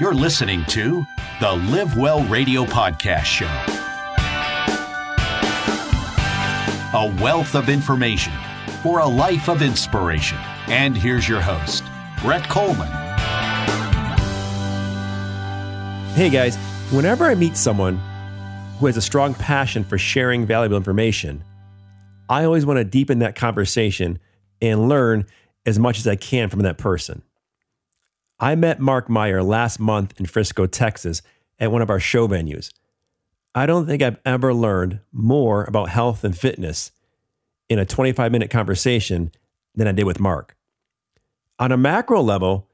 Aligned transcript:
You're 0.00 0.14
listening 0.14 0.64
to 0.66 1.04
the 1.40 1.52
Live 1.72 1.96
Well 1.96 2.22
Radio 2.26 2.64
Podcast 2.64 3.24
Show. 3.24 3.46
A 6.96 7.20
wealth 7.20 7.56
of 7.56 7.68
information 7.68 8.32
for 8.80 9.00
a 9.00 9.06
life 9.08 9.48
of 9.48 9.60
inspiration. 9.60 10.38
And 10.68 10.96
here's 10.96 11.28
your 11.28 11.40
host, 11.40 11.82
Brett 12.22 12.48
Coleman. 12.48 12.86
Hey 16.14 16.30
guys, 16.30 16.54
whenever 16.92 17.24
I 17.24 17.34
meet 17.34 17.56
someone 17.56 18.00
who 18.78 18.86
has 18.86 18.96
a 18.96 19.02
strong 19.02 19.34
passion 19.34 19.82
for 19.82 19.98
sharing 19.98 20.46
valuable 20.46 20.76
information, 20.76 21.42
I 22.28 22.44
always 22.44 22.64
want 22.64 22.76
to 22.76 22.84
deepen 22.84 23.18
that 23.18 23.34
conversation 23.34 24.20
and 24.62 24.88
learn 24.88 25.26
as 25.66 25.76
much 25.76 25.98
as 25.98 26.06
I 26.06 26.14
can 26.14 26.50
from 26.50 26.60
that 26.60 26.78
person. 26.78 27.22
I 28.40 28.54
met 28.54 28.78
Mark 28.78 29.08
Meyer 29.08 29.42
last 29.42 29.80
month 29.80 30.14
in 30.18 30.26
Frisco, 30.26 30.66
Texas, 30.66 31.22
at 31.58 31.72
one 31.72 31.82
of 31.82 31.90
our 31.90 31.98
show 31.98 32.28
venues. 32.28 32.72
I 33.54 33.66
don't 33.66 33.86
think 33.86 34.00
I've 34.00 34.18
ever 34.24 34.54
learned 34.54 35.00
more 35.12 35.64
about 35.64 35.88
health 35.88 36.22
and 36.22 36.38
fitness 36.38 36.92
in 37.68 37.78
a 37.78 37.84
25 37.84 38.30
minute 38.30 38.50
conversation 38.50 39.32
than 39.74 39.88
I 39.88 39.92
did 39.92 40.04
with 40.04 40.20
Mark. 40.20 40.56
On 41.58 41.72
a 41.72 41.76
macro 41.76 42.22
level, 42.22 42.68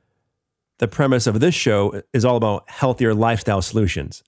the 0.79 0.89
premise 0.89 1.27
of 1.27 1.41
this 1.41 1.55
show 1.55 2.03
is 2.13 2.25
all 2.25 2.37
about 2.37 2.69
healthier 2.69 3.15
lifestyle 3.15 3.63
solutions. 3.63 4.23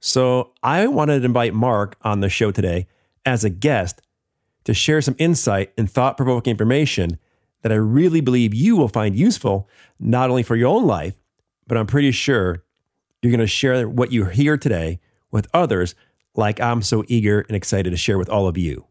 So 0.00 0.52
I 0.62 0.88
wanted 0.88 1.20
to 1.20 1.26
invite 1.26 1.54
Mark 1.54 1.96
on 2.02 2.20
the 2.20 2.28
show 2.28 2.50
today 2.50 2.88
as 3.24 3.44
a 3.44 3.50
guest 3.50 4.02
to 4.64 4.74
share 4.74 5.00
some 5.00 5.14
insight 5.18 5.72
and 5.78 5.88
thought 5.88 6.16
provoking 6.16 6.50
information 6.50 7.18
that 7.62 7.72
I 7.72 7.76
really 7.76 8.20
believe 8.20 8.54
you 8.54 8.76
will 8.76 8.88
find 8.88 9.16
useful, 9.16 9.68
not 9.98 10.30
only 10.30 10.42
for 10.42 10.56
your 10.56 10.68
own 10.68 10.86
life, 10.86 11.14
but 11.66 11.78
I'm 11.78 11.86
pretty 11.86 12.10
sure 12.10 12.64
you're 13.22 13.30
going 13.30 13.40
to 13.40 13.46
share 13.46 13.88
what 13.88 14.12
you 14.12 14.26
hear 14.26 14.56
today 14.56 15.00
with 15.30 15.46
others, 15.54 15.94
like 16.34 16.60
I'm 16.60 16.82
so 16.82 17.04
eager 17.08 17.40
and 17.40 17.56
excited 17.56 17.90
to 17.90 17.96
share 17.96 18.18
with 18.18 18.28
all 18.28 18.46
of 18.46 18.58
you. 18.58 18.86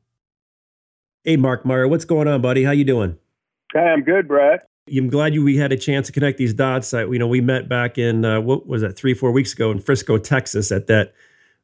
Hey, 1.23 1.37
Mark 1.37 1.65
Meyer, 1.65 1.87
what's 1.87 2.05
going 2.05 2.27
on, 2.27 2.41
buddy? 2.41 2.63
How 2.63 2.71
you 2.71 2.85
doing? 2.85 3.17
Hey, 3.73 3.79
I'm 3.79 4.01
good, 4.01 4.27
Brad. 4.27 4.61
I'm 4.89 5.09
glad 5.09 5.33
you 5.33 5.43
we 5.43 5.57
had 5.57 5.71
a 5.71 5.77
chance 5.77 6.07
to 6.07 6.13
connect 6.13 6.37
these 6.37 6.53
dots. 6.53 6.93
I, 6.93 7.03
you 7.03 7.19
know, 7.19 7.27
we 7.27 7.41
met 7.41 7.69
back 7.69 7.97
in 7.97 8.25
uh, 8.25 8.41
what 8.41 8.67
was 8.67 8.81
that 8.81 8.97
three, 8.97 9.13
four 9.13 9.31
weeks 9.31 9.53
ago 9.53 9.69
in 9.71 9.79
Frisco, 9.79 10.17
Texas, 10.17 10.71
at 10.71 10.87
that 10.87 11.13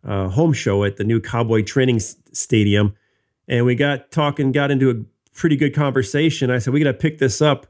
uh, 0.05 0.29
home 0.29 0.53
show 0.53 0.83
at 0.83 0.97
the 0.97 1.03
new 1.03 1.19
Cowboy 1.19 1.63
Training 1.63 1.99
Stadium, 1.99 2.95
and 3.47 3.65
we 3.65 3.75
got 3.75 4.11
talking, 4.11 4.51
got 4.51 4.71
into 4.71 4.89
a 4.89 4.95
pretty 5.37 5.55
good 5.55 5.73
conversation. 5.73 6.51
I 6.51 6.57
said, 6.57 6.73
we 6.73 6.79
got 6.79 6.91
to 6.91 6.97
pick 6.97 7.19
this 7.19 7.41
up 7.41 7.67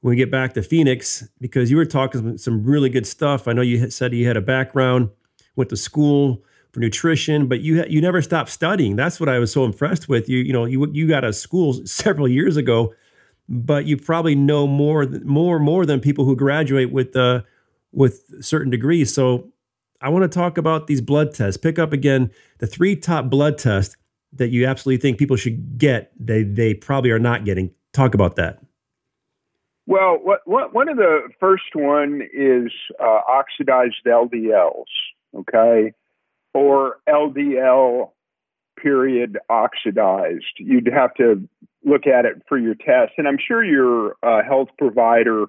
when 0.00 0.10
we 0.10 0.16
get 0.16 0.30
back 0.30 0.54
to 0.54 0.62
Phoenix 0.62 1.28
because 1.40 1.70
you 1.70 1.76
were 1.76 1.84
talking 1.84 2.38
some 2.38 2.64
really 2.64 2.88
good 2.88 3.06
stuff. 3.06 3.46
I 3.46 3.52
know 3.52 3.62
you 3.62 3.90
said 3.90 4.12
you 4.14 4.26
had 4.26 4.36
a 4.36 4.42
background, 4.42 5.10
went 5.54 5.70
to 5.70 5.76
school 5.76 6.42
for 6.72 6.80
nutrition, 6.80 7.46
but 7.46 7.60
you 7.60 7.84
you 7.88 8.00
never 8.00 8.22
stopped 8.22 8.50
studying. 8.50 8.96
That's 8.96 9.20
what 9.20 9.28
I 9.28 9.38
was 9.38 9.52
so 9.52 9.64
impressed 9.64 10.08
with. 10.08 10.28
You 10.28 10.38
you 10.38 10.52
know 10.52 10.64
you 10.64 10.90
you 10.92 11.06
got 11.06 11.24
a 11.24 11.32
school 11.32 11.74
several 11.84 12.26
years 12.26 12.56
ago, 12.56 12.94
but 13.48 13.84
you 13.86 13.96
probably 13.96 14.34
know 14.34 14.66
more 14.66 15.06
more 15.24 15.58
more 15.58 15.84
than 15.84 16.00
people 16.00 16.24
who 16.24 16.36
graduate 16.36 16.90
with 16.90 17.14
uh, 17.14 17.42
with 17.92 18.44
certain 18.44 18.70
degrees. 18.70 19.14
So 19.14 19.52
I 20.00 20.08
want 20.10 20.22
to 20.22 20.28
talk 20.28 20.56
about 20.56 20.86
these 20.86 21.00
blood 21.00 21.34
tests. 21.34 21.58
Pick 21.58 21.78
up 21.78 21.92
again 21.92 22.30
the 22.58 22.66
three 22.66 22.94
top 22.96 23.28
blood 23.28 23.58
tests 23.58 23.96
that 24.32 24.48
you 24.48 24.66
absolutely 24.66 25.00
think 25.00 25.18
people 25.18 25.36
should 25.36 25.78
get 25.78 26.12
they 26.18 26.42
they 26.42 26.74
probably 26.74 27.10
are 27.10 27.18
not 27.18 27.44
getting. 27.44 27.70
Talk 27.92 28.14
about 28.14 28.36
that. 28.36 28.60
Well 29.86 30.18
what, 30.22 30.40
what 30.44 30.74
one 30.74 30.88
of 30.88 30.96
the 30.96 31.28
first 31.40 31.74
one 31.74 32.22
is 32.32 32.72
uh, 33.00 33.20
oxidized 33.28 33.96
ldls 34.06 34.84
okay? 35.36 35.92
Or 36.54 36.98
ldl 37.08 38.10
period 38.80 39.38
oxidized. 39.48 40.44
You'd 40.58 40.88
have 40.92 41.14
to 41.14 41.48
look 41.84 42.06
at 42.06 42.24
it 42.24 42.42
for 42.48 42.58
your 42.58 42.74
test. 42.74 43.12
And 43.16 43.26
i'm 43.26 43.38
sure 43.44 43.64
your 43.64 44.16
uh, 44.22 44.42
health 44.42 44.68
provider 44.78 45.46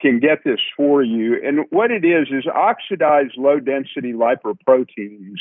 can 0.00 0.20
get 0.20 0.44
this 0.44 0.60
for 0.76 1.02
you. 1.02 1.36
And 1.42 1.66
what 1.70 1.90
it 1.90 2.04
is 2.04 2.28
is 2.30 2.46
oxidized 2.46 3.34
low 3.36 3.60
density 3.60 4.12
lipoproteins 4.12 5.40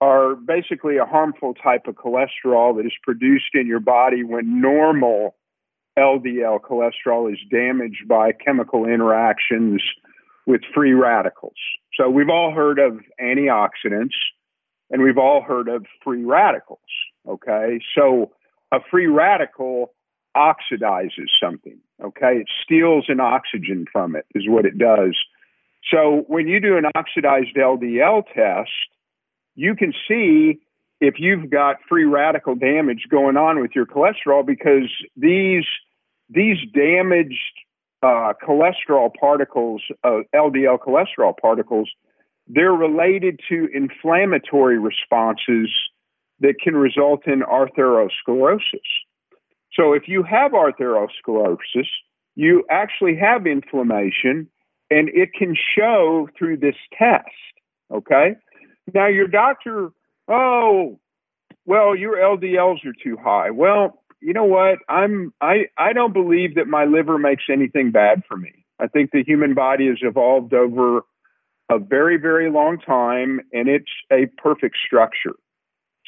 are 0.00 0.34
basically 0.34 0.98
a 0.98 1.04
harmful 1.04 1.54
type 1.54 1.86
of 1.86 1.94
cholesterol 1.94 2.76
that 2.76 2.84
is 2.84 2.92
produced 3.02 3.54
in 3.54 3.66
your 3.66 3.80
body 3.80 4.22
when 4.22 4.60
normal 4.60 5.34
LDL 5.98 6.60
cholesterol 6.60 7.32
is 7.32 7.38
damaged 7.50 8.06
by 8.06 8.32
chemical 8.32 8.84
interactions 8.84 9.82
with 10.46 10.60
free 10.74 10.92
radicals. 10.92 11.56
So 11.94 12.10
we've 12.10 12.28
all 12.28 12.52
heard 12.52 12.78
of 12.78 13.00
antioxidants 13.20 14.14
and 14.90 15.02
we've 15.02 15.18
all 15.18 15.42
heard 15.42 15.68
of 15.68 15.86
free 16.04 16.24
radicals. 16.24 16.78
Okay. 17.26 17.80
So 17.94 18.32
a 18.72 18.78
free 18.90 19.06
radical 19.06 19.94
oxidizes 20.36 21.28
something. 21.42 21.78
Okay. 22.04 22.36
It 22.36 22.48
steals 22.62 23.06
an 23.08 23.20
oxygen 23.20 23.86
from 23.90 24.14
it, 24.14 24.26
is 24.34 24.44
what 24.46 24.66
it 24.66 24.76
does. 24.76 25.16
So 25.90 26.24
when 26.28 26.48
you 26.48 26.60
do 26.60 26.76
an 26.76 26.84
oxidized 26.94 27.56
LDL 27.56 28.24
test, 28.34 28.70
you 29.56 29.74
can 29.74 29.92
see 30.06 30.60
if 31.00 31.14
you've 31.18 31.50
got 31.50 31.76
free 31.88 32.04
radical 32.04 32.54
damage 32.54 33.06
going 33.10 33.36
on 33.36 33.60
with 33.60 33.72
your 33.74 33.86
cholesterol 33.86 34.46
because 34.46 34.90
these 35.16 35.64
these 36.28 36.58
damaged 36.74 37.34
uh, 38.02 38.32
cholesterol 38.46 39.10
particles, 39.18 39.82
uh, 40.04 40.20
LDL 40.34 40.78
cholesterol 40.78 41.34
particles, 41.40 41.90
they're 42.46 42.72
related 42.72 43.40
to 43.48 43.68
inflammatory 43.72 44.78
responses 44.78 45.70
that 46.40 46.54
can 46.62 46.74
result 46.74 47.26
in 47.26 47.40
atherosclerosis. 47.40 48.60
So 49.72 49.92
if 49.92 50.04
you 50.06 50.22
have 50.22 50.52
atherosclerosis, 50.52 51.88
you 52.34 52.64
actually 52.70 53.16
have 53.16 53.46
inflammation 53.46 54.48
and 54.90 55.08
it 55.08 55.30
can 55.36 55.54
show 55.76 56.28
through 56.38 56.58
this 56.58 56.76
test. 56.96 57.26
Okay. 57.90 58.36
Now, 58.94 59.08
your 59.08 59.26
doctor, 59.26 59.90
oh, 60.28 60.98
well, 61.64 61.96
your 61.96 62.16
LDLs 62.16 62.84
are 62.84 62.94
too 63.02 63.16
high. 63.16 63.50
Well, 63.50 64.02
you 64.20 64.32
know 64.32 64.44
what? 64.44 64.78
I'm 64.88 65.32
I 65.40 65.66
I 65.76 65.92
don't 65.92 66.12
believe 66.12 66.54
that 66.54 66.66
my 66.66 66.84
liver 66.84 67.18
makes 67.18 67.44
anything 67.50 67.90
bad 67.90 68.22
for 68.26 68.36
me. 68.36 68.64
I 68.78 68.86
think 68.86 69.10
the 69.10 69.22
human 69.24 69.54
body 69.54 69.88
has 69.88 69.98
evolved 70.00 70.54
over 70.54 71.02
a 71.70 71.78
very 71.78 72.16
very 72.16 72.50
long 72.50 72.78
time 72.78 73.40
and 73.52 73.68
it's 73.68 73.90
a 74.10 74.26
perfect 74.40 74.76
structure. 74.84 75.34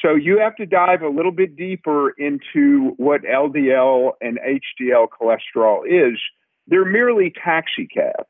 So 0.00 0.15
you 0.15 0.39
have 0.39 0.55
to 0.56 0.66
dive 0.66 1.03
a 1.03 1.09
little 1.09 1.33
bit 1.33 1.56
deeper 1.56 2.10
into 2.10 2.95
what 2.99 3.22
LDL 3.22 4.12
and 4.21 4.39
HDL 4.39 5.09
cholesterol 5.09 5.81
is. 5.84 6.19
They're 6.69 6.84
merely 6.84 7.33
taxicabs. 7.45 8.28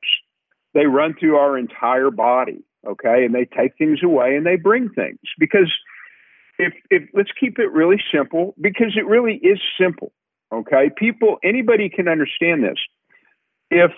They 0.73 0.87
run 0.87 1.15
through 1.19 1.37
our 1.37 1.59
entire 1.59 2.11
body 2.11 2.65
okay 2.87 3.25
and 3.25 3.35
they 3.35 3.45
take 3.45 3.77
things 3.77 4.01
away 4.03 4.37
and 4.37 4.47
they 4.47 4.57
bring 4.57 4.89
things. 4.91 5.19
Because 5.39 5.71
if 6.59 6.73
if 6.91 7.05
let's 7.15 7.31
keep 7.39 7.59
it 7.59 7.71
really 7.73 8.03
simple 8.13 8.55
because 8.61 8.97
it 8.97 9.07
really 9.07 9.37
is 9.37 9.61
simple 9.81 10.13
okay? 10.53 10.91
People 10.97 11.39
anybody 11.45 11.89
can 11.89 12.09
understand 12.09 12.65
this. 12.65 12.79
If 13.71 13.93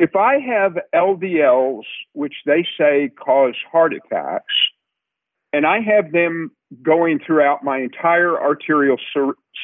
if 0.00 0.16
i 0.16 0.38
have 0.38 0.78
ldls 0.94 1.82
which 2.14 2.34
they 2.46 2.66
say 2.78 3.10
cause 3.22 3.54
heart 3.70 3.92
attacks 3.92 4.54
and 5.52 5.66
i 5.66 5.78
have 5.78 6.10
them 6.10 6.50
going 6.82 7.20
throughout 7.24 7.62
my 7.62 7.78
entire 7.78 8.40
arterial 8.40 8.96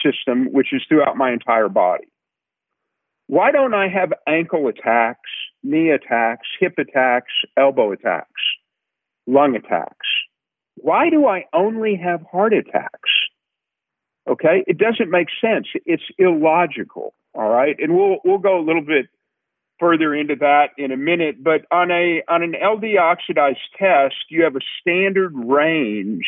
system 0.04 0.52
which 0.52 0.72
is 0.72 0.82
throughout 0.88 1.16
my 1.16 1.32
entire 1.32 1.70
body 1.70 2.04
why 3.28 3.50
don't 3.50 3.74
I 3.74 3.88
have 3.88 4.12
ankle 4.26 4.68
attacks, 4.68 5.30
knee 5.66 5.90
attacks, 5.90 6.46
hip 6.60 6.74
attacks, 6.78 7.32
elbow 7.56 7.92
attacks, 7.92 8.42
lung 9.26 9.56
attacks? 9.56 10.06
Why 10.76 11.10
do 11.10 11.26
I 11.26 11.44
only 11.52 11.96
have 11.96 12.22
heart 12.30 12.52
attacks? 12.52 13.10
Okay, 14.28 14.64
it 14.66 14.78
doesn't 14.78 15.10
make 15.10 15.28
sense. 15.40 15.68
It's 15.84 16.02
illogical. 16.18 17.14
All 17.34 17.48
right, 17.48 17.76
and 17.78 17.94
we'll 17.96 18.18
we'll 18.24 18.38
go 18.38 18.58
a 18.58 18.64
little 18.64 18.84
bit 18.84 19.06
further 19.78 20.14
into 20.14 20.36
that 20.36 20.70
in 20.78 20.90
a 20.90 20.96
minute. 20.96 21.42
But 21.42 21.62
on 21.70 21.90
a 21.90 22.22
on 22.28 22.42
an 22.42 22.54
LD 22.54 22.96
oxidized 22.98 23.58
test, 23.78 24.14
you 24.30 24.44
have 24.44 24.56
a 24.56 24.60
standard 24.80 25.32
range 25.34 26.26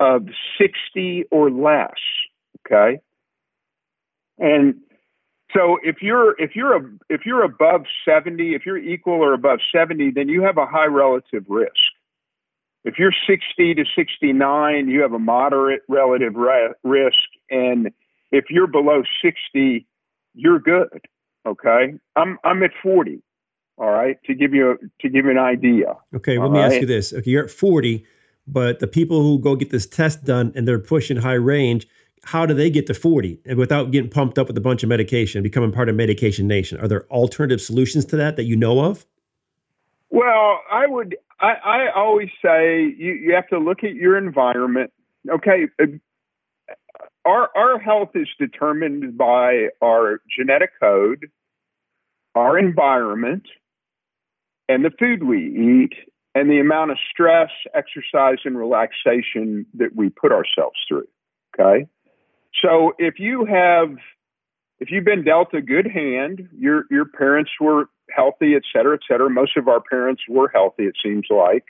of 0.00 0.26
60 0.60 1.24
or 1.30 1.50
less. 1.50 1.98
Okay, 2.66 3.00
and 4.38 4.74
so 5.54 5.78
if 5.82 5.96
you're 6.02 6.40
if 6.40 6.54
you're 6.54 6.76
a, 6.76 6.90
if 7.08 7.22
you're 7.24 7.42
above 7.42 7.82
70, 8.04 8.54
if 8.54 8.66
you're 8.66 8.78
equal 8.78 9.14
or 9.14 9.32
above 9.32 9.60
70, 9.74 10.12
then 10.14 10.28
you 10.28 10.42
have 10.42 10.58
a 10.58 10.66
high 10.66 10.86
relative 10.86 11.44
risk. 11.48 11.72
If 12.84 12.94
you're 12.98 13.14
60 13.26 13.74
to 13.74 13.84
69, 13.96 14.88
you 14.88 15.02
have 15.02 15.12
a 15.12 15.18
moderate 15.18 15.82
relative 15.88 16.34
risk, 16.34 17.16
and 17.50 17.90
if 18.30 18.46
you're 18.50 18.66
below 18.66 19.02
60, 19.22 19.86
you're 20.34 20.58
good. 20.58 21.00
Okay, 21.46 21.94
I'm 22.14 22.38
I'm 22.44 22.62
at 22.62 22.70
40. 22.82 23.22
All 23.78 23.90
right, 23.90 24.16
to 24.26 24.34
give 24.34 24.54
you 24.54 24.72
a, 24.72 24.74
to 25.02 25.08
give 25.08 25.24
you 25.24 25.30
an 25.30 25.38
idea. 25.38 25.96
Okay, 26.14 26.38
let 26.38 26.50
me 26.50 26.58
right? 26.58 26.72
ask 26.72 26.80
you 26.80 26.86
this. 26.86 27.12
Okay, 27.12 27.30
you're 27.30 27.44
at 27.44 27.50
40, 27.50 28.04
but 28.46 28.80
the 28.80 28.86
people 28.86 29.22
who 29.22 29.38
go 29.38 29.56
get 29.56 29.70
this 29.70 29.86
test 29.86 30.24
done 30.24 30.52
and 30.54 30.66
they're 30.68 30.78
pushing 30.78 31.16
high 31.16 31.34
range, 31.34 31.86
how 32.24 32.46
do 32.46 32.54
they 32.54 32.70
get 32.70 32.86
to 32.86 32.94
40 32.94 33.40
and 33.46 33.58
without 33.58 33.90
getting 33.90 34.10
pumped 34.10 34.38
up 34.38 34.46
with 34.46 34.56
a 34.56 34.60
bunch 34.60 34.82
of 34.82 34.88
medication, 34.88 35.42
becoming 35.42 35.72
part 35.72 35.88
of 35.88 35.94
Medication 35.94 36.46
Nation? 36.46 36.80
Are 36.80 36.88
there 36.88 37.06
alternative 37.10 37.60
solutions 37.60 38.04
to 38.06 38.16
that 38.16 38.36
that 38.36 38.44
you 38.44 38.56
know 38.56 38.80
of? 38.80 39.06
Well, 40.10 40.60
I 40.70 40.86
would. 40.86 41.16
I, 41.40 41.52
I 41.64 41.92
always 41.94 42.28
say 42.42 42.82
you, 42.82 43.12
you 43.12 43.34
have 43.34 43.48
to 43.48 43.58
look 43.58 43.84
at 43.84 43.94
your 43.94 44.16
environment. 44.16 44.92
Okay, 45.30 45.66
our 47.24 47.50
our 47.56 47.78
health 47.78 48.10
is 48.14 48.28
determined 48.38 49.16
by 49.18 49.68
our 49.82 50.20
genetic 50.36 50.70
code, 50.80 51.30
our 52.34 52.58
environment, 52.58 53.44
and 54.68 54.84
the 54.84 54.90
food 54.98 55.22
we 55.22 55.84
eat, 55.84 55.94
and 56.34 56.50
the 56.50 56.58
amount 56.58 56.90
of 56.90 56.98
stress, 57.10 57.50
exercise, 57.74 58.38
and 58.44 58.56
relaxation 58.56 59.66
that 59.74 59.94
we 59.94 60.08
put 60.08 60.32
ourselves 60.32 60.78
through. 60.88 61.06
Okay, 61.54 61.86
so 62.62 62.92
if 62.98 63.18
you 63.18 63.44
have 63.44 63.96
if 64.80 64.90
you've 64.90 65.04
been 65.04 65.24
dealt 65.24 65.52
a 65.54 65.60
good 65.60 65.86
hand, 65.86 66.48
your 66.56 66.84
your 66.90 67.04
parents 67.04 67.50
were 67.60 67.88
healthy, 68.10 68.54
et 68.54 68.62
cetera, 68.72 68.94
et 68.94 69.00
cetera. 69.08 69.28
Most 69.28 69.56
of 69.56 69.68
our 69.68 69.80
parents 69.80 70.22
were 70.28 70.48
healthy, 70.48 70.84
it 70.84 70.94
seems 71.02 71.26
like. 71.30 71.64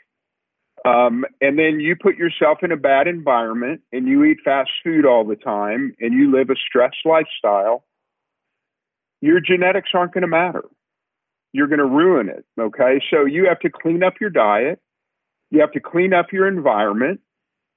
Um, 0.84 1.24
and 1.40 1.58
then 1.58 1.80
you 1.80 1.96
put 1.96 2.16
yourself 2.16 2.58
in 2.62 2.70
a 2.70 2.76
bad 2.76 3.08
environment 3.08 3.80
and 3.92 4.06
you 4.06 4.24
eat 4.24 4.38
fast 4.44 4.70
food 4.84 5.04
all 5.04 5.24
the 5.24 5.36
time 5.36 5.94
and 6.00 6.14
you 6.14 6.30
live 6.30 6.50
a 6.50 6.54
stressed 6.54 7.04
lifestyle, 7.04 7.84
your 9.20 9.40
genetics 9.40 9.90
aren't 9.92 10.12
going 10.12 10.22
to 10.22 10.28
matter. 10.28 10.64
You're 11.52 11.66
going 11.66 11.80
to 11.80 11.84
ruin 11.84 12.28
it. 12.28 12.44
Okay. 12.60 13.00
So 13.10 13.24
you 13.24 13.46
have 13.48 13.58
to 13.60 13.70
clean 13.70 14.04
up 14.04 14.14
your 14.20 14.30
diet, 14.30 14.80
you 15.50 15.60
have 15.60 15.72
to 15.72 15.80
clean 15.80 16.12
up 16.12 16.32
your 16.32 16.46
environment, 16.46 17.20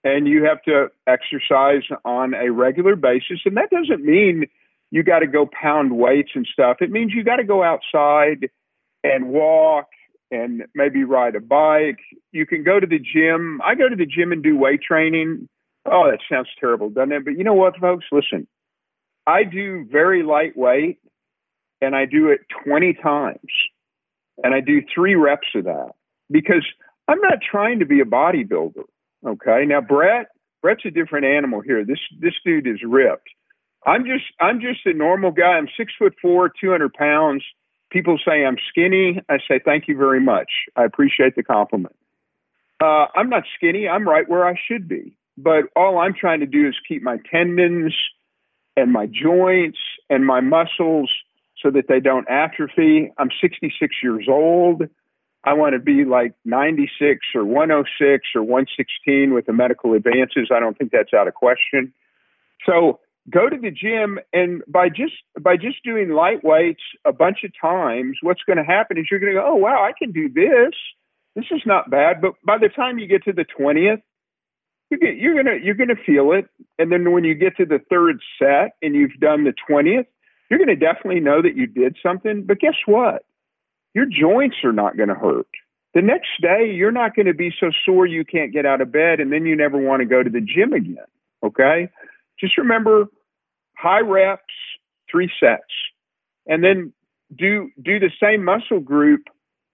and 0.03 0.27
you 0.27 0.44
have 0.45 0.62
to 0.63 0.88
exercise 1.07 1.83
on 2.03 2.33
a 2.33 2.51
regular 2.51 2.95
basis. 2.95 3.39
And 3.45 3.57
that 3.57 3.69
doesn't 3.69 4.03
mean 4.03 4.45
you 4.89 5.03
got 5.03 5.19
to 5.19 5.27
go 5.27 5.48
pound 5.48 5.95
weights 5.98 6.31
and 6.36 6.48
stuff. 6.51 6.77
It 6.81 6.92
means 6.92 7.13
you 7.13 7.24
got 7.24 7.38
to 7.38 7.44
go 7.44 7.63
outside 7.63 8.50
and 9.03 9.30
walk 9.30 9.88
and 10.31 10.63
maybe 10.74 11.03
ride 11.03 11.36
a 11.36 11.39
bike. 11.39 12.00
You 12.31 12.45
can 12.45 12.63
go 12.63 12.80
to 12.80 12.88
the 12.88 13.00
gym. 13.00 13.62
I 13.63 13.75
go 13.75 13.89
to 13.89 13.95
the 13.95 14.06
gym 14.06 14.31
and 14.31 14.42
do 14.42 14.57
weight 14.57 14.81
training. 14.81 15.48
Oh, 15.86 16.09
that 16.09 16.19
sounds 16.31 16.50
terrible, 16.59 16.89
doesn't 16.89 17.12
it? 17.12 17.25
But 17.25 17.38
you 17.38 17.44
know 17.44 17.53
what, 17.53 17.77
folks? 17.77 18.06
Listen, 18.12 18.48
I 19.27 19.44
do 19.44 19.86
very 19.89 20.24
lightweight 20.24 21.00
and 21.81 21.95
I 21.95 22.06
do 22.06 22.30
it 22.30 22.42
20 22.65 22.94
times 22.94 23.39
and 24.44 24.53
I 24.53 24.62
do 24.62 24.81
three 24.94 25.15
reps 25.15 25.48
of 25.56 25.65
that 25.65 25.92
because 26.30 26.65
I'm 27.07 27.19
not 27.19 27.39
trying 27.50 27.80
to 27.80 27.86
be 27.86 28.00
a 28.00 28.06
bodybuilder. 28.06 28.83
Okay. 29.25 29.65
Now, 29.65 29.81
Brett, 29.81 30.27
Brett's 30.62 30.83
a 30.85 30.91
different 30.91 31.25
animal 31.25 31.62
here. 31.62 31.85
This, 31.85 32.00
this 32.19 32.33
dude 32.44 32.68
is 32.68 32.79
ripped. 32.83 33.29
I'm 33.85 34.06
just 34.06 34.25
I'm 34.39 34.62
just 34.62 34.85
a 34.85 34.94
normal 34.94 35.31
guy. 35.31 35.57
I'm 35.57 35.68
six 35.75 35.94
foot 35.97 36.13
four, 36.21 36.50
two 36.50 36.69
hundred 36.69 36.94
pounds. 36.94 37.44
People 37.89 38.18
say 38.23 38.45
I'm 38.45 38.57
skinny. 38.69 39.21
I 39.27 39.38
say 39.47 39.59
thank 39.63 39.88
you 39.88 39.97
very 39.97 40.21
much. 40.21 40.50
I 40.75 40.85
appreciate 40.85 41.35
the 41.35 41.44
compliment. 41.44 41.95
Uh, 42.81 43.07
I'm 43.15 43.29
not 43.29 43.44
skinny. 43.56 43.88
I'm 43.88 44.07
right 44.07 44.27
where 44.27 44.47
I 44.47 44.56
should 44.68 44.88
be. 44.88 45.18
But 45.38 45.65
all 45.75 45.97
I'm 45.97 46.13
trying 46.13 46.41
to 46.41 46.45
do 46.45 46.67
is 46.67 46.75
keep 46.88 47.01
my 47.01 47.17
tendons 47.31 47.95
and 48.77 48.91
my 48.91 49.07
joints 49.07 49.79
and 50.09 50.25
my 50.25 50.41
muscles 50.41 51.12
so 51.62 51.71
that 51.71 51.88
they 51.88 52.00
don't 52.00 52.29
atrophy. 52.29 53.12
I'm 53.17 53.29
66 53.41 53.95
years 54.03 54.25
old. 54.29 54.83
I 55.43 55.53
want 55.53 55.73
to 55.73 55.79
be 55.79 56.05
like 56.05 56.33
96 56.45 57.19
or 57.33 57.43
106 57.43 58.27
or 58.35 58.43
116 58.43 59.33
with 59.33 59.47
the 59.47 59.53
medical 59.53 59.93
advances. 59.93 60.49
I 60.53 60.59
don't 60.59 60.77
think 60.77 60.91
that's 60.91 61.13
out 61.13 61.27
of 61.27 61.33
question. 61.33 61.93
So 62.65 62.99
go 63.29 63.49
to 63.49 63.57
the 63.57 63.71
gym 63.71 64.19
and 64.33 64.61
by 64.67 64.89
just 64.89 65.13
by 65.39 65.57
just 65.57 65.83
doing 65.83 66.09
light 66.09 66.43
weights 66.43 66.81
a 67.05 67.13
bunch 67.13 67.39
of 67.43 67.51
times 67.59 68.17
what's 68.21 68.41
going 68.43 68.57
to 68.57 68.63
happen 68.63 68.97
is 68.97 69.05
you're 69.11 69.19
going 69.19 69.33
to 69.33 69.39
go 69.39 69.45
oh 69.47 69.55
wow 69.55 69.83
i 69.83 69.91
can 69.97 70.11
do 70.11 70.27
this. 70.27 70.73
This 71.35 71.45
is 71.51 71.61
not 71.65 71.89
bad. 71.89 72.19
But 72.19 72.33
by 72.43 72.57
the 72.57 72.67
time 72.67 72.99
you 72.99 73.07
get 73.07 73.23
to 73.23 73.33
the 73.33 73.45
20th 73.45 74.01
you 74.89 74.99
get, 74.99 75.15
you're 75.15 75.41
to 75.43 75.59
you're 75.63 75.75
to 75.75 75.95
feel 75.95 76.33
it. 76.33 76.49
And 76.77 76.91
then 76.91 77.11
when 77.11 77.23
you 77.23 77.33
get 77.33 77.57
to 77.57 77.65
the 77.65 77.79
third 77.89 78.19
set 78.38 78.75
and 78.81 78.95
you've 78.95 79.19
done 79.19 79.43
the 79.43 79.53
20th 79.69 80.07
you're 80.49 80.59
going 80.59 80.67
to 80.67 80.75
definitely 80.75 81.21
know 81.21 81.41
that 81.41 81.55
you 81.55 81.65
did 81.65 81.95
something. 82.03 82.43
But 82.43 82.59
guess 82.59 82.75
what 82.85 83.23
your 83.93 84.05
joints 84.05 84.57
are 84.63 84.73
not 84.73 84.97
going 84.97 85.09
to 85.09 85.15
hurt 85.15 85.47
the 85.93 86.01
next 86.01 86.29
day 86.41 86.71
you're 86.73 86.91
not 86.91 87.15
going 87.15 87.25
to 87.25 87.33
be 87.33 87.51
so 87.59 87.71
sore 87.85 88.05
you 88.05 88.23
can't 88.25 88.53
get 88.53 88.65
out 88.65 88.81
of 88.81 88.91
bed 88.91 89.19
and 89.19 89.31
then 89.31 89.45
you 89.45 89.55
never 89.55 89.77
want 89.77 90.01
to 90.01 90.05
go 90.05 90.23
to 90.23 90.29
the 90.29 90.41
gym 90.41 90.73
again 90.73 91.05
okay 91.43 91.89
just 92.39 92.57
remember 92.57 93.07
high 93.81 94.01
reps, 94.01 94.43
three 95.09 95.29
sets, 95.39 95.63
and 96.47 96.63
then 96.63 96.93
do 97.38 97.69
do 97.81 97.99
the 97.99 98.11
same 98.21 98.43
muscle 98.43 98.79
group 98.79 99.21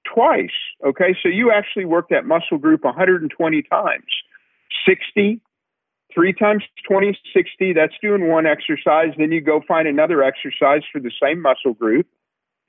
twice. 0.04 0.50
Okay, 0.86 1.16
so 1.22 1.30
you 1.30 1.52
actually 1.52 1.86
work 1.86 2.10
that 2.10 2.26
muscle 2.26 2.58
group 2.58 2.84
120 2.84 3.62
times. 3.64 4.06
60, 4.88 5.42
three 6.14 6.34
times 6.34 6.64
20, 6.88 7.18
60. 7.34 7.74
That's 7.74 7.94
doing 8.02 8.28
one 8.28 8.46
exercise. 8.46 9.10
Then 9.18 9.32
you 9.32 9.42
go 9.42 9.62
find 9.68 9.88
another 9.88 10.24
exercise 10.24 10.82
for 10.92 11.00
the 11.00 11.12
same 11.22 11.42
muscle 11.42 11.74
group 11.74 12.08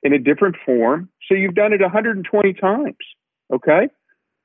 in 0.03 0.13
a 0.13 0.19
different 0.19 0.55
form. 0.65 1.09
So 1.27 1.35
you've 1.35 1.55
done 1.55 1.73
it 1.73 1.81
120 1.81 2.53
times. 2.53 2.95
Okay, 3.53 3.89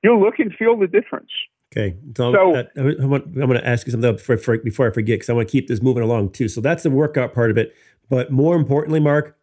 you'll 0.03 0.21
look 0.21 0.39
and 0.39 0.53
feel 0.55 0.79
the 0.79 0.87
difference. 0.87 1.31
Okay, 1.73 1.97
so, 2.17 2.33
so 2.33 2.55
uh, 2.55 2.63
I'm, 2.77 3.13
I'm 3.13 3.33
going 3.33 3.55
to 3.55 3.67
ask 3.67 3.87
you 3.87 3.91
something 3.91 4.13
before, 4.13 4.59
before 4.59 4.87
I 4.87 4.91
forget 4.93 5.17
because 5.17 5.29
I 5.29 5.33
want 5.33 5.49
to 5.49 5.53
keep 5.53 5.67
this 5.67 5.83
moving 5.83 6.05
along 6.05 6.31
too. 6.31 6.49
So 6.49 6.61
that's 6.61 6.85
the 6.85 6.91
workout 6.91 7.35
part 7.35 7.51
of 7.51 7.59
it, 7.59 7.75
but 8.09 8.31
more 8.31 8.55
importantly, 8.55 9.01
Mark, 9.01 9.37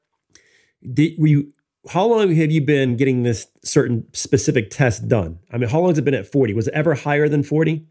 did 0.94 1.14
you? 1.18 1.54
How 1.90 2.06
long 2.06 2.34
have 2.34 2.52
you 2.52 2.62
been 2.62 2.96
getting 2.96 3.24
this 3.24 3.48
certain 3.64 4.06
specific 4.14 4.70
test 4.70 5.08
done? 5.08 5.40
I 5.52 5.58
mean, 5.58 5.68
how 5.68 5.80
long 5.80 5.90
has 5.90 5.98
it 5.98 6.06
been 6.06 6.14
at 6.14 6.32
40? 6.32 6.54
Was 6.54 6.68
it 6.68 6.76
ever 6.76 6.94
higher 6.94 7.28
than 7.28 7.42
40? 7.42 7.88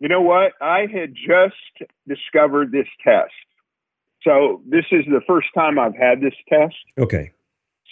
You 0.00 0.08
know 0.08 0.22
what? 0.22 0.52
I 0.60 0.86
had 0.92 1.14
just 1.14 1.90
discovered 2.08 2.72
this 2.72 2.88
test. 3.04 3.32
So 4.24 4.62
this 4.66 4.84
is 4.90 5.04
the 5.06 5.20
first 5.26 5.48
time 5.54 5.78
I've 5.78 5.96
had 5.96 6.20
this 6.20 6.34
test. 6.48 6.76
Okay. 6.98 7.32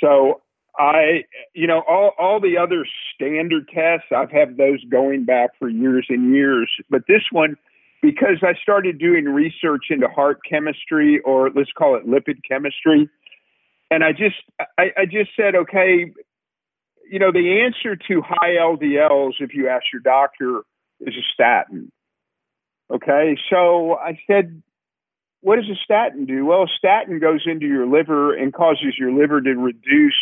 So 0.01 0.41
I, 0.79 1.25
you 1.55 1.67
know, 1.67 1.83
all, 1.89 2.13
all 2.19 2.41
the 2.41 2.57
other 2.57 2.87
standard 3.15 3.69
tests, 3.69 4.07
I've 4.17 4.31
had 4.31 4.57
those 4.57 4.83
going 4.85 5.25
back 5.25 5.51
for 5.59 5.69
years 5.69 6.07
and 6.09 6.35
years. 6.35 6.71
But 6.89 7.03
this 7.09 7.23
one, 7.33 7.57
because 8.01 8.39
I 8.43 8.55
started 8.63 8.99
doing 8.99 9.25
research 9.27 9.87
into 9.91 10.09
heart 10.09 10.41
chemistry, 10.49 11.21
or 11.21 11.51
let's 11.51 11.73
call 11.77 11.97
it 11.97 12.07
lipid 12.07 12.41
chemistry, 12.49 13.11
and 13.91 14.05
I 14.05 14.13
just, 14.13 14.37
I, 14.79 14.93
I 14.97 15.05
just 15.05 15.31
said, 15.37 15.55
okay, 15.55 16.13
you 17.11 17.19
know, 17.19 17.33
the 17.33 17.63
answer 17.63 17.97
to 17.97 18.23
high 18.23 18.55
LDLs, 18.61 19.35
if 19.41 19.53
you 19.53 19.69
ask 19.69 19.85
your 19.93 20.01
doctor, 20.01 20.63
is 21.01 21.15
a 21.15 21.27
statin. 21.35 21.91
Okay, 22.91 23.37
so 23.51 23.95
I 23.95 24.19
said, 24.27 24.63
what 25.41 25.57
does 25.57 25.71
a 25.71 25.79
statin 25.83 26.27
do? 26.27 26.45
Well, 26.45 26.65
a 26.65 26.69
statin 26.77 27.19
goes 27.19 27.45
into 27.47 27.67
your 27.67 27.87
liver 27.87 28.35
and 28.35 28.53
causes 28.53 28.95
your 28.99 29.13
liver 29.13 29.41
to 29.41 29.55
reduce 29.55 30.21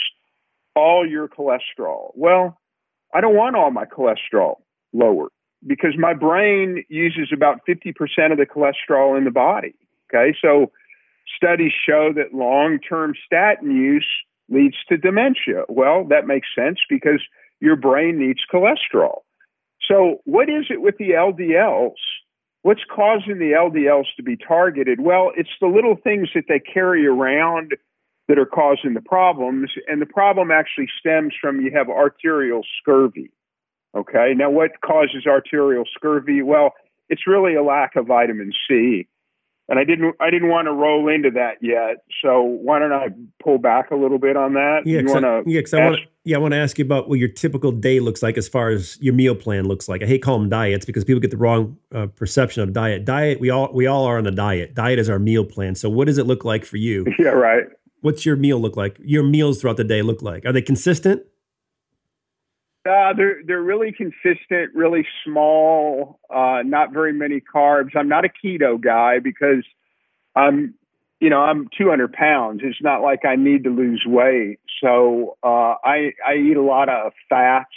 all 0.77 1.07
your 1.09 1.29
cholesterol. 1.29 2.11
Well, 2.15 2.59
I 3.13 3.21
don't 3.21 3.35
want 3.35 3.57
all 3.57 3.71
my 3.71 3.85
cholesterol 3.85 4.57
lowered 4.93 5.31
because 5.67 5.95
my 5.99 6.15
brain 6.15 6.85
uses 6.89 7.31
about 7.33 7.61
50% 7.69 7.95
of 8.31 8.39
the 8.39 8.47
cholesterol 8.47 9.19
in 9.19 9.25
the 9.25 9.31
body. 9.31 9.75
Okay. 10.09 10.37
So 10.41 10.71
studies 11.37 11.73
show 11.73 12.13
that 12.15 12.35
long 12.35 12.79
term 12.79 13.15
statin 13.27 13.71
use 13.71 14.07
leads 14.49 14.77
to 14.89 14.97
dementia. 14.97 15.65
Well, 15.69 16.05
that 16.09 16.27
makes 16.27 16.49
sense 16.55 16.79
because 16.89 17.23
your 17.61 17.77
brain 17.77 18.19
needs 18.19 18.41
cholesterol. 18.53 19.21
So, 19.87 20.21
what 20.25 20.49
is 20.51 20.67
it 20.71 20.81
with 20.81 20.97
the 20.99 21.11
LDLs? 21.11 21.93
What's 22.69 22.85
causing 22.95 23.39
the 23.39 23.53
LDLs 23.53 24.15
to 24.19 24.23
be 24.23 24.37
targeted? 24.37 25.01
Well, 25.01 25.33
it's 25.35 25.49
the 25.59 25.69
little 25.69 25.97
things 25.97 26.29
that 26.35 26.45
they 26.49 26.61
carry 26.61 27.07
around 27.07 27.75
that 28.29 28.39
are 28.39 28.45
causing 28.45 28.93
the 28.93 29.01
problems. 29.01 29.71
And 29.87 30.03
the 30.03 30.07
problem 30.07 30.51
actually 30.51 30.89
stems 31.01 31.33
from 31.41 31.63
you 31.63 31.71
have 31.75 31.89
arterial 31.89 32.61
scurvy. 32.79 33.31
Okay. 33.97 34.35
Now, 34.37 34.51
what 34.51 34.83
causes 34.85 35.25
arterial 35.27 35.85
scurvy? 35.97 36.43
Well, 36.43 36.73
it's 37.09 37.27
really 37.27 37.55
a 37.55 37.63
lack 37.63 37.97
of 37.97 38.07
vitamin 38.07 38.53
C. 38.69 39.09
And 39.71 39.79
I 39.79 39.85
didn't 39.85 40.17
I 40.21 40.29
didn't 40.29 40.51
want 40.51 40.67
to 40.67 40.73
roll 40.73 41.09
into 41.09 41.31
that 41.31 41.63
yet. 41.63 42.05
So 42.23 42.43
why 42.43 42.81
don't 42.81 42.93
I 42.93 43.07
pull 43.43 43.57
back 43.57 43.91
a 43.93 43.97
little 43.97 44.19
bit 44.19 44.37
on 44.37 44.53
that? 44.55 44.83
Yeah, 44.85 45.01
you 45.01 45.07
wanna 45.07 45.41
yeah, 45.47 45.63
I 45.73 45.77
want 45.89 46.01
yeah, 46.29 46.37
I 46.37 46.41
want 46.41 46.53
to 46.53 46.59
ask 46.59 46.79
you 46.79 46.85
about 46.85 47.09
what 47.09 47.19
your 47.19 47.31
typical 47.31 47.73
day 47.73 48.01
looks 48.01 48.23
like 48.23 48.37
as 48.37 48.47
far 48.47 48.69
as 48.69 48.99
your 49.01 49.15
meal 49.15 49.35
plan 49.35 49.67
looks 49.67 49.89
like. 49.89 50.03
I 50.03 50.07
hate 50.07 50.23
calling 50.23 50.43
them 50.43 50.51
diets 50.51 50.85
because 50.85 51.03
people 51.03 51.21
get 51.21 51.31
the 51.31 51.39
wrong 51.39 51.79
uh, 51.91 52.09
perception 52.09 52.63
of 52.63 52.75
diet. 52.75 53.07
Diet, 53.07 53.41
we 53.41 53.49
all 53.49 53.73
we 53.73 53.87
all 53.87 54.05
are 54.05 54.19
on 54.19 54.27
a 54.27 54.31
diet. 54.31 54.75
Diet 54.75 54.99
is 54.99 55.09
our 55.09 55.19
meal 55.19 55.43
plan. 55.43 55.75
So 55.75 55.89
what 55.89 56.07
does 56.07 56.19
it 56.19 56.27
look 56.27 56.45
like 56.45 56.67
for 56.67 56.77
you? 56.77 57.07
Yeah, 57.19 57.31
right. 57.31 57.65
What's 58.03 58.27
your 58.27 58.37
meal 58.37 58.61
look 58.61 58.77
like? 58.77 58.99
Your 59.03 59.23
meals 59.23 59.61
throughout 59.61 59.79
the 59.79 59.85
day 59.85 60.03
look 60.03 60.21
like? 60.21 60.45
Are 60.45 60.53
they 60.53 60.63
consistent? 60.63 61.23
Uh, 62.89 63.15
they're 63.15 63.43
they're 63.47 63.63
really 63.63 63.91
consistent, 63.91 64.75
really 64.75 65.07
small, 65.25 66.21
uh, 66.29 66.63
not 66.63 66.93
very 66.93 67.15
many 67.15 67.41
carbs. 67.41 67.97
I'm 67.97 68.09
not 68.09 68.27
a 68.27 68.29
keto 68.29 68.79
guy 68.79 69.19
because 69.19 69.65
I'm, 70.37 70.75
you 71.21 71.31
know, 71.31 71.41
I'm 71.41 71.69
200 71.77 72.13
pounds. 72.13 72.61
It's 72.63 72.79
not 72.81 73.03
like 73.03 73.25
I 73.25 73.37
need 73.37 73.65
to 73.65 73.71
lose 73.71 74.05
weight, 74.07 74.59
so 74.81 75.37
uh, 75.43 75.75
I 75.85 76.13
I 76.27 76.35
eat 76.37 76.57
a 76.57 76.63
lot 76.63 76.89
of 76.89 77.13
fats. 77.29 77.75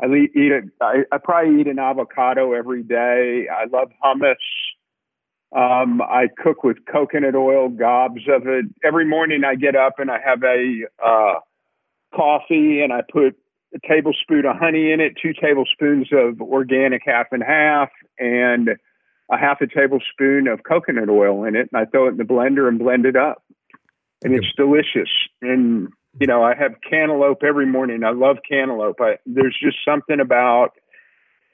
I 0.00 0.06
eat 0.06 0.52
a, 0.52 0.62
I, 0.80 1.02
I 1.12 1.18
probably 1.18 1.60
eat 1.60 1.66
an 1.66 1.78
avocado 1.78 2.52
every 2.52 2.82
day. 2.82 3.46
I 3.48 3.64
love 3.66 3.90
hummus. 4.02 4.34
Um, 5.54 6.00
I 6.00 6.28
cook 6.42 6.64
with 6.64 6.78
coconut 6.90 7.34
oil, 7.34 7.68
gobs 7.68 8.22
of 8.28 8.46
it. 8.46 8.66
Every 8.82 9.04
morning 9.04 9.42
I 9.44 9.54
get 9.54 9.76
up 9.76 9.98
and 9.98 10.10
I 10.10 10.18
have 10.24 10.42
a 10.42 10.82
uh, 11.04 11.34
coffee 12.14 12.80
and 12.80 12.92
I 12.92 13.02
put 13.02 13.36
a 13.74 13.78
tablespoon 13.86 14.46
of 14.46 14.56
honey 14.56 14.92
in 14.92 15.00
it, 15.00 15.14
two 15.20 15.32
tablespoons 15.34 16.08
of 16.12 16.40
organic 16.40 17.02
half 17.04 17.26
and 17.32 17.42
half, 17.42 17.90
and 18.18 18.70
a 19.32 19.38
half 19.38 19.60
a 19.62 19.66
tablespoon 19.66 20.46
of 20.46 20.62
coconut 20.62 21.08
oil 21.08 21.44
in 21.44 21.56
it. 21.56 21.70
And 21.72 21.80
I 21.80 21.86
throw 21.86 22.06
it 22.06 22.10
in 22.10 22.16
the 22.18 22.24
blender 22.24 22.68
and 22.68 22.78
blend 22.78 23.06
it 23.06 23.16
up. 23.16 23.42
And 24.22 24.34
it's 24.34 24.52
delicious. 24.56 25.10
And, 25.40 25.88
you 26.20 26.28
know, 26.28 26.44
I 26.44 26.54
have 26.54 26.74
cantaloupe 26.88 27.42
every 27.42 27.66
morning. 27.66 28.04
I 28.04 28.12
love 28.12 28.36
cantaloupe. 28.48 29.00
I, 29.00 29.16
there's 29.26 29.58
just 29.60 29.78
something 29.84 30.20
about 30.20 30.72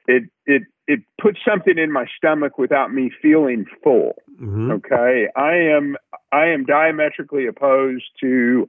it, 0.07 0.25
it, 0.45 0.63
it 0.87 1.01
puts 1.21 1.39
something 1.49 1.79
in 1.79 1.93
my 1.93 2.07
stomach 2.17 2.59
without 2.59 2.93
me 2.93 3.11
feeling 3.23 3.65
full. 3.83 4.17
Mm-hmm. 4.41 4.73
Okay. 4.73 5.29
I 5.35 5.55
am, 5.55 5.97
I 6.33 6.47
am 6.47 6.65
diametrically 6.65 7.47
opposed 7.47 8.05
to, 8.21 8.69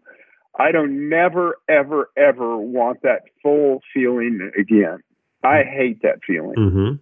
I 0.58 0.72
don't 0.72 1.10
never, 1.10 1.58
ever, 1.68 2.10
ever 2.16 2.58
want 2.58 3.02
that 3.02 3.24
full 3.42 3.82
feeling 3.94 4.52
again. 4.58 5.00
I 5.44 5.64
hate 5.64 6.02
that 6.04 6.20
feeling. 6.26 6.56
Mm-hmm. 6.58 6.96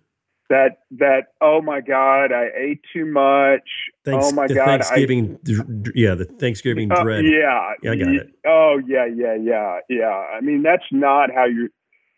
That 0.50 0.80
that 0.92 1.34
oh 1.42 1.62
my 1.62 1.82
god, 1.82 2.32
I 2.32 2.48
ate 2.56 2.80
too 2.94 3.06
much. 3.06 3.68
Thanks, 4.06 4.27
oh 4.27 4.32
my 4.32 4.48
god, 4.48 4.66
Thanksgiving, 4.66 5.38
I, 5.46 5.89
yeah, 5.94 6.16
the 6.16 6.24
Thanksgiving 6.24 6.89
uh, 6.89 7.04
dread. 7.04 7.25
Yeah, 7.25 7.74
yeah, 7.84 7.92
I 7.92 7.96
got 7.96 8.08
it. 8.08 8.30
Oh 8.46 8.80
yeah, 8.88 9.06
yeah, 9.06 9.36
yeah, 9.36 9.80
yeah. 9.89 10.06
I 10.08 10.39
mean, 10.39 10.63
that's 10.63 10.86
not 10.92 11.30
how 11.34 11.46
you 11.46 11.70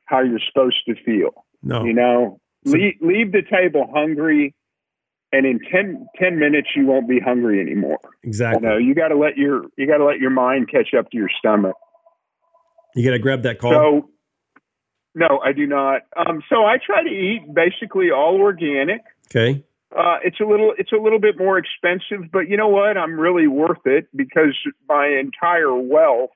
how 0.06 0.22
you're 0.22 0.40
supposed 0.48 0.78
to 0.88 0.96
feel. 1.04 1.44
No, 1.64 1.84
you 1.84 1.94
know, 1.94 2.40
so, 2.66 2.74
leave, 2.74 2.96
leave 3.02 3.32
the 3.32 3.42
table 3.42 3.90
hungry 3.92 4.54
and 5.32 5.46
in 5.46 5.60
10, 5.72 6.08
10 6.20 6.40
minutes 6.40 6.70
you 6.76 6.86
won't 6.86 7.08
be 7.08 7.20
hungry 7.20 7.62
anymore. 7.62 8.00
Exactly. 8.24 8.68
You 8.68 8.70
know, 8.70 8.78
you 8.78 8.96
got 8.96 9.10
to 9.10 9.18
let 9.18 9.38
your 9.38 9.66
you 9.78 9.88
got 9.88 9.98
to 9.98 10.06
let 10.06 10.20
your 10.20 10.32
mind 10.32 10.70
catch 10.72 10.94
up 10.98 11.10
to 11.12 11.18
your 11.18 11.30
stomach. 11.38 11.76
You 12.96 13.04
got 13.04 13.12
to 13.12 13.20
grab 13.20 13.44
that 13.44 13.60
call. 13.60 13.72
So, 13.72 14.10
no, 15.16 15.40
I 15.44 15.54
do 15.54 15.66
not. 15.66 16.02
Um, 16.16 16.42
so 16.50 16.66
I 16.66 16.78
try 16.84 17.04
to 17.04 17.10
eat 17.10 17.54
basically 17.54 18.12
all 18.12 18.38
organic. 18.40 19.02
Okay. 19.28 19.64
Uh, 19.96 20.18
it's 20.24 20.40
a 20.40 20.46
little 20.46 20.74
it's 20.78 20.92
a 20.92 21.02
little 21.02 21.20
bit 21.20 21.38
more 21.38 21.58
expensive, 21.58 22.32
but 22.32 22.48
you 22.48 22.58
know 22.58 22.68
what? 22.68 22.96
I'm 22.96 23.20
really 23.20 23.48
worth 23.48 23.86
it 23.86 24.08
because 24.16 24.56
my 24.88 25.08
entire 25.08 25.76
wealth 25.76 26.30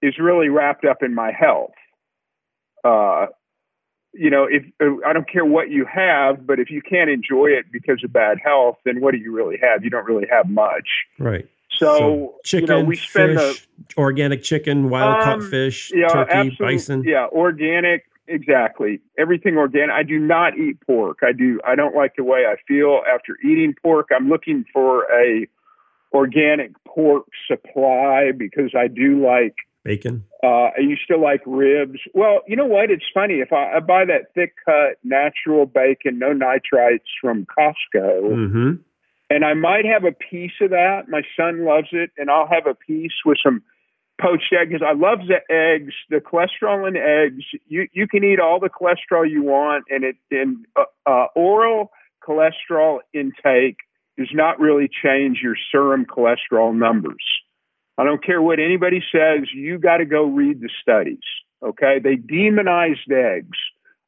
is 0.00 0.14
really 0.20 0.48
wrapped 0.48 0.84
up 0.84 1.02
in 1.02 1.12
my 1.12 1.32
health. 1.32 1.74
Uh, 2.84 3.26
you 4.12 4.30
know, 4.30 4.46
if 4.48 4.62
uh, 4.80 5.04
I 5.06 5.12
don't 5.12 5.28
care 5.28 5.44
what 5.44 5.70
you 5.70 5.86
have, 5.92 6.46
but 6.46 6.60
if 6.60 6.70
you 6.70 6.82
can't 6.82 7.10
enjoy 7.10 7.46
it 7.46 7.66
because 7.72 8.00
of 8.04 8.12
bad 8.12 8.38
health, 8.44 8.76
then 8.84 9.00
what 9.00 9.12
do 9.12 9.18
you 9.18 9.32
really 9.34 9.58
have? 9.60 9.82
You 9.82 9.90
don't 9.90 10.06
really 10.06 10.26
have 10.30 10.48
much. 10.48 10.88
Right. 11.18 11.48
So, 11.76 11.86
so 11.86 12.34
chicken, 12.44 12.68
you 12.68 12.82
know, 12.82 12.84
we 12.84 12.96
spend 12.96 13.38
fish, 13.38 13.68
the, 13.88 13.94
organic 13.96 14.42
chicken, 14.42 14.90
wild 14.90 15.16
um, 15.16 15.22
caught 15.22 15.50
fish, 15.50 15.90
yeah, 15.94 16.08
turkey, 16.08 16.56
bison. 16.58 17.02
Yeah, 17.04 17.26
organic. 17.32 18.04
Exactly. 18.28 19.00
Everything 19.18 19.56
organic. 19.56 19.90
I 19.90 20.04
do 20.04 20.18
not 20.18 20.56
eat 20.56 20.80
pork. 20.86 21.18
I 21.22 21.32
do. 21.32 21.60
I 21.66 21.74
don't 21.74 21.94
like 21.94 22.14
the 22.16 22.24
way 22.24 22.44
I 22.46 22.54
feel 22.68 23.02
after 23.12 23.36
eating 23.44 23.74
pork. 23.82 24.08
I'm 24.14 24.28
looking 24.28 24.64
for 24.72 25.04
a 25.12 25.46
organic 26.14 26.72
pork 26.84 27.26
supply 27.48 28.30
because 28.36 28.74
I 28.78 28.86
do 28.86 29.24
like 29.24 29.54
Bacon. 29.84 30.24
Uh, 30.42 30.70
I 30.76 30.80
used 30.80 31.06
to 31.08 31.16
like 31.16 31.40
ribs. 31.44 31.98
Well, 32.14 32.42
you 32.46 32.54
know 32.54 32.66
what? 32.66 32.90
It's 32.90 33.04
funny 33.12 33.40
if 33.40 33.52
I, 33.52 33.76
I 33.76 33.80
buy 33.80 34.04
that 34.04 34.32
thick 34.34 34.54
cut 34.64 34.98
natural 35.02 35.66
bacon, 35.66 36.18
no 36.18 36.32
nitrites 36.32 37.00
from 37.20 37.46
Costco, 37.46 38.22
mm-hmm. 38.22 38.72
And 39.32 39.44
I 39.44 39.54
might 39.54 39.84
have 39.84 40.04
a 40.04 40.12
piece 40.12 40.58
of 40.60 40.70
that. 40.70 41.08
My 41.08 41.22
son 41.36 41.64
loves 41.64 41.88
it, 41.92 42.10
and 42.18 42.30
I'll 42.30 42.48
have 42.48 42.66
a 42.66 42.74
piece 42.74 43.12
with 43.24 43.38
some 43.42 43.62
poached 44.20 44.52
eggs. 44.52 44.80
I 44.86 44.92
love 44.92 45.20
the 45.26 45.40
eggs, 45.50 45.94
the 46.10 46.20
cholesterol 46.20 46.86
in 46.88 46.96
eggs. 46.96 47.44
You 47.66 47.88
you 47.92 48.06
can 48.06 48.22
eat 48.24 48.40
all 48.40 48.60
the 48.60 48.70
cholesterol 48.70 49.28
you 49.28 49.42
want, 49.42 49.84
and 49.90 50.04
it 50.04 50.16
in 50.30 50.64
uh, 50.76 50.84
uh, 51.06 51.26
oral 51.34 51.90
cholesterol 52.26 53.00
intake 53.12 53.78
does 54.18 54.30
not 54.32 54.60
really 54.60 54.88
change 55.02 55.40
your 55.42 55.56
serum 55.70 56.04
cholesterol 56.04 56.74
numbers. 56.74 57.24
I 57.98 58.04
don't 58.04 58.24
care 58.24 58.40
what 58.40 58.58
anybody 58.58 59.02
says, 59.12 59.48
you 59.54 59.78
got 59.78 59.98
to 59.98 60.04
go 60.04 60.24
read 60.24 60.60
the 60.60 60.70
studies. 60.80 61.24
Okay. 61.62 61.98
They 62.02 62.16
demonized 62.16 63.10
eggs. 63.10 63.58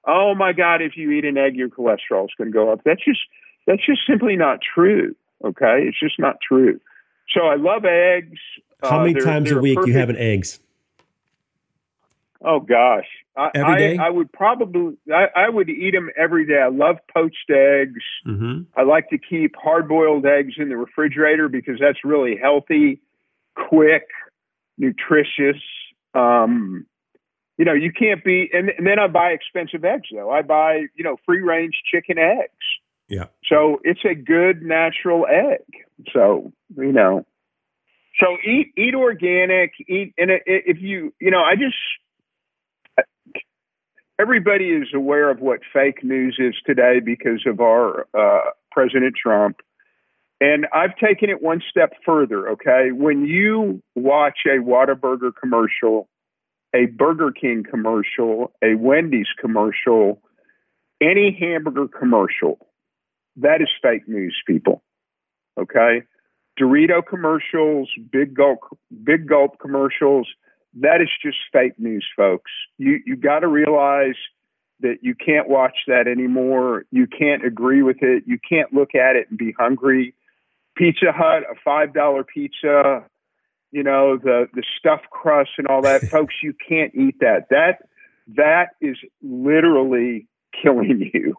Oh 0.06 0.34
my 0.34 0.52
God, 0.52 0.82
if 0.82 0.96
you 0.96 1.10
eat 1.10 1.24
an 1.24 1.38
egg, 1.38 1.56
your 1.56 1.68
cholesterol 1.68 2.24
is 2.24 2.34
going 2.36 2.50
to 2.50 2.54
go 2.54 2.72
up. 2.72 2.80
That's 2.84 3.04
just, 3.04 3.20
that's 3.66 3.84
just 3.84 4.00
simply 4.06 4.36
not 4.36 4.60
true. 4.62 5.14
Okay. 5.44 5.84
It's 5.86 5.98
just 5.98 6.18
not 6.18 6.36
true. 6.46 6.80
So 7.34 7.46
I 7.46 7.56
love 7.56 7.84
eggs. 7.84 8.38
How 8.82 9.00
many 9.00 9.12
uh, 9.12 9.14
they're, 9.14 9.24
times 9.24 9.48
they're 9.48 9.58
a 9.58 9.62
week 9.62 9.76
perfect, 9.76 9.88
you 9.88 9.98
have 9.98 10.10
an 10.10 10.16
eggs? 10.16 10.60
Oh 12.44 12.60
gosh, 12.60 13.06
I, 13.34 13.50
every 13.54 13.76
day. 13.78 13.96
I, 13.96 14.08
I 14.08 14.10
would 14.10 14.30
probably 14.30 14.98
I, 15.10 15.28
I, 15.34 15.48
would 15.48 15.70
eat 15.70 15.92
them 15.92 16.10
every 16.14 16.46
day. 16.46 16.58
I 16.62 16.68
love 16.68 16.96
poached 17.12 17.48
eggs. 17.48 18.02
Mm-hmm. 18.26 18.62
I 18.76 18.82
like 18.82 19.08
to 19.08 19.18
keep 19.18 19.56
hard 19.56 19.88
boiled 19.88 20.26
eggs 20.26 20.54
in 20.58 20.68
the 20.68 20.76
refrigerator 20.76 21.48
because 21.48 21.76
that's 21.80 22.04
really 22.04 22.36
healthy 22.36 23.00
quick, 23.54 24.08
nutritious. 24.76 25.62
Um, 26.12 26.86
you 27.56 27.64
know, 27.64 27.72
you 27.72 27.92
can't 27.92 28.22
be, 28.24 28.50
and, 28.52 28.68
and, 28.70 28.86
then 28.86 28.98
I 28.98 29.06
buy 29.06 29.30
expensive 29.30 29.84
eggs 29.84 30.08
though. 30.12 30.30
I 30.30 30.42
buy, 30.42 30.86
you 30.94 31.04
know, 31.04 31.16
free 31.24 31.40
range 31.40 31.74
chicken 31.90 32.18
eggs. 32.18 32.52
Yeah. 33.08 33.26
So 33.48 33.80
it's 33.84 34.04
a 34.04 34.14
good 34.14 34.62
natural 34.62 35.26
egg. 35.26 35.64
So, 36.12 36.52
you 36.76 36.92
know, 36.92 37.26
so 38.20 38.36
eat, 38.44 38.72
eat 38.76 38.94
organic, 38.94 39.72
eat, 39.88 40.14
and 40.16 40.30
if 40.46 40.80
you, 40.80 41.12
you 41.20 41.30
know, 41.30 41.42
I 41.42 41.56
just, 41.56 41.76
everybody 44.18 44.66
is 44.66 44.88
aware 44.94 45.30
of 45.30 45.40
what 45.40 45.60
fake 45.72 46.04
news 46.04 46.36
is 46.38 46.54
today 46.64 47.00
because 47.04 47.44
of 47.46 47.60
our 47.60 48.06
uh, 48.16 48.50
President 48.70 49.14
Trump. 49.20 49.60
And 50.40 50.66
I've 50.72 50.96
taken 50.96 51.30
it 51.30 51.42
one 51.42 51.62
step 51.70 51.92
further, 52.04 52.50
okay? 52.50 52.90
When 52.92 53.24
you 53.24 53.82
watch 53.94 54.40
a 54.46 54.58
Whataburger 54.60 55.32
commercial, 55.40 56.08
a 56.74 56.86
Burger 56.86 57.30
King 57.30 57.64
commercial, 57.68 58.52
a 58.62 58.74
Wendy's 58.74 59.28
commercial, 59.40 60.20
any 61.00 61.36
hamburger 61.38 61.88
commercial, 61.88 62.58
that 63.36 63.60
is 63.60 63.68
fake 63.82 64.08
news, 64.08 64.36
people. 64.46 64.82
Okay? 65.58 66.02
Dorito 66.58 67.04
commercials, 67.04 67.90
big 68.12 68.34
gulp 68.34 68.60
big 69.02 69.28
gulp 69.28 69.58
commercials, 69.58 70.28
that 70.80 71.00
is 71.00 71.08
just 71.22 71.38
fake 71.52 71.78
news, 71.78 72.06
folks. 72.16 72.50
You 72.78 73.00
you 73.04 73.16
got 73.16 73.40
to 73.40 73.48
realize 73.48 74.16
that 74.80 74.98
you 75.02 75.14
can't 75.14 75.48
watch 75.48 75.76
that 75.86 76.08
anymore. 76.08 76.84
You 76.90 77.06
can't 77.06 77.44
agree 77.44 77.82
with 77.82 78.02
it. 78.02 78.24
You 78.26 78.38
can't 78.38 78.72
look 78.72 78.94
at 78.94 79.16
it 79.16 79.28
and 79.30 79.38
be 79.38 79.52
hungry. 79.58 80.14
Pizza 80.76 81.12
Hut, 81.12 81.44
a 81.50 81.54
five 81.64 81.94
dollar 81.94 82.24
pizza, 82.24 83.04
you 83.70 83.82
know, 83.82 84.16
the 84.16 84.48
the 84.52 84.64
stuffed 84.78 85.10
crust 85.10 85.50
and 85.58 85.66
all 85.68 85.82
that. 85.82 86.02
Folks, 86.10 86.34
you 86.42 86.54
can't 86.68 86.94
eat 86.94 87.16
that. 87.20 87.48
That 87.50 87.88
that 88.36 88.70
is 88.80 88.96
literally 89.22 90.26
killing 90.62 91.10
you. 91.12 91.36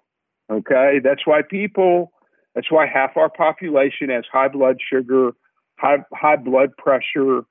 Okay? 0.51 0.99
That's 1.03 1.25
why 1.25 1.41
people 1.41 2.11
that's 2.53 2.71
why 2.71 2.87
half 2.87 3.17
our 3.17 3.29
population 3.29 4.09
has 4.09 4.23
high 4.31 4.47
blood 4.47 4.77
sugar, 4.91 5.31
high 5.77 5.97
high 6.13 6.37
blood 6.37 6.75
pressure, 6.77 7.41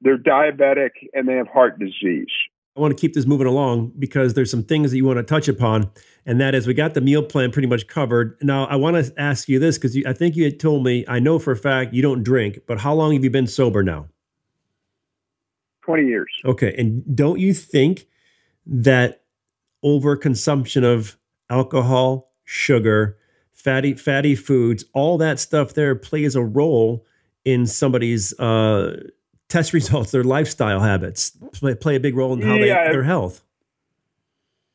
they're 0.00 0.18
diabetic 0.18 0.90
and 1.12 1.28
they 1.28 1.34
have 1.34 1.48
heart 1.48 1.78
disease. 1.78 2.30
I 2.76 2.80
want 2.80 2.96
to 2.96 3.00
keep 3.00 3.14
this 3.14 3.24
moving 3.24 3.46
along 3.46 3.92
because 3.98 4.34
there's 4.34 4.50
some 4.50 4.62
things 4.62 4.90
that 4.90 4.98
you 4.98 5.04
want 5.06 5.16
to 5.16 5.22
touch 5.22 5.48
upon, 5.48 5.90
and 6.26 6.38
that 6.40 6.54
is 6.54 6.66
we 6.66 6.74
got 6.74 6.92
the 6.92 7.00
meal 7.00 7.22
plan 7.22 7.50
pretty 7.50 7.68
much 7.68 7.86
covered. 7.86 8.36
Now, 8.42 8.66
I 8.66 8.76
want 8.76 9.02
to 9.02 9.18
ask 9.18 9.48
you 9.48 9.58
this 9.58 9.78
because 9.78 9.96
I 10.04 10.12
think 10.12 10.36
you 10.36 10.44
had 10.44 10.60
told 10.60 10.84
me, 10.84 11.02
I 11.08 11.18
know 11.18 11.38
for 11.38 11.52
a 11.52 11.56
fact 11.56 11.94
you 11.94 12.02
don't 12.02 12.22
drink, 12.22 12.60
but 12.66 12.80
how 12.80 12.92
long 12.92 13.14
have 13.14 13.24
you 13.24 13.30
been 13.30 13.46
sober 13.46 13.82
now? 13.82 14.08
20 15.86 16.04
years. 16.04 16.28
Okay. 16.44 16.74
And 16.76 17.16
don't 17.16 17.40
you 17.40 17.54
think 17.54 18.06
that 18.66 19.22
overconsumption 19.82 20.84
of 20.84 21.16
alcohol, 21.50 22.30
sugar, 22.44 23.16
fatty 23.52 23.94
fatty 23.94 24.34
foods, 24.34 24.84
all 24.92 25.18
that 25.18 25.38
stuff 25.40 25.74
there 25.74 25.94
plays 25.94 26.34
a 26.36 26.42
role 26.42 27.04
in 27.44 27.66
somebody's 27.66 28.38
uh, 28.38 29.02
test 29.48 29.72
results, 29.72 30.10
their 30.10 30.24
lifestyle 30.24 30.80
habits 30.80 31.30
play, 31.52 31.74
play 31.74 31.96
a 31.96 32.00
big 32.00 32.16
role 32.16 32.32
in 32.32 32.42
how 32.42 32.54
Yeah. 32.54 32.86
they 32.86 32.92
their 32.92 33.04
health. 33.04 33.42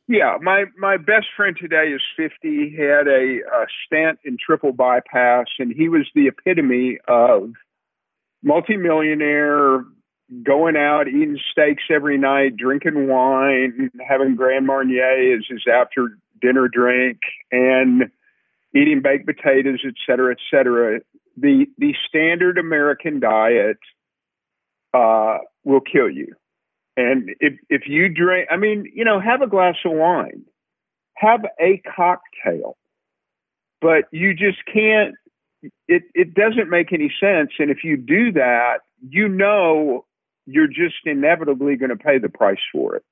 Yeah, 0.08 0.36
my 0.42 0.64
my 0.76 0.96
best 0.98 1.26
friend 1.36 1.56
today 1.58 1.92
is 1.94 2.02
50. 2.16 2.34
He 2.42 2.76
had 2.76 3.06
a, 3.06 3.38
a 3.62 3.66
stent 3.86 4.18
in 4.24 4.36
triple 4.44 4.72
bypass, 4.72 5.46
and 5.58 5.72
he 5.72 5.88
was 5.88 6.06
the 6.14 6.26
epitome 6.26 6.98
of 7.08 7.52
multimillionaire, 8.42 9.84
going 10.42 10.76
out, 10.76 11.08
eating 11.08 11.38
steaks 11.52 11.84
every 11.90 12.18
night, 12.18 12.56
drinking 12.56 13.08
wine, 13.08 13.90
having 14.06 14.34
Grand 14.34 14.66
Marnier 14.66 15.36
as 15.38 15.44
his 15.48 15.62
after 15.72 16.18
dinner 16.42 16.68
drink, 16.68 17.18
and 17.50 18.10
eating 18.74 19.00
baked 19.02 19.26
potatoes, 19.26 19.80
et 19.86 19.94
cetera, 20.06 20.32
et 20.32 20.40
cetera. 20.50 21.00
The 21.36 21.66
the 21.78 21.94
standard 22.08 22.58
American 22.58 23.20
diet 23.20 23.78
uh, 24.92 25.38
will 25.64 25.80
kill 25.80 26.10
you. 26.10 26.34
And 26.96 27.30
if 27.40 27.54
if 27.70 27.82
you 27.86 28.08
drink, 28.08 28.48
I 28.50 28.56
mean, 28.56 28.90
you 28.94 29.04
know, 29.04 29.18
have 29.18 29.40
a 29.40 29.46
glass 29.46 29.76
of 29.86 29.92
wine, 29.92 30.44
have 31.16 31.40
a 31.58 31.80
cocktail, 31.96 32.76
but 33.80 34.04
you 34.12 34.34
just 34.34 34.58
can't. 34.72 35.14
It 35.88 36.02
it 36.14 36.34
doesn't 36.34 36.68
make 36.68 36.92
any 36.92 37.10
sense. 37.20 37.52
And 37.58 37.70
if 37.70 37.84
you 37.84 37.96
do 37.96 38.32
that, 38.32 38.80
you 39.08 39.28
know, 39.28 40.04
you're 40.46 40.66
just 40.66 40.96
inevitably 41.06 41.76
going 41.76 41.90
to 41.90 41.96
pay 41.96 42.18
the 42.18 42.28
price 42.28 42.60
for 42.72 42.96
it. 42.96 43.04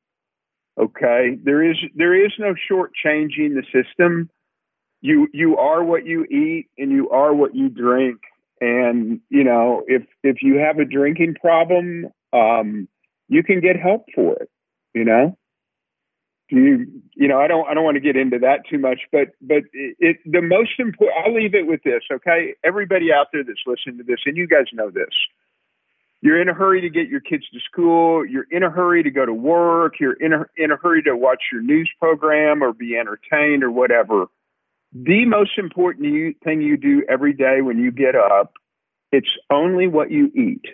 Okay, 0.81 1.37
there 1.45 1.63
is 1.63 1.77
there 1.95 2.15
is 2.15 2.33
no 2.39 2.55
shortchanging 2.55 3.55
the 3.55 3.65
system. 3.73 4.31
You 5.03 5.29
you 5.33 5.59
are 5.59 5.85
what 5.85 6.07
you 6.07 6.25
eat, 6.25 6.69
and 6.79 6.91
you 6.91 7.11
are 7.11 7.35
what 7.35 7.55
you 7.55 7.69
drink. 7.69 8.21
And 8.61 9.21
you 9.29 9.45
know, 9.45 9.83
if 9.87 10.05
if 10.23 10.37
you 10.43 10.57
have 10.57 10.79
a 10.79 10.87
drinking 10.87 11.35
problem, 11.35 12.07
um, 12.33 12.89
you 13.29 13.43
can 13.43 13.61
get 13.61 13.77
help 13.77 14.07
for 14.15 14.37
it. 14.37 14.49
You 14.95 15.05
know, 15.05 15.37
you 16.49 16.87
you 17.15 17.29
know 17.29 17.39
I 17.39 17.47
don't 17.47 17.69
I 17.69 17.75
don't 17.75 17.85
want 17.85 17.97
to 17.97 18.01
get 18.01 18.17
into 18.17 18.39
that 18.39 18.61
too 18.71 18.79
much, 18.79 19.01
but 19.13 19.29
but 19.43 19.65
it, 19.75 19.97
it 19.99 20.17
the 20.25 20.43
most 20.43 20.79
important. 20.79 21.19
I'll 21.27 21.35
leave 21.35 21.55
it 21.55 21.67
with 21.67 21.83
this, 21.83 22.03
okay? 22.11 22.55
Everybody 22.65 23.13
out 23.13 23.29
there 23.33 23.45
that's 23.45 23.61
listening 23.67 23.99
to 23.99 24.05
this, 24.05 24.21
and 24.25 24.37
you 24.37 24.49
guys 24.49 24.67
know 24.73 24.91
this. 24.91 25.15
You're 26.23 26.41
in 26.41 26.49
a 26.51 26.55
hurry 26.55 26.83
to 26.83 26.91
get 26.91 27.09
your 27.09 27.21
kids 27.21 27.45
to 27.53 27.61
school. 27.61 28.27
You're 28.27 28.47
in 28.51 28.63
a 28.63 28.71
hurry 28.71 29.03
to 29.03 29.11
go 29.11 29.25
to 29.25 29.33
work. 29.33 29.95
You're 29.99 30.13
in 30.13 30.35
a, 30.35 30.45
in 30.57 30.71
a 30.71 30.77
hurry 30.77 31.03
to 31.05 31.17
watch 31.17 31.45
your 31.51 31.63
news 31.63 31.91
program 31.99 32.63
or 32.63 32.75
be 32.75 32.97
entertained 32.97 33.65
or 33.65 33.71
whatever. 33.71 34.27
The 34.93 35.25
most 35.25 35.53
important 35.57 36.07
you, 36.07 36.35
thing 36.45 36.61
you 36.61 36.77
do 36.77 37.03
every 37.09 37.33
day 37.33 37.63
when 37.63 37.79
you 37.79 37.91
get 37.91 38.15
up, 38.17 38.55
it's 39.13 39.31
only 39.51 39.87
what 39.87 40.11
you 40.11 40.27
eat. 40.35 40.65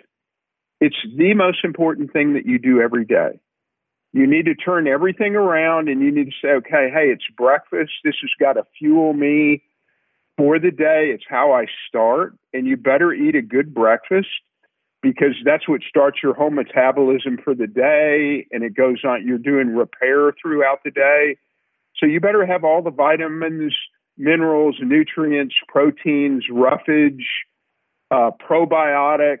It's 0.81 0.97
the 1.15 1.33
most 1.33 1.59
important 1.63 2.11
thing 2.11 2.33
that 2.33 2.45
you 2.45 2.59
do 2.59 2.81
every 2.81 3.05
day. 3.05 3.39
You 4.11 4.27
need 4.27 4.45
to 4.45 4.55
turn 4.55 4.87
everything 4.87 5.35
around 5.35 5.87
and 5.87 6.01
you 6.01 6.11
need 6.11 6.25
to 6.25 6.37
say, 6.41 6.49
okay, 6.55 6.89
hey, 6.91 7.09
it's 7.09 7.25
breakfast. 7.37 7.91
This 8.03 8.15
has 8.21 8.31
got 8.39 8.53
to 8.53 8.63
fuel 8.77 9.13
me 9.13 9.63
for 10.37 10.59
the 10.59 10.71
day. 10.71 11.11
It's 11.13 11.25
how 11.27 11.53
I 11.53 11.67
start. 11.87 12.35
And 12.53 12.67
you 12.67 12.75
better 12.75 13.13
eat 13.13 13.35
a 13.35 13.41
good 13.41 13.73
breakfast 13.73 14.27
because 15.11 15.35
that's 15.45 15.69
what 15.69 15.81
starts 15.87 16.19
your 16.21 16.33
whole 16.33 16.49
metabolism 16.49 17.37
for 17.41 17.55
the 17.55 17.67
day. 17.67 18.45
And 18.51 18.61
it 18.63 18.75
goes 18.75 19.03
on, 19.05 19.25
you're 19.25 19.37
doing 19.37 19.73
repair 19.73 20.33
throughout 20.41 20.79
the 20.83 20.91
day. 20.91 21.37
So 21.95 22.05
you 22.05 22.19
better 22.19 22.45
have 22.45 22.65
all 22.65 22.81
the 22.81 22.91
vitamins, 22.91 23.73
minerals, 24.17 24.75
nutrients, 24.81 25.55
proteins, 25.69 26.45
roughage, 26.51 27.25
uh, 28.11 28.31
probiotics, 28.49 29.37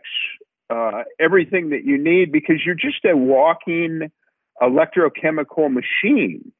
uh, 0.69 1.03
everything 1.19 1.69
that 1.71 1.83
you 1.83 2.01
need 2.01 2.31
because 2.31 2.57
you're 2.65 2.75
just 2.75 3.03
a 3.05 3.15
walking 3.15 4.09
electrochemical 4.61 5.69
machine 5.69 6.51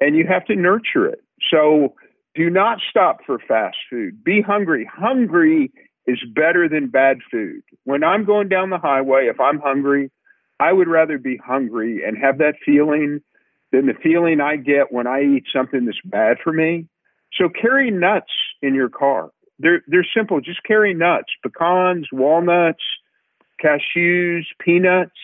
and 0.00 0.16
you 0.16 0.26
have 0.26 0.46
to 0.46 0.56
nurture 0.56 1.06
it. 1.06 1.20
So 1.50 1.94
do 2.34 2.48
not 2.48 2.78
stop 2.88 3.18
for 3.26 3.38
fast 3.38 3.76
food. 3.90 4.24
Be 4.24 4.40
hungry. 4.40 4.88
Hungry 4.90 5.70
is 6.06 6.22
better 6.34 6.68
than 6.68 6.88
bad 6.88 7.18
food. 7.30 7.62
When 7.84 8.04
I'm 8.04 8.24
going 8.24 8.48
down 8.48 8.70
the 8.70 8.78
highway, 8.78 9.28
if 9.28 9.40
I'm 9.40 9.58
hungry, 9.58 10.10
I 10.60 10.72
would 10.72 10.88
rather 10.88 11.18
be 11.18 11.36
hungry 11.36 12.02
and 12.06 12.16
have 12.18 12.38
that 12.38 12.54
feeling 12.64 13.20
than 13.72 13.86
the 13.86 13.94
feeling 13.94 14.40
I 14.40 14.56
get 14.56 14.92
when 14.92 15.06
I 15.06 15.22
eat 15.22 15.44
something 15.52 15.84
that's 15.84 16.00
bad 16.04 16.38
for 16.42 16.52
me. 16.52 16.86
So 17.36 17.48
carry 17.48 17.90
nuts 17.90 18.32
in 18.62 18.74
your 18.74 18.88
car. 18.88 19.30
They're 19.58 19.82
they're 19.86 20.06
simple. 20.16 20.40
Just 20.40 20.62
carry 20.64 20.94
nuts, 20.94 21.32
pecans, 21.42 22.08
walnuts, 22.12 22.84
cashews, 23.62 24.44
peanuts, 24.60 25.16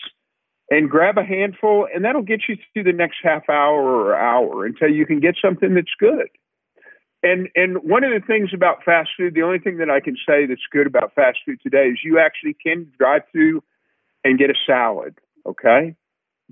and 0.71 0.91
grab 0.91 1.19
a 1.19 1.25
handful, 1.25 1.87
and 1.95 2.05
that'll 2.05 2.23
get 2.23 2.43
you 2.49 2.57
through 2.73 2.85
the 2.85 2.93
next 2.93 3.19
half 3.23 3.49
hour 3.49 3.83
or 3.83 4.17
hour 4.17 4.65
until 4.65 4.89
you 4.89 5.07
can 5.07 5.21
get 5.21 5.37
something 5.43 5.75
that's 5.75 5.95
good. 5.99 6.29
And 7.23 7.49
and 7.55 7.79
one 7.83 8.03
of 8.03 8.11
the 8.11 8.27
things 8.27 8.51
about 8.53 8.85
fast 8.85 9.11
food, 9.17 9.35
the 9.35 9.43
only 9.43 9.61
thing 9.61 9.79
that 9.79 9.89
I 9.89 10.01
can 10.01 10.17
say 10.27 10.47
that's 10.47 10.67
good 10.73 10.87
about 10.87 11.15
fast 11.15 11.39
food 11.47 11.61
today 11.63 11.89
is 11.89 11.99
you 12.05 12.19
actually 12.19 12.57
can 12.61 12.91
drive 12.99 13.23
through 13.31 13.63
and 14.25 14.39
get 14.39 14.51
a 14.51 14.55
salad. 14.67 15.15
Okay. 15.47 15.95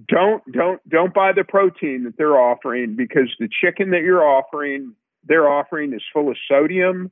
Don't 0.08 0.42
don't 0.50 0.80
don't 0.88 1.12
buy 1.12 1.32
the 1.32 1.44
protein 1.44 2.04
that 2.04 2.16
they're 2.16 2.38
offering 2.38 2.94
because 2.96 3.34
the 3.38 3.48
chicken 3.48 3.90
that 3.90 4.02
you're 4.02 4.24
offering, 4.24 4.94
they're 5.24 5.48
offering 5.48 5.92
is 5.92 6.02
full 6.12 6.30
of 6.30 6.36
sodium 6.48 7.10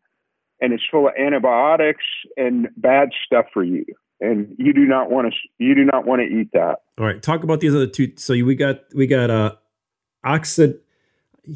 and 0.60 0.72
it's 0.72 0.84
full 0.90 1.08
of 1.08 1.14
antibiotics 1.18 2.04
and 2.36 2.68
bad 2.76 3.10
stuff 3.26 3.46
for 3.52 3.64
you. 3.64 3.84
And 4.20 4.54
you 4.58 4.72
do 4.72 4.84
not 4.84 5.10
want 5.10 5.32
to 5.32 5.64
you 5.64 5.74
do 5.74 5.84
not 5.84 6.06
want 6.06 6.22
to 6.22 6.26
eat 6.26 6.50
that. 6.52 6.76
All 6.96 7.06
right, 7.06 7.20
talk 7.20 7.42
about 7.42 7.60
these 7.60 7.74
other 7.74 7.86
two. 7.86 8.12
So 8.16 8.34
we 8.34 8.54
got 8.54 8.82
we 8.94 9.08
got 9.08 9.30
uh, 9.30 9.52
oxid 10.24 10.80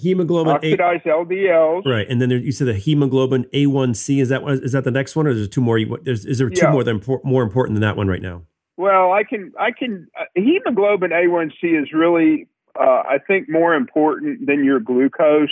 hemoglobin 0.00 0.52
A, 0.52 0.56
Oxidized 0.56 1.04
LDLs. 1.04 1.84
right, 1.86 2.06
and 2.08 2.20
then 2.20 2.28
there, 2.28 2.38
you 2.38 2.52
said 2.52 2.66
the 2.66 2.74
hemoglobin 2.74 3.44
A1C. 3.52 4.20
Is 4.20 4.28
that 4.30 4.42
one? 4.42 4.60
Is 4.62 4.72
that 4.72 4.84
the 4.84 4.90
next 4.90 5.14
one, 5.16 5.26
or 5.26 5.30
is 5.30 5.38
there 5.38 5.46
two 5.48 5.60
more? 5.60 5.78
You, 5.78 5.96
is 6.04 6.38
there 6.38 6.48
two 6.50 6.64
Yeah. 6.66 6.72
more 6.72 6.84
that 6.84 6.94
impor- 6.94 7.24
more 7.24 7.42
important 7.42 7.74
than 7.74 7.82
that 7.82 7.96
one 7.96 8.08
right 8.08 8.22
now? 8.22 8.42
Well, 8.76 9.12
I 9.12 9.22
can, 9.24 9.52
I 9.58 9.70
can. 9.70 10.08
Uh, 10.18 10.24
hemoglobin 10.34 11.10
A1C 11.10 11.80
is 11.82 11.92
really, 11.92 12.48
uh, 12.78 13.02
I 13.06 13.18
think, 13.26 13.48
more 13.48 13.74
important 13.74 14.46
than 14.46 14.64
your 14.64 14.80
glucose. 14.80 15.50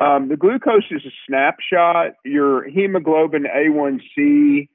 Um, 0.00 0.28
the 0.28 0.36
glucose 0.36 0.84
is 0.90 1.02
a 1.06 1.10
snapshot. 1.26 2.12
Your 2.24 2.68
hemoglobin 2.68 3.44
A1C 3.44 4.68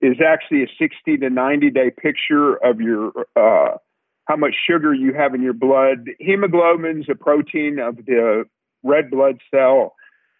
is 0.00 0.16
actually 0.24 0.64
a 0.64 0.66
60 0.78 1.16
to 1.18 1.30
90 1.30 1.70
day 1.70 1.90
picture 1.90 2.56
of 2.56 2.80
your 2.80 3.12
uh, 3.36 3.76
how 4.26 4.36
much 4.36 4.54
sugar 4.68 4.94
you 4.94 5.12
have 5.14 5.34
in 5.34 5.42
your 5.42 5.52
blood. 5.52 6.06
Hemoglobin's 6.18 7.06
a 7.10 7.14
protein 7.14 7.78
of 7.78 7.96
the 7.96 8.44
red 8.82 9.10
blood 9.10 9.38
cell, 9.52 9.94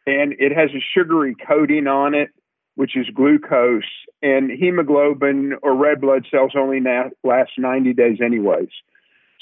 and 0.07 0.35
it 0.39 0.53
has 0.53 0.71
a 0.71 0.83
sugary 0.95 1.35
coating 1.47 1.87
on 1.87 2.15
it 2.15 2.31
which 2.75 2.97
is 2.97 3.07
glucose, 3.15 3.83
and 4.23 4.51
hemoglobin 4.51 5.55
or 5.63 5.75
red 5.75 6.01
blood 6.01 6.27
cells 6.31 6.53
only 6.57 6.81
na- 6.81 7.11
last 7.23 7.53
90 7.59 7.93
days 7.93 8.19
anyways. 8.25 8.71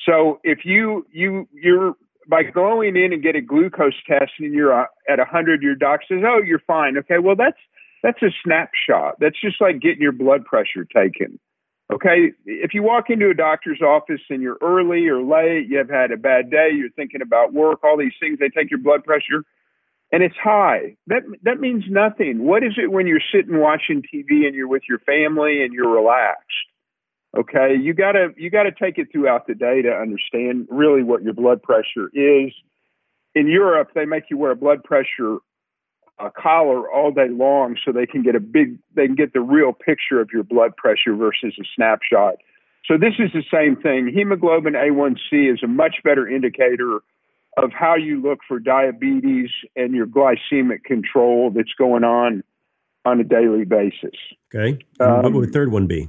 So 0.06 0.40
if 0.42 0.64
you 0.64 1.06
you 1.12 1.46
you're 1.52 1.94
by 2.28 2.42
going 2.42 2.96
in 2.96 3.12
and 3.12 3.22
get 3.22 3.36
a 3.36 3.40
glucose 3.40 3.94
test 4.06 4.32
and 4.38 4.52
you're 4.54 4.72
uh, 4.72 4.86
at 5.08 5.18
100, 5.18 5.62
your 5.62 5.74
doc 5.74 6.00
says, 6.08 6.22
"Oh, 6.24 6.40
you're 6.44 6.62
fine." 6.66 6.96
Okay, 6.98 7.18
well 7.18 7.36
that's 7.36 7.58
that's 8.02 8.22
a 8.22 8.30
snapshot. 8.42 9.16
That's 9.20 9.40
just 9.40 9.60
like 9.60 9.80
getting 9.80 10.00
your 10.00 10.12
blood 10.12 10.44
pressure 10.44 10.84
taken. 10.84 11.38
Okay, 11.92 12.32
if 12.46 12.72
you 12.72 12.82
walk 12.82 13.10
into 13.10 13.30
a 13.30 13.34
doctor's 13.34 13.82
office 13.82 14.20
and 14.30 14.42
you're 14.42 14.58
early 14.62 15.08
or 15.08 15.22
late, 15.22 15.66
you've 15.68 15.90
had 15.90 16.12
a 16.12 16.16
bad 16.16 16.50
day, 16.50 16.68
you're 16.72 16.90
thinking 16.90 17.20
about 17.20 17.52
work, 17.52 17.80
all 17.82 17.96
these 17.96 18.12
things, 18.20 18.38
they 18.38 18.48
take 18.48 18.70
your 18.70 18.78
blood 18.78 19.02
pressure 19.02 19.44
and 20.12 20.22
it's 20.22 20.36
high. 20.42 20.96
That 21.06 21.22
that 21.42 21.60
means 21.60 21.84
nothing. 21.88 22.44
What 22.44 22.64
is 22.64 22.74
it 22.76 22.90
when 22.90 23.06
you're 23.06 23.20
sitting 23.32 23.58
watching 23.58 24.02
TV 24.02 24.46
and 24.46 24.54
you're 24.54 24.68
with 24.68 24.82
your 24.88 24.98
family 25.00 25.62
and 25.62 25.72
you're 25.72 25.90
relaxed? 25.90 26.46
Okay, 27.36 27.76
you 27.80 27.94
gotta 27.94 28.28
you 28.36 28.50
gotta 28.50 28.72
take 28.72 28.98
it 28.98 29.08
throughout 29.12 29.46
the 29.46 29.54
day 29.54 29.82
to 29.82 29.90
understand 29.90 30.66
really 30.68 31.02
what 31.02 31.22
your 31.22 31.34
blood 31.34 31.62
pressure 31.62 32.10
is. 32.12 32.52
In 33.34 33.46
Europe, 33.46 33.90
they 33.94 34.04
make 34.04 34.24
you 34.30 34.36
wear 34.36 34.50
a 34.50 34.56
blood 34.56 34.82
pressure 34.82 35.38
uh, 36.20 36.30
collar 36.36 36.90
all 36.90 37.10
day 37.10 37.28
long 37.28 37.76
so 37.84 37.92
they 37.92 38.06
can 38.06 38.22
get 38.22 38.34
a 38.34 38.40
big 38.40 38.78
they 38.94 39.06
can 39.06 39.14
get 39.14 39.32
the 39.32 39.40
real 39.40 39.72
picture 39.72 40.20
of 40.20 40.28
your 40.32 40.42
blood 40.42 40.76
pressure 40.76 41.14
versus 41.14 41.54
a 41.60 41.64
snapshot. 41.74 42.34
So 42.86 42.96
this 42.98 43.14
is 43.18 43.30
the 43.32 43.44
same 43.52 43.76
thing. 43.76 44.12
Hemoglobin 44.14 44.72
A1C 44.74 45.52
is 45.52 45.60
a 45.62 45.66
much 45.68 45.96
better 46.02 46.28
indicator 46.28 47.00
of 47.56 47.72
how 47.72 47.94
you 47.96 48.20
look 48.20 48.40
for 48.46 48.58
diabetes 48.58 49.50
and 49.76 49.94
your 49.94 50.06
glycemic 50.06 50.84
control 50.84 51.50
that's 51.54 51.72
going 51.78 52.04
on 52.04 52.42
on 53.04 53.20
a 53.20 53.24
daily 53.24 53.64
basis. 53.64 54.16
Okay, 54.54 54.78
And 54.98 55.16
what 55.16 55.24
Um, 55.26 55.32
would 55.34 55.48
the 55.48 55.52
third 55.52 55.70
one 55.72 55.86
be? 55.86 56.08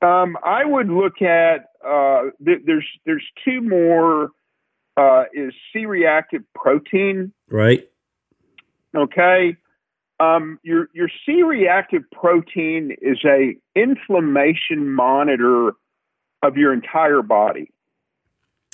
Um, 0.00 0.36
I 0.44 0.64
would 0.64 0.88
look 0.88 1.22
at 1.22 1.70
uh, 1.84 2.30
th- 2.44 2.62
there's 2.64 2.86
there's 3.04 3.24
two 3.44 3.60
more 3.60 4.30
uh, 4.96 5.24
is 5.32 5.52
C-reactive 5.72 6.42
protein. 6.54 7.32
Right, 7.50 7.88
Okay, 8.96 9.56
um, 10.20 10.58
your 10.62 10.88
your 10.92 11.08
C-reactive 11.26 12.02
protein 12.12 12.96
is 13.00 13.18
a 13.24 13.56
inflammation 13.74 14.90
monitor 14.90 15.72
of 16.42 16.56
your 16.56 16.72
entire 16.72 17.22
body. 17.22 17.70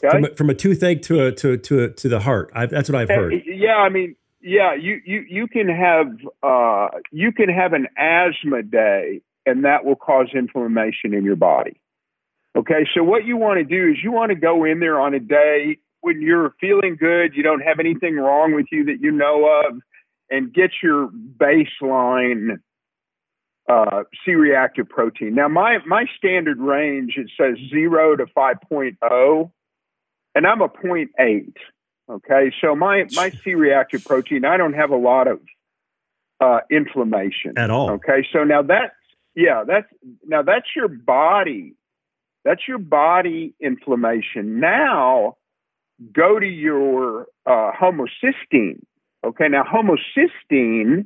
Okay? 0.04 0.10
From, 0.10 0.24
a, 0.24 0.34
from 0.34 0.50
a 0.50 0.54
toothache 0.54 1.02
to 1.02 1.26
a 1.26 1.32
to 1.32 1.56
to 1.56 1.84
a, 1.84 1.88
to 1.88 2.08
the 2.08 2.20
heart. 2.20 2.50
I've, 2.54 2.70
that's 2.70 2.88
what 2.88 3.00
I've 3.00 3.08
heard. 3.08 3.34
Yeah, 3.46 3.76
I 3.76 3.88
mean, 3.88 4.16
yeah, 4.40 4.74
you 4.74 5.00
you 5.04 5.24
you 5.28 5.46
can 5.46 5.68
have 5.68 6.06
uh, 6.42 6.88
you 7.10 7.32
can 7.32 7.48
have 7.48 7.72
an 7.72 7.88
asthma 7.96 8.62
day, 8.62 9.20
and 9.46 9.64
that 9.64 9.84
will 9.84 9.96
cause 9.96 10.28
inflammation 10.34 11.14
in 11.14 11.24
your 11.24 11.36
body. 11.36 11.80
Okay, 12.56 12.86
so 12.94 13.02
what 13.02 13.24
you 13.24 13.36
want 13.36 13.58
to 13.58 13.64
do 13.64 13.90
is 13.90 13.96
you 14.02 14.12
want 14.12 14.30
to 14.30 14.36
go 14.36 14.64
in 14.64 14.78
there 14.78 15.00
on 15.00 15.12
a 15.12 15.20
day 15.20 15.78
when 16.02 16.20
you're 16.20 16.54
feeling 16.60 16.96
good, 17.00 17.34
you 17.34 17.42
don't 17.42 17.62
have 17.62 17.80
anything 17.80 18.16
wrong 18.16 18.54
with 18.54 18.66
you 18.70 18.84
that 18.84 18.98
you 19.00 19.10
know 19.10 19.62
of, 19.66 19.80
and 20.34 20.52
get 20.52 20.70
your 20.82 21.08
baseline 21.08 22.58
uh, 23.68 24.02
C-reactive 24.24 24.88
protein. 24.88 25.34
Now, 25.34 25.48
my 25.48 25.78
my 25.86 26.04
standard 26.18 26.58
range 26.58 27.14
it 27.16 27.30
says 27.40 27.56
zero 27.70 28.16
to 28.16 28.26
5.0, 28.26 29.50
and 30.34 30.46
I'm 30.46 30.60
a 30.60 30.68
0.8. 30.68 31.54
Okay, 32.10 32.52
so 32.60 32.74
my 32.74 33.04
my 33.12 33.30
C-reactive 33.44 34.04
protein, 34.04 34.44
I 34.44 34.56
don't 34.56 34.74
have 34.74 34.90
a 34.90 34.96
lot 34.96 35.28
of 35.28 35.40
uh, 36.40 36.60
inflammation 36.70 37.54
at 37.56 37.70
all. 37.70 37.90
Okay, 37.92 38.26
so 38.32 38.44
now 38.44 38.62
that's 38.62 38.94
yeah, 39.34 39.64
that's 39.66 39.86
now 40.26 40.42
that's 40.42 40.66
your 40.76 40.88
body, 40.88 41.74
that's 42.44 42.68
your 42.68 42.78
body 42.78 43.54
inflammation. 43.60 44.60
Now 44.60 45.36
go 46.12 46.38
to 46.38 46.46
your 46.46 47.26
uh, 47.46 47.70
homocysteine. 47.80 48.82
Okay, 49.24 49.48
now 49.48 49.64
homocysteine 49.64 51.04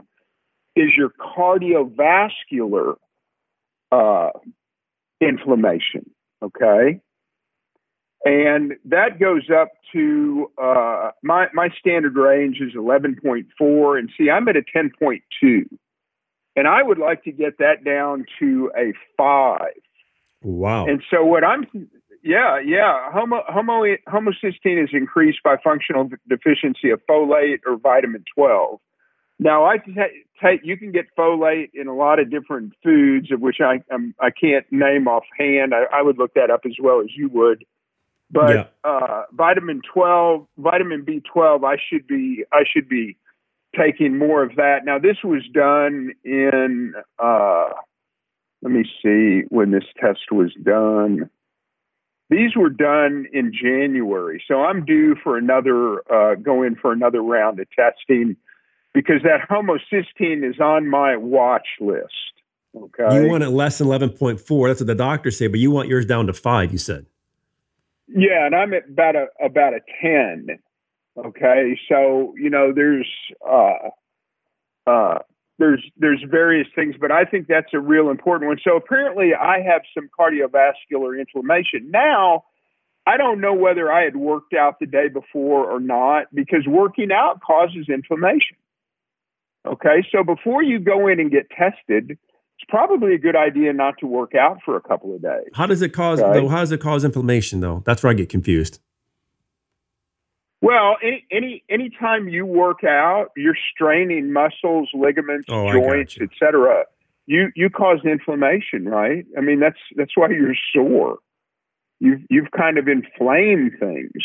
is 0.74 0.90
your 0.96 1.10
cardiovascular 1.10 2.96
uh, 3.92 4.30
inflammation. 5.20 6.10
Okay, 6.42 7.00
and 8.24 8.74
that 8.84 9.20
goes 9.20 9.48
up 9.50 9.68
to 9.92 10.50
uh, 10.60 11.10
my 11.22 11.46
my 11.54 11.68
standard 11.78 12.16
range 12.16 12.58
is 12.60 12.74
11.4, 12.74 13.98
and 13.98 14.10
see, 14.18 14.30
I'm 14.30 14.48
at 14.48 14.56
a 14.56 14.62
10.2, 14.62 15.20
and 16.56 16.68
I 16.68 16.82
would 16.82 16.98
like 16.98 17.24
to 17.24 17.32
get 17.32 17.58
that 17.58 17.84
down 17.84 18.24
to 18.40 18.70
a 18.76 18.92
five. 19.16 19.80
Wow! 20.42 20.86
And 20.86 21.02
so 21.10 21.24
what 21.24 21.44
I'm 21.44 21.64
yeah, 22.22 22.58
yeah. 22.64 23.10
Homo, 23.12 23.42
homo, 23.48 23.84
homocysteine 24.08 24.82
is 24.82 24.90
increased 24.92 25.38
by 25.42 25.56
functional 25.62 26.08
deficiency 26.28 26.90
of 26.90 27.00
folate 27.08 27.60
or 27.66 27.76
vitamin 27.76 28.24
12. 28.34 28.80
Now, 29.38 29.64
I 29.64 29.76
take 30.42 30.60
you 30.64 30.76
can 30.76 30.90
get 30.90 31.06
folate 31.16 31.70
in 31.72 31.86
a 31.86 31.94
lot 31.94 32.18
of 32.18 32.30
different 32.30 32.72
foods, 32.82 33.30
of 33.30 33.40
which 33.40 33.58
I 33.60 33.80
I'm, 33.92 34.14
I 34.20 34.30
can't 34.30 34.66
name 34.72 35.06
offhand. 35.06 35.74
I, 35.74 35.84
I 35.96 36.02
would 36.02 36.18
look 36.18 36.34
that 36.34 36.50
up 36.50 36.62
as 36.66 36.74
well 36.80 37.00
as 37.00 37.08
you 37.16 37.28
would. 37.28 37.64
But 38.30 38.54
yeah. 38.54 38.64
uh, 38.84 39.22
vitamin 39.32 39.80
12, 39.92 40.46
vitamin 40.58 41.04
B12, 41.04 41.64
I 41.64 41.76
should 41.88 42.06
be 42.06 42.44
I 42.52 42.64
should 42.70 42.88
be 42.88 43.16
taking 43.76 44.18
more 44.18 44.42
of 44.42 44.56
that. 44.56 44.84
Now, 44.84 44.98
this 44.98 45.18
was 45.22 45.42
done 45.52 46.12
in. 46.24 46.94
Uh, 47.18 47.68
let 48.60 48.72
me 48.72 48.84
see 49.02 49.42
when 49.50 49.70
this 49.70 49.84
test 50.00 50.32
was 50.32 50.52
done. 50.60 51.30
These 52.30 52.56
were 52.56 52.68
done 52.68 53.26
in 53.32 53.52
January, 53.52 54.42
so 54.46 54.62
I'm 54.62 54.84
due 54.84 55.16
for 55.22 55.38
another 55.38 56.00
uh, 56.12 56.34
go 56.34 56.62
in 56.62 56.76
for 56.76 56.92
another 56.92 57.22
round 57.22 57.58
of 57.58 57.68
testing 57.70 58.36
because 58.92 59.22
that 59.22 59.48
homocysteine 59.48 60.48
is 60.48 60.60
on 60.60 60.88
my 60.88 61.16
watch 61.16 61.66
list. 61.80 62.12
Okay, 62.76 63.22
you 63.22 63.30
want 63.30 63.44
it 63.44 63.48
less 63.48 63.78
than 63.78 63.86
eleven 63.86 64.10
point 64.10 64.40
four. 64.40 64.68
That's 64.68 64.80
what 64.80 64.88
the 64.88 64.94
doctors 64.94 65.38
say, 65.38 65.46
but 65.46 65.58
you 65.58 65.70
want 65.70 65.88
yours 65.88 66.04
down 66.04 66.26
to 66.26 66.34
five. 66.34 66.70
You 66.70 66.78
said. 66.78 67.06
Yeah, 68.08 68.44
and 68.44 68.54
I'm 68.54 68.74
at 68.74 68.88
about 68.88 69.16
a 69.16 69.26
about 69.42 69.72
a 69.72 69.80
ten. 70.02 70.58
Okay, 71.16 71.78
so 71.88 72.34
you 72.36 72.50
know 72.50 72.72
there's 72.74 73.08
uh, 73.48 73.88
uh, 74.86 75.18
there's 75.58 75.84
there's 75.96 76.24
various 76.28 76.68
things, 76.74 76.94
but 77.00 77.10
I 77.10 77.24
think 77.24 77.48
that's 77.48 77.74
a 77.74 77.80
real 77.80 78.10
important 78.10 78.48
one. 78.48 78.58
So 78.62 78.76
apparently, 78.76 79.30
I 79.34 79.60
have 79.60 79.82
some 79.94 80.08
cardiovascular 80.18 81.18
inflammation 81.18 81.90
now. 81.90 82.44
I 83.06 83.16
don't 83.16 83.40
know 83.40 83.54
whether 83.54 83.90
I 83.90 84.04
had 84.04 84.16
worked 84.16 84.54
out 84.54 84.78
the 84.78 84.86
day 84.86 85.08
before 85.08 85.70
or 85.70 85.80
not 85.80 86.26
because 86.32 86.66
working 86.66 87.10
out 87.10 87.40
causes 87.40 87.86
inflammation. 87.88 88.56
Okay, 89.66 90.06
so 90.12 90.22
before 90.22 90.62
you 90.62 90.78
go 90.78 91.08
in 91.08 91.18
and 91.18 91.30
get 91.30 91.48
tested, 91.50 92.10
it's 92.10 92.68
probably 92.68 93.14
a 93.14 93.18
good 93.18 93.36
idea 93.36 93.72
not 93.72 93.94
to 94.00 94.06
work 94.06 94.32
out 94.34 94.58
for 94.64 94.76
a 94.76 94.80
couple 94.80 95.14
of 95.14 95.22
days. 95.22 95.48
How 95.54 95.66
does 95.66 95.82
it 95.82 95.90
cause 95.90 96.20
okay? 96.20 96.40
though? 96.40 96.48
How 96.48 96.60
does 96.60 96.70
it 96.70 96.80
cause 96.80 97.04
inflammation 97.04 97.60
though? 97.60 97.82
That's 97.84 98.02
where 98.02 98.10
I 98.10 98.14
get 98.14 98.28
confused. 98.28 98.78
Well, 100.60 100.96
any 101.02 101.24
any 101.30 101.62
anytime 101.68 102.28
you 102.28 102.44
work 102.44 102.82
out, 102.84 103.28
you're 103.36 103.56
straining 103.72 104.32
muscles, 104.32 104.88
ligaments, 104.92 105.46
oh, 105.50 105.72
joints, 105.72 106.18
etc. 106.20 106.84
You 107.26 107.48
you 107.54 107.70
cause 107.70 108.00
inflammation, 108.04 108.86
right? 108.86 109.24
I 109.36 109.40
mean, 109.40 109.60
that's 109.60 109.78
that's 109.94 110.16
why 110.16 110.28
you're 110.30 110.56
sore. 110.74 111.18
You've 112.00 112.22
you've 112.28 112.50
kind 112.56 112.78
of 112.78 112.88
inflamed 112.88 113.72
things. 113.78 114.22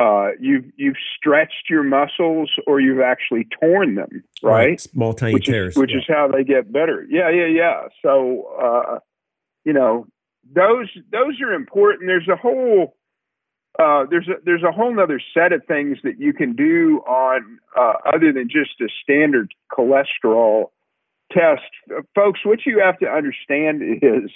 Uh, 0.00 0.30
you've 0.40 0.64
you've 0.76 0.96
stretched 1.16 1.70
your 1.70 1.82
muscles, 1.84 2.50
or 2.66 2.80
you've 2.80 3.00
actually 3.00 3.46
torn 3.60 3.94
them, 3.94 4.24
right? 4.42 4.52
right. 4.52 4.80
Small 4.80 5.12
tiny 5.12 5.34
which 5.34 5.46
tears, 5.46 5.74
is, 5.74 5.78
which 5.78 5.90
yeah. 5.92 5.98
is 5.98 6.04
how 6.08 6.28
they 6.28 6.44
get 6.44 6.72
better. 6.72 7.04
Yeah, 7.08 7.30
yeah, 7.30 7.46
yeah. 7.46 7.80
So, 8.02 8.44
uh, 8.60 8.98
you 9.64 9.72
know, 9.72 10.06
those 10.52 10.88
those 11.12 11.40
are 11.40 11.52
important. 11.52 12.06
There's 12.06 12.28
a 12.28 12.36
whole 12.36 12.96
uh, 13.78 14.04
there's 14.10 14.26
a 14.26 14.34
there's 14.44 14.64
a 14.64 14.72
whole 14.72 14.98
other 14.98 15.20
set 15.32 15.52
of 15.52 15.64
things 15.66 15.98
that 16.02 16.18
you 16.18 16.32
can 16.32 16.54
do 16.54 17.00
on 17.06 17.60
uh, 17.76 17.94
other 18.12 18.32
than 18.32 18.48
just 18.48 18.80
a 18.80 18.88
standard 19.02 19.54
cholesterol 19.72 20.70
test, 21.30 21.62
uh, 21.96 22.02
folks. 22.14 22.40
What 22.44 22.66
you 22.66 22.80
have 22.80 22.98
to 22.98 23.06
understand 23.06 23.82
is 23.82 24.30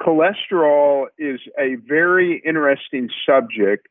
cholesterol 0.00 1.06
is 1.16 1.40
a 1.58 1.76
very 1.76 2.42
interesting 2.44 3.08
subject, 3.26 3.88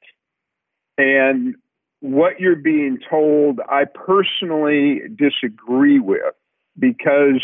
and 1.00 1.56
what 2.02 2.40
you're 2.40 2.56
being 2.56 3.00
told, 3.10 3.60
I 3.68 3.86
personally 3.86 5.02
disagree 5.16 6.00
with 6.00 6.22
because 6.78 7.42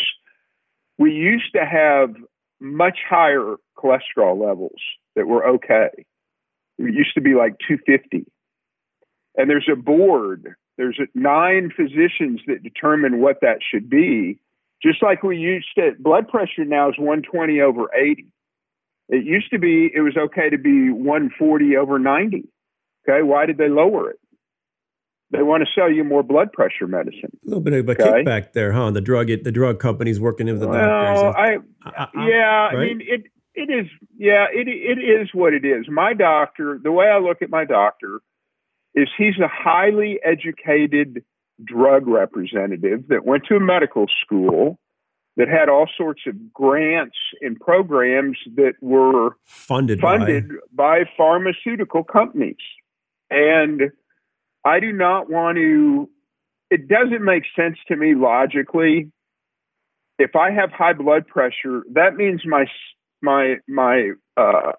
we 0.96 1.12
used 1.12 1.52
to 1.54 1.64
have 1.64 2.14
much 2.60 2.98
higher 3.08 3.56
cholesterol 3.76 4.38
levels 4.40 4.80
that 5.16 5.26
were 5.26 5.44
okay 5.54 5.88
it 6.80 6.94
used 6.94 7.14
to 7.14 7.20
be 7.20 7.34
like 7.34 7.56
250. 7.68 8.26
And 9.36 9.48
there's 9.48 9.68
a 9.72 9.76
board, 9.76 10.54
there's 10.76 10.98
nine 11.14 11.70
physicians 11.74 12.40
that 12.46 12.62
determine 12.62 13.20
what 13.20 13.40
that 13.42 13.58
should 13.62 13.88
be. 13.88 14.40
Just 14.82 15.02
like 15.02 15.22
we 15.22 15.36
used 15.36 15.68
to, 15.76 15.92
blood 15.98 16.28
pressure 16.28 16.64
now 16.64 16.88
is 16.88 16.98
120 16.98 17.60
over 17.60 17.88
80. 17.94 18.26
It 19.10 19.24
used 19.24 19.50
to 19.50 19.58
be, 19.58 19.90
it 19.94 20.00
was 20.00 20.16
okay 20.16 20.50
to 20.50 20.58
be 20.58 20.90
140 20.90 21.76
over 21.76 21.98
90. 21.98 22.48
Okay, 23.08 23.22
why 23.22 23.46
did 23.46 23.58
they 23.58 23.68
lower 23.68 24.10
it? 24.10 24.20
They 25.32 25.42
want 25.42 25.62
to 25.62 25.80
sell 25.80 25.90
you 25.90 26.02
more 26.02 26.22
blood 26.22 26.52
pressure 26.52 26.88
medicine. 26.88 27.30
A 27.46 27.48
little 27.48 27.62
bit 27.62 27.72
of 27.74 27.88
a 27.88 27.92
okay? 27.92 28.24
kickback 28.24 28.52
there, 28.52 28.72
huh? 28.72 28.90
The 28.90 29.00
drug, 29.00 29.28
the 29.28 29.52
drug 29.52 29.78
companies 29.78 30.18
working 30.18 30.46
with 30.46 30.60
the 30.60 30.68
well, 30.68 30.80
doctors. 30.80 31.62
I, 31.84 31.88
I, 31.88 32.08
I, 32.14 32.28
yeah, 32.28 32.36
right? 32.36 32.74
I 32.74 32.84
mean 32.84 33.00
it 33.02 33.24
it 33.54 33.70
is 33.70 33.86
yeah 34.20 34.46
it 34.52 34.68
it 34.68 35.00
is 35.00 35.30
what 35.32 35.54
it 35.54 35.64
is. 35.64 35.86
My 35.88 36.12
doctor 36.12 36.78
the 36.80 36.92
way 36.92 37.06
i 37.06 37.18
look 37.18 37.40
at 37.40 37.48
my 37.48 37.64
doctor 37.64 38.20
is 38.94 39.08
he's 39.16 39.38
a 39.42 39.48
highly 39.48 40.20
educated 40.22 41.24
drug 41.64 42.06
representative 42.06 43.08
that 43.08 43.24
went 43.24 43.44
to 43.48 43.56
a 43.56 43.60
medical 43.60 44.06
school 44.22 44.78
that 45.36 45.48
had 45.48 45.70
all 45.70 45.88
sorts 45.96 46.22
of 46.26 46.52
grants 46.52 47.16
and 47.40 47.58
programs 47.60 48.36
that 48.56 48.74
were 48.82 49.36
funded 49.44 50.00
funded 50.00 50.48
by, 50.72 51.00
by 51.00 51.10
pharmaceutical 51.16 52.04
companies. 52.04 52.56
And 53.30 53.90
i 54.66 54.80
do 54.80 54.92
not 54.92 55.30
want 55.30 55.56
to 55.56 56.10
it 56.70 56.86
doesn't 56.88 57.24
make 57.24 57.44
sense 57.56 57.78
to 57.88 57.96
me 57.96 58.14
logically. 58.14 59.10
If 60.18 60.36
i 60.36 60.50
have 60.50 60.72
high 60.72 60.92
blood 60.92 61.26
pressure 61.26 61.84
that 61.94 62.16
means 62.16 62.42
my 62.44 62.66
my 63.22 63.56
my 63.68 64.12
uh, 64.36 64.72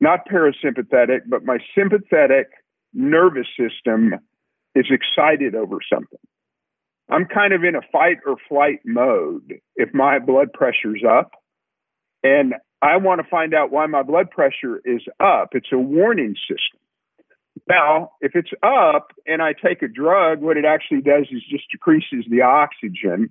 not 0.00 0.28
parasympathetic, 0.28 1.20
but 1.28 1.44
my 1.44 1.58
sympathetic 1.76 2.48
nervous 2.92 3.46
system 3.58 4.14
is 4.74 4.86
excited 4.90 5.54
over 5.54 5.78
something. 5.92 6.18
I'm 7.08 7.26
kind 7.26 7.52
of 7.52 7.62
in 7.64 7.76
a 7.76 7.82
fight 7.92 8.18
or 8.26 8.36
flight 8.48 8.80
mode 8.84 9.60
if 9.76 9.94
my 9.94 10.18
blood 10.18 10.52
pressure's 10.52 11.02
up. 11.08 11.32
And 12.22 12.54
I 12.82 12.96
want 12.96 13.20
to 13.22 13.28
find 13.28 13.54
out 13.54 13.70
why 13.70 13.86
my 13.86 14.02
blood 14.02 14.30
pressure 14.30 14.80
is 14.84 15.02
up. 15.20 15.50
It's 15.52 15.72
a 15.72 15.78
warning 15.78 16.34
system. 16.48 16.80
Now, 17.68 18.10
if 18.20 18.32
it's 18.34 18.50
up 18.62 19.12
and 19.26 19.40
I 19.40 19.52
take 19.52 19.82
a 19.82 19.88
drug, 19.88 20.40
what 20.40 20.56
it 20.56 20.64
actually 20.64 21.00
does 21.00 21.26
is 21.30 21.42
just 21.48 21.64
decreases 21.70 22.24
the 22.28 22.42
oxygen 22.42 23.30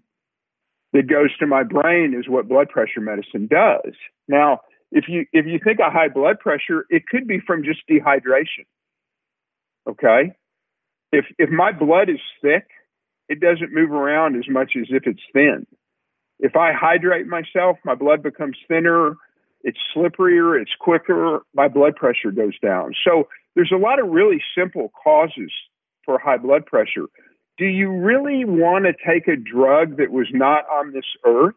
that 0.96 1.10
goes 1.10 1.36
to 1.38 1.46
my 1.46 1.64
brain 1.64 2.16
is 2.18 2.30
what 2.30 2.48
blood 2.48 2.70
pressure 2.70 3.02
medicine 3.02 3.48
does. 3.48 3.94
Now, 4.30 4.62
if 4.92 5.06
you 5.10 5.26
if 5.34 5.46
you 5.46 5.60
think 5.62 5.80
of 5.80 5.92
high 5.92 6.08
blood 6.08 6.40
pressure, 6.40 6.86
it 6.90 7.04
could 7.06 7.28
be 7.28 7.40
from 7.46 7.64
just 7.64 7.82
dehydration. 7.90 8.66
Okay? 9.88 10.32
If 11.12 11.26
if 11.38 11.50
my 11.50 11.74
blood 11.74 12.10
is 12.10 12.22
thick, 12.42 12.68
it 13.28 13.42
doesn't 13.42 13.74
move 13.74 13.92
around 13.92 14.38
as 14.38 14.50
much 14.50 14.74
as 14.80 14.88
if 14.90 15.04
it's 15.06 15.22
thin. 15.34 15.68
If 16.40 16.56
I 16.56 16.72
hydrate 16.74 17.28
myself, 17.28 17.78
my 17.84 17.96
blood 17.96 18.24
becomes 18.24 18.58
thinner, 18.68 19.16
it's 19.64 19.80
slipperier, 19.96 20.62
it's 20.62 20.76
quicker, 20.80 21.42
my 21.54 21.68
blood 21.68 21.96
pressure 21.98 22.32
goes 22.32 22.58
down. 22.60 22.94
So 23.06 23.28
there's 23.56 23.72
a 23.74 23.78
lot 23.78 24.00
of 24.00 24.10
really 24.10 24.42
simple 24.58 24.92
causes 25.04 25.52
for 26.06 26.20
high 26.20 26.38
blood 26.38 26.66
pressure. 26.66 27.08
Do 27.58 27.66
you 27.66 27.90
really 27.90 28.44
want 28.46 28.86
to 28.86 28.94
take 28.94 29.28
a 29.28 29.36
drug 29.36 29.98
that 29.98 30.12
was 30.12 30.28
not 30.32 30.66
on 30.70 30.92
this 30.92 31.06
earth, 31.26 31.56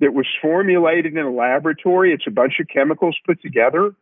that 0.00 0.14
was 0.14 0.26
formulated 0.40 1.12
in 1.12 1.18
a 1.18 1.30
laboratory? 1.30 2.12
It's 2.12 2.26
a 2.26 2.30
bunch 2.30 2.54
of 2.60 2.68
chemicals 2.68 3.16
put 3.26 3.42
together 3.42 3.94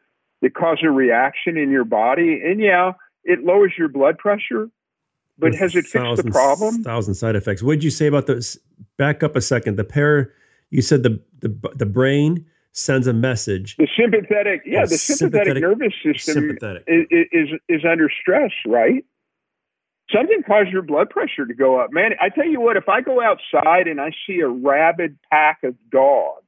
that 0.42 0.55
cause 0.55 0.79
a 0.83 0.90
reaction 0.90 1.57
in 1.57 1.70
your 1.70 1.85
body. 1.85 2.40
And 2.44 2.61
yeah, 2.61 2.92
it 3.25 3.44
lowers 3.44 3.73
your 3.77 3.88
blood 3.88 4.18
pressure, 4.18 4.68
but 5.38 5.55
has 5.55 5.75
it 5.75 5.87
fixed 5.87 6.23
the 6.23 6.31
problem? 6.31 6.83
Thousand 6.83 7.14
side 7.14 7.35
effects. 7.35 7.62
What 7.62 7.75
did 7.75 7.85
you 7.85 7.90
say 7.90 8.07
about 8.07 8.27
this? 8.27 8.59
Back 8.96 9.23
up 9.23 9.37
a 9.37 9.40
second. 9.40 9.77
The 9.77 9.85
pair, 9.85 10.33
you 10.70 10.83
said 10.83 11.03
the 11.03 11.20
the 11.40 11.49
the 11.75 11.87
brain 11.87 12.46
sends 12.73 13.07
a 13.07 13.12
message. 13.12 13.77
The 13.77 13.88
sympathetic, 13.99 14.62
yeah, 14.64 14.87
the 14.87 14.96
sympathetic, 14.96 15.57
sympathetic 15.57 15.62
nervous 15.62 15.94
system 16.05 16.35
sympathetic. 16.35 16.85
Is, 16.87 17.27
is 17.33 17.49
is 17.68 17.85
under 17.85 18.09
stress, 18.20 18.53
right? 18.66 19.05
Something 20.12 20.42
caused 20.44 20.70
your 20.70 20.83
blood 20.83 21.11
pressure 21.11 21.46
to 21.46 21.55
go 21.55 21.81
up, 21.81 21.92
man. 21.92 22.12
I 22.20 22.31
tell 22.31 22.46
you 22.46 22.61
what, 22.61 22.77
if 22.77 22.88
I 22.88 23.01
go 23.01 23.23
outside 23.23 23.87
and 23.87 24.01
I 24.01 24.11
see 24.27 24.40
a 24.40 24.49
rabid 24.49 25.18
pack 25.31 25.61
of 25.62 25.75
dogs 25.90 26.44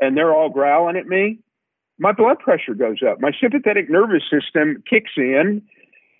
and 0.00 0.16
they're 0.16 0.34
all 0.34 0.50
growling 0.50 0.96
at 0.96 1.06
me, 1.06 1.40
my 1.98 2.12
blood 2.12 2.38
pressure 2.38 2.74
goes 2.74 2.98
up. 3.06 3.20
My 3.20 3.32
sympathetic 3.40 3.90
nervous 3.90 4.22
system 4.30 4.82
kicks 4.88 5.12
in 5.16 5.62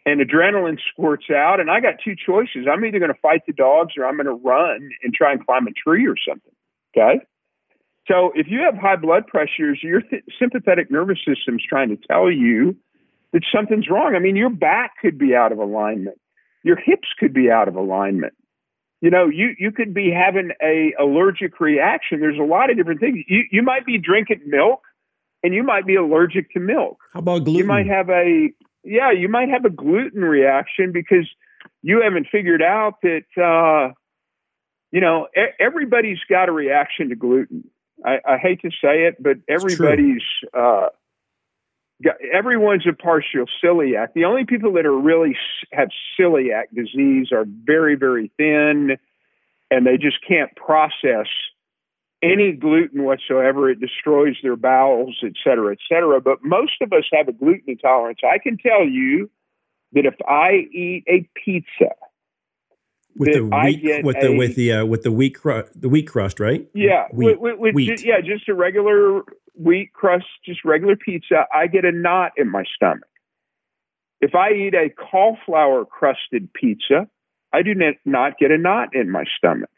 and 0.06 0.20
adrenaline 0.20 0.78
squirts 0.90 1.26
out. 1.30 1.60
And 1.60 1.70
I 1.70 1.80
got 1.80 1.94
two 2.04 2.14
choices. 2.14 2.66
I'm 2.70 2.84
either 2.84 2.98
going 2.98 3.12
to 3.12 3.20
fight 3.20 3.42
the 3.46 3.52
dogs 3.52 3.94
or 3.96 4.04
I'm 4.04 4.16
going 4.16 4.26
to 4.26 4.32
run 4.32 4.90
and 5.02 5.14
try 5.14 5.32
and 5.32 5.44
climb 5.44 5.66
a 5.66 5.72
tree 5.72 6.06
or 6.06 6.16
something. 6.28 6.52
Okay. 6.96 7.24
So 8.08 8.32
if 8.34 8.46
you 8.48 8.60
have 8.60 8.76
high 8.76 8.96
blood 8.96 9.26
pressures, 9.26 9.78
your 9.82 10.00
th- 10.00 10.24
sympathetic 10.38 10.90
nervous 10.90 11.18
system 11.18 11.56
is 11.56 11.62
trying 11.68 11.90
to 11.90 11.96
tell 11.96 12.30
you 12.30 12.76
that 13.32 13.42
something's 13.54 13.88
wrong. 13.88 14.14
I 14.16 14.18
mean, 14.18 14.36
your 14.36 14.50
back 14.50 14.94
could 15.00 15.16
be 15.16 15.34
out 15.34 15.52
of 15.52 15.58
alignment. 15.58 16.18
Your 16.62 16.76
hips 16.76 17.08
could 17.18 17.32
be 17.32 17.50
out 17.50 17.68
of 17.68 17.76
alignment. 17.76 18.34
You 19.00 19.10
know, 19.10 19.28
you, 19.28 19.54
you 19.58 19.72
could 19.72 19.94
be 19.94 20.10
having 20.10 20.50
a 20.62 20.92
allergic 21.00 21.58
reaction. 21.58 22.20
There's 22.20 22.38
a 22.38 22.42
lot 22.44 22.70
of 22.70 22.76
different 22.76 23.00
things. 23.00 23.24
You, 23.28 23.44
you 23.50 23.62
might 23.62 23.86
be 23.86 23.96
drinking 23.96 24.42
milk 24.46 24.82
and 25.42 25.54
you 25.54 25.62
might 25.62 25.86
be 25.86 25.96
allergic 25.96 26.50
to 26.52 26.60
milk. 26.60 26.98
How 27.14 27.20
about 27.20 27.44
gluten? 27.44 27.54
You 27.54 27.64
might 27.64 27.86
have 27.86 28.10
a 28.10 28.50
yeah, 28.84 29.12
you 29.12 29.28
might 29.28 29.48
have 29.48 29.64
a 29.64 29.70
gluten 29.70 30.22
reaction 30.22 30.92
because 30.92 31.28
you 31.82 32.02
haven't 32.02 32.28
figured 32.30 32.62
out 32.62 32.94
that 33.02 33.24
uh, 33.36 33.92
you 34.90 35.00
know 35.00 35.28
everybody's 35.58 36.18
got 36.28 36.48
a 36.48 36.52
reaction 36.52 37.08
to 37.10 37.16
gluten. 37.16 37.64
I, 38.04 38.18
I 38.26 38.38
hate 38.38 38.62
to 38.62 38.70
say 38.70 39.06
it, 39.06 39.22
but 39.22 39.36
everybody's 39.48 40.22
uh, 40.54 40.88
everyone's 42.32 42.86
a 42.88 42.92
partial 42.92 43.46
celiac. 43.62 44.14
The 44.14 44.24
only 44.24 44.44
people 44.44 44.72
that 44.74 44.86
are 44.86 44.98
really 44.98 45.36
have 45.72 45.88
celiac 46.18 46.64
disease 46.74 47.28
are 47.32 47.44
very 47.46 47.94
very 47.96 48.30
thin, 48.36 48.96
and 49.70 49.86
they 49.86 49.96
just 49.96 50.18
can't 50.26 50.54
process 50.56 51.26
any 52.22 52.52
gluten 52.52 53.04
whatsoever. 53.04 53.70
It 53.70 53.80
destroys 53.80 54.36
their 54.42 54.56
bowels, 54.56 55.16
et 55.24 55.32
cetera, 55.42 55.72
et 55.72 55.78
cetera. 55.88 56.20
But 56.20 56.38
most 56.42 56.82
of 56.82 56.92
us 56.92 57.04
have 57.12 57.28
a 57.28 57.32
gluten 57.32 57.64
intolerance. 57.66 58.20
I 58.24 58.38
can 58.38 58.58
tell 58.58 58.84
you 58.84 59.30
that 59.92 60.06
if 60.06 60.14
I 60.28 60.68
eat 60.72 61.04
a 61.08 61.28
pizza, 61.34 61.94
with 63.16 63.32
the 63.32 63.44
wheat, 63.44 64.04
with 64.04 64.20
the 64.20 64.36
with 64.36 64.54
the 64.54 64.72
uh, 64.72 64.84
with 64.84 65.02
the 65.02 65.10
wheat 65.10 65.34
crust, 65.34 65.80
the 65.80 65.88
wheat 65.88 66.06
crust, 66.06 66.38
right? 66.38 66.68
Yeah, 66.74 67.08
wheat, 67.12 67.40
with, 67.40 67.58
with, 67.58 67.74
wheat. 67.74 67.88
Just, 67.88 68.04
yeah, 68.04 68.20
just 68.20 68.48
a 68.48 68.54
regular 68.54 69.22
wheat 69.54 69.92
crust, 69.92 70.26
just 70.44 70.64
regular 70.64 70.96
pizza. 70.96 71.46
I 71.54 71.66
get 71.66 71.84
a 71.84 71.92
knot 71.92 72.32
in 72.36 72.50
my 72.50 72.64
stomach. 72.74 73.08
If 74.20 74.34
I 74.34 74.50
eat 74.52 74.74
a 74.74 74.90
cauliflower 74.90 75.84
crusted 75.84 76.52
pizza, 76.52 77.08
I 77.52 77.62
do 77.62 77.74
not 78.04 78.38
get 78.38 78.50
a 78.50 78.58
knot 78.58 78.94
in 78.94 79.10
my 79.10 79.24
stomach. 79.36 79.70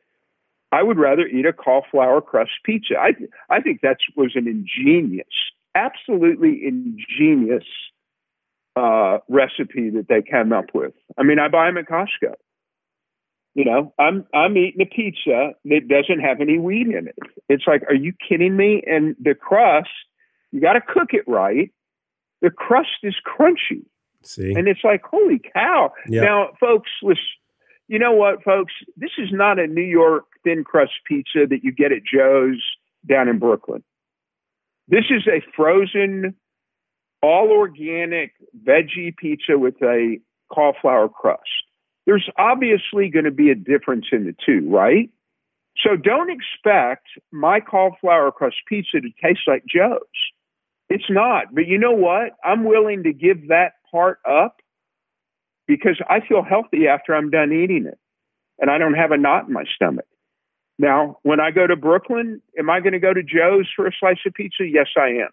I 0.73 0.83
would 0.83 0.99
rather 0.99 1.27
eat 1.27 1.47
a 1.47 1.53
cauliflower 1.53 2.21
crust 2.21 2.53
pizza. 2.65 2.95
I, 2.99 3.13
I 3.51 3.61
think 3.61 3.83
that 3.83 3.99
was 4.17 4.33
an 4.35 4.49
ingenious, 4.49 5.27
absolutely 5.75 6.63
ingenious 6.67 7.65
uh, 8.75 9.19
recipe 9.29 9.91
that 9.91 10.07
they 10.09 10.23
came 10.23 10.53
up 10.53 10.67
with. 10.75 10.95
I 11.19 11.23
mean, 11.23 11.39
I 11.39 11.49
buy 11.49 11.67
them 11.67 11.77
at 11.77 11.87
Costco. 11.87 12.35
You 13.55 13.67
know, 13.67 13.93
I'm 13.99 14.25
I'm 14.35 14.57
eating 14.57 14.81
a 14.81 14.87
pizza 14.87 15.53
that 15.65 15.89
doesn't 15.89 16.21
have 16.21 16.41
any 16.41 16.59
wheat 16.59 16.87
in 16.87 17.09
it. 17.09 17.17
It's 17.49 17.65
like, 17.67 17.83
are 17.89 17.95
you 17.95 18.15
kidding 18.27 18.57
me? 18.57 18.83
And 18.87 19.15
the 19.21 19.35
crust, 19.35 19.91
you 20.53 20.61
got 20.61 20.73
to 20.73 20.81
cook 20.81 21.09
it 21.13 21.25
right. 21.27 21.71
The 22.41 22.51
crust 22.51 23.03
is 23.03 23.15
crunchy. 23.27 23.85
See, 24.23 24.55
and 24.55 24.69
it's 24.69 24.81
like, 24.83 25.03
holy 25.05 25.41
cow! 25.53 25.93
Yep. 26.09 26.25
Now, 26.25 26.49
folks, 26.59 26.91
listen, 27.03 27.23
you 27.89 27.99
know 27.99 28.13
what, 28.13 28.43
folks? 28.43 28.73
This 28.97 29.11
is 29.19 29.29
not 29.33 29.59
a 29.59 29.67
New 29.67 29.83
York 29.83 30.25
thin 30.45 30.65
crust 30.65 30.93
pizza 31.07 31.47
that 31.49 31.63
you 31.63 31.73
get 31.73 31.93
at 31.93 32.03
Joe's 32.11 32.63
down 33.07 33.29
in 33.29 33.39
Brooklyn. 33.39 33.83
This 34.89 35.05
is 35.11 35.27
a 35.27 35.43
frozen, 35.55 36.35
all 37.23 37.51
organic 37.51 38.33
veggie 38.65 39.17
pizza 39.17 39.59
with 39.59 39.75
a 39.83 40.19
cauliflower 40.53 41.09
crust. 41.09 41.43
There's 42.07 42.29
obviously 42.37 43.09
going 43.11 43.25
to 43.25 43.31
be 43.31 43.51
a 43.51 43.55
difference 43.55 44.07
in 44.13 44.25
the 44.25 44.35
two, 44.45 44.69
right? 44.69 45.11
So 45.83 45.97
don't 45.97 46.31
expect 46.31 47.07
my 47.31 47.61
cauliflower 47.61 48.31
crust 48.33 48.57
pizza 48.69 49.01
to 49.01 49.09
taste 49.23 49.43
like 49.47 49.65
Joe's. 49.67 50.01
It's 50.89 51.09
not. 51.09 51.55
But 51.55 51.67
you 51.67 51.79
know 51.79 51.93
what? 51.93 52.33
I'm 52.45 52.65
willing 52.65 53.05
to 53.05 53.13
give 53.13 53.49
that 53.49 53.73
part 53.91 54.19
up 54.29 54.57
because 55.67 56.01
I 56.09 56.21
feel 56.27 56.43
healthy 56.43 56.89
after 56.89 57.15
I'm 57.15 57.31
done 57.31 57.53
eating 57.53 57.87
it 57.87 57.99
and 58.59 58.71
I 58.71 58.79
don't 58.79 58.95
have 58.95 59.13
a 59.13 59.17
knot 59.17 59.47
in 59.47 59.55
my 59.55 59.65
stomach. 59.75 60.05
Now, 60.79 61.19
when 61.23 61.41
I 61.41 61.51
go 61.51 61.67
to 61.67 61.77
Brooklyn, 61.77 62.43
am 62.59 62.69
I 62.69 62.81
going 62.81 62.93
to 62.93 62.99
go 62.99 63.15
to 63.15 63.23
Joe's 63.23 63.69
for 63.75 63.87
a 63.87 63.93
slice 63.99 64.19
of 64.27 64.35
pizza? 64.35 64.67
Yes, 64.67 64.89
I 64.97 65.09
am. 65.09 65.29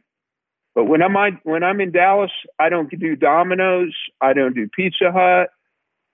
But 0.75 0.85
when 0.85 1.01
I'm 1.01 1.39
when 1.43 1.63
I'm 1.63 1.81
in 1.81 1.91
Dallas, 1.91 2.31
I 2.59 2.69
don't 2.69 2.89
do 2.89 3.15
Domino's, 3.15 3.95
I 4.21 4.33
don't 4.33 4.53
do 4.53 4.69
Pizza 4.73 5.11
Hut, 5.11 5.49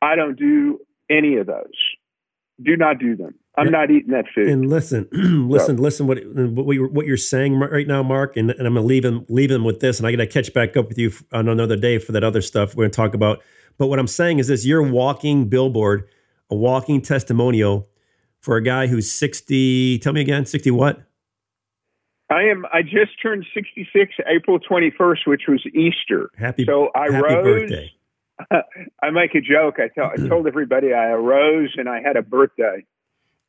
I 0.02 0.16
don't 0.16 0.38
do 0.38 0.80
any 1.10 1.38
of 1.38 1.48
those. 1.48 1.74
Do 2.64 2.78
not 2.78 3.00
do 3.00 3.16
them. 3.16 3.36
I'm 3.58 3.72
not 3.72 3.90
eating 3.90 4.12
that 4.12 4.26
food. 4.34 4.48
And 4.50 4.70
listen, 4.70 5.08
listen, 5.50 5.78
so. 5.78 5.84
listen. 5.84 6.08
What 6.08 6.18
what 6.26 6.74
you're, 6.74 6.90
what 6.90 7.06
you're 7.06 7.18
saying 7.18 7.58
right 7.58 7.88
now, 7.88 8.04
Mark, 8.04 8.38
and, 8.38 8.52
and 8.52 8.68
I'm 8.68 8.74
gonna 8.74 8.86
leave 8.86 9.06
him 9.06 9.26
leave 9.30 9.52
him 9.52 9.64
with 9.64 9.80
this, 9.80 9.98
and 9.98 10.08
I 10.08 10.12
got 10.12 10.18
to 10.18 10.28
catch 10.28 10.54
back 10.54 10.76
up 10.76 10.90
with 10.90 10.98
you 10.98 11.12
on 11.32 11.48
another 11.48 11.78
day 11.78 11.98
for 11.98 12.12
that 12.12 12.24
other 12.24 12.42
stuff 12.42 12.76
we're 12.76 12.86
gonna 12.86 12.92
talk 12.92 13.14
about. 13.14 13.42
But 13.78 13.88
what 13.88 14.00
I'm 14.00 14.08
saying 14.08 14.40
is 14.40 14.48
this: 14.48 14.66
you're 14.66 14.84
walking 14.84 15.48
billboard, 15.48 16.08
a 16.50 16.56
walking 16.56 17.02
testimonial 17.02 17.88
for 18.42 18.58
a 18.58 18.62
guy 18.62 18.88
who's 18.88 19.12
60. 19.12 20.00
Tell 20.00 20.14
me 20.14 20.22
again, 20.22 20.46
60 20.46 20.72
what? 20.72 21.02
I 22.30 22.44
am. 22.44 22.66
I 22.74 22.82
just 22.82 23.22
turned 23.22 23.46
66 23.54 24.14
April 24.28 24.60
21st, 24.60 25.28
which 25.28 25.44
was 25.48 25.64
Easter. 25.74 26.30
Happy. 26.38 26.66
So 26.66 26.90
I 26.96 27.12
happy 27.12 27.34
rose. 27.34 27.62
Birthday. 27.62 27.92
I 29.02 29.12
make 29.12 29.36
a 29.36 29.42
joke. 29.42 29.76
I 29.78 29.88
tell. 29.88 30.12
I 30.12 30.16
told 30.30 30.48
everybody 30.48 30.94
I 30.94 31.08
arose 31.08 31.74
and 31.78 31.90
I 31.90 32.02
had 32.02 32.18
a 32.18 32.22
birthday. 32.22 32.86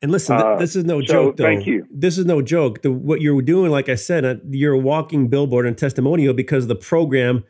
And 0.01 0.11
listen, 0.11 0.35
uh, 0.35 0.57
this 0.57 0.75
is 0.75 0.85
no 0.85 1.01
so 1.01 1.05
joke. 1.05 1.37
Though. 1.37 1.43
Thank 1.43 1.65
you. 1.65 1.87
This 1.89 2.17
is 2.17 2.25
no 2.25 2.41
joke. 2.41 2.83
The, 2.83 2.91
what 2.91 3.19
you're 3.19 3.41
doing, 3.41 3.71
like 3.71 3.89
I 3.89 3.95
said, 3.95 4.25
uh, 4.25 4.35
you're 4.47 4.73
a 4.73 4.79
walking 4.79 5.27
billboard 5.27 5.65
and 5.65 5.77
testimonial 5.77 6.33
because 6.33 6.65
of 6.65 6.67
the 6.67 6.75
program 6.75 7.43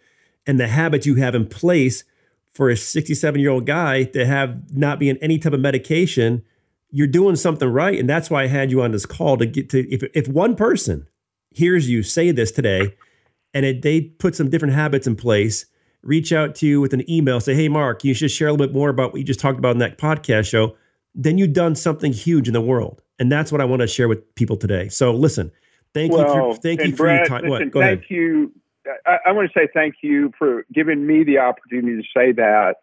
and 0.46 0.60
the 0.60 0.68
habits 0.68 1.06
you 1.06 1.16
have 1.16 1.36
in 1.36 1.48
place 1.48 2.06
for 2.54 2.70
a 2.70 2.78
67 2.78 3.40
year 3.40 3.50
old 3.50 3.66
guy 3.66 4.04
to 4.04 4.26
have 4.26 4.76
not 4.76 4.98
be 4.98 5.10
in 5.10 5.18
any 5.18 5.38
type 5.38 5.54
of 5.54 5.60
medication 5.60 6.44
you're 6.90 7.08
doing 7.08 7.36
something 7.36 7.68
right. 7.68 8.00
And 8.00 8.10
that's 8.10 8.30
why 8.30 8.44
I 8.44 8.48
had 8.48 8.72
you 8.72 8.82
on 8.82 8.92
this 8.92 9.06
call 9.06 9.38
to 9.38 9.46
get 9.46 9.70
to 9.72 9.90
if 9.94 10.04
if 10.14 10.28
one 10.28 10.56
person 10.56 11.08
hears 11.52 11.90
you 11.90 12.04
say 12.04 12.32
this 12.32 12.52
today 12.52 12.96
and 13.54 13.66
it, 13.66 13.82
they 13.82 14.02
put 14.02 14.36
some 14.36 14.50
different 14.50 14.74
habits 14.74 15.08
in 15.08 15.16
place, 15.16 15.66
reach 16.04 16.32
out 16.32 16.56
to 16.56 16.68
you 16.68 16.82
with 16.82 16.94
an 16.94 17.10
email, 17.10 17.40
say, 17.40 17.54
Hey, 17.54 17.68
Mark, 17.68 18.04
you 18.04 18.14
should 18.14 18.32
share 18.32 18.48
a 18.48 18.52
little 18.52 18.66
bit 18.66 18.74
more 18.74 18.90
about 18.90 19.12
what 19.12 19.20
you 19.20 19.26
just 19.26 19.40
talked 19.40 19.60
about 19.60 19.72
in 19.72 19.80
that 19.80 19.98
podcast 19.98 20.50
show. 20.50 20.76
Then 21.14 21.38
you've 21.38 21.54
done 21.54 21.76
something 21.76 22.14
huge 22.14 22.48
in 22.48 22.54
the 22.54 22.62
world. 22.62 23.02
And 23.20 23.32
that's 23.32 23.52
what 23.52 23.62
I 23.62 23.66
want 23.66 23.82
to 23.82 23.88
share 23.88 24.08
with 24.08 24.36
people 24.36 24.58
today. 24.58 24.90
So 24.90 25.12
listen, 25.12 25.52
thank 25.94 26.12
well, 26.12 26.22
you 26.22 26.54
for 26.54 26.62
thank 26.62 26.84
you 26.84 26.92
for 26.92 27.06
Brad, 27.06 27.20
your 27.20 27.26
time. 27.28 27.50
Listen, 27.50 27.66
what? 27.66 27.72
Go 27.72 27.80
thank 27.80 28.00
ahead. 28.00 28.12
you. 28.12 28.52
I, 29.06 29.18
I 29.28 29.32
want 29.32 29.52
to 29.52 29.60
say 29.60 29.68
thank 29.74 29.96
you 30.02 30.32
for 30.38 30.66
giving 30.72 31.06
me 31.06 31.24
the 31.24 31.40
opportunity 31.40 32.02
to 32.02 32.08
say 32.16 32.32
that. 32.34 32.76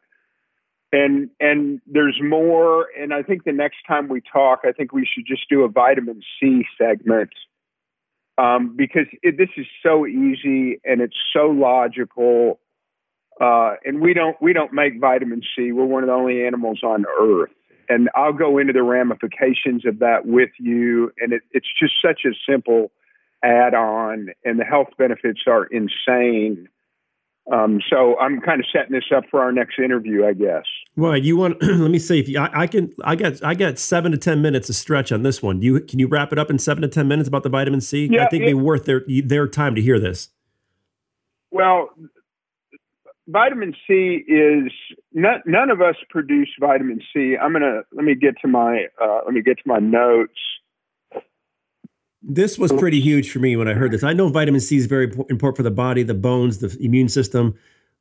And 0.93 1.31
and 1.41 1.81
there's 1.87 2.21
more. 2.23 2.87
And 2.99 3.15
I 3.15 3.23
think 3.23 3.45
the 3.45 3.53
next 3.53 3.79
time 3.87 4.09
we 4.09 4.21
talk, 4.21 4.61
I 4.65 4.73
think 4.73 4.93
we 4.93 5.07
should 5.13 5.27
just 5.27 5.49
do 5.49 5.63
a 5.63 5.69
vitamin 5.69 6.21
C 6.41 6.65
segment 6.77 7.31
um, 8.39 8.75
because 8.77 9.07
it, 9.23 9.37
this 9.37 9.51
is 9.57 9.67
so 9.83 10.07
easy 10.07 10.81
and 10.85 11.01
it's 11.01 11.17
so 11.33 11.47
logical. 11.47 12.59
Uh, 13.41 13.75
and 13.85 14.01
we 14.01 14.15
don't 14.15 14.41
we 14.41 14.53
don't 14.53 14.73
make 14.73 15.01
vitamin 15.01 15.43
C. 15.57 15.73
We're 15.73 15.85
one 15.85 16.03
of 16.03 16.09
the 16.09 16.15
only 16.15 16.47
animals 16.47 16.81
on 16.83 17.05
Earth 17.21 17.51
and 17.89 18.09
I'll 18.15 18.33
go 18.33 18.59
into 18.59 18.73
the 18.73 18.83
ramifications 18.83 19.87
of 19.87 19.99
that 19.99 20.27
with 20.27 20.51
you. 20.59 21.13
And 21.19 21.33
it, 21.33 21.43
it's 21.53 21.69
just 21.79 21.95
such 22.03 22.21
a 22.25 22.31
simple 22.51 22.91
add 23.43 23.75
on, 23.75 24.29
and 24.45 24.59
the 24.59 24.65
health 24.65 24.89
benefits 24.97 25.41
are 25.47 25.67
insane. 25.67 26.69
Um, 27.53 27.81
so 27.91 28.19
I'm 28.19 28.41
kind 28.41 28.59
of 28.59 28.67
setting 28.73 28.93
this 28.93 29.05
up 29.15 29.25
for 29.31 29.43
our 29.43 29.53
next 29.53 29.79
interview, 29.79 30.25
I 30.25 30.33
guess. 30.33 30.65
Well, 30.97 31.15
you 31.17 31.37
want? 31.37 31.63
let 31.63 31.91
me 31.91 31.99
see 31.99 32.19
if 32.19 32.27
you, 32.27 32.41
I, 32.41 32.63
I, 32.63 32.67
can. 32.67 32.95
I 33.05 33.17
got. 33.17 33.45
I 33.45 33.55
got 33.55 33.79
seven 33.79 34.13
to 34.13 34.19
ten 34.19 34.41
minutes 34.41 34.69
to 34.69 34.73
stretch 34.73 35.13
on 35.13 35.25
this 35.25 35.43
one. 35.43 35.61
You 35.61 35.81
can 35.81 35.99
you 35.99 36.09
wrap 36.09 36.33
it 36.33 36.39
up 36.39 36.49
in 36.49 36.59
seven 36.59 36.81
to 36.83 36.89
ten 36.89 37.07
minutes 37.07 37.29
about 37.29 37.43
the 37.43 37.51
vitamin 37.51 37.83
C? 37.83 38.09
Yeah, 38.11 38.25
I 38.25 38.29
think 38.29 38.45
it'd 38.45 38.57
be 38.57 38.63
worth 38.63 38.87
their 38.87 39.05
their 39.25 39.47
time 39.47 39.75
to 39.75 39.83
hear 39.83 40.01
this. 40.01 40.31
Well, 41.51 41.91
vitamin 43.29 43.75
C 43.87 44.25
is 44.27 44.73
not, 45.13 45.41
none 45.47 45.71
of 45.71 45.81
us 45.81 45.97
produce 46.11 46.49
vitamin 46.61 47.01
C. 47.13 47.37
I'm 47.41 47.53
gonna 47.53 47.83
let 47.93 48.05
me 48.05 48.15
get 48.15 48.35
to 48.43 48.49
my 48.49 48.87
uh, 49.03 49.21
let 49.25 49.35
me 49.35 49.43
get 49.43 49.59
to 49.59 49.65
my 49.67 49.79
notes. 49.79 50.39
This 52.23 52.59
was 52.59 52.73
pretty 52.73 53.01
huge 53.01 53.31
for 53.31 53.39
me 53.39 53.55
when 53.55 53.69
I 53.69 53.75
heard 53.75 53.93
this. 53.93 54.03
I 54.03 54.15
know 54.15 54.29
vitamin 54.29 54.61
C 54.61 54.77
is 54.77 54.87
very 54.87 55.05
important 55.05 55.57
for 55.57 55.63
the 55.63 55.71
body, 55.71 56.03
the 56.03 56.15
bones, 56.15 56.59
the 56.59 56.75
immune 56.81 57.11
system, 57.11 57.55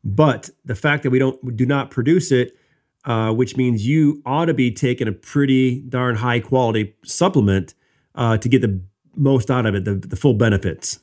but 0.04 0.50
the 0.64 0.76
fact 0.76 1.04
that 1.04 1.10
we 1.10 1.20
don't 1.20 1.58
do 1.58 1.66
not 1.66 1.92
produce 1.92 2.32
it, 2.32 2.56
uh, 3.04 3.34
which 3.34 3.58
means 3.58 3.86
you 3.86 4.22
ought 4.26 4.46
to 4.46 4.54
be 4.54 4.72
taking 4.72 5.10
a 5.10 5.12
pretty 5.12 5.82
darn 5.82 6.16
high 6.16 6.40
quality 6.40 6.96
supplement 7.04 7.74
uh, 8.16 8.38
to 8.38 8.48
get 8.48 8.62
the 8.62 8.82
most 9.16 9.52
out 9.52 9.66
of 9.66 9.76
it, 9.76 9.84
the, 9.84 9.96
the 9.96 10.16
full 10.16 10.34
benefits. 10.34 11.00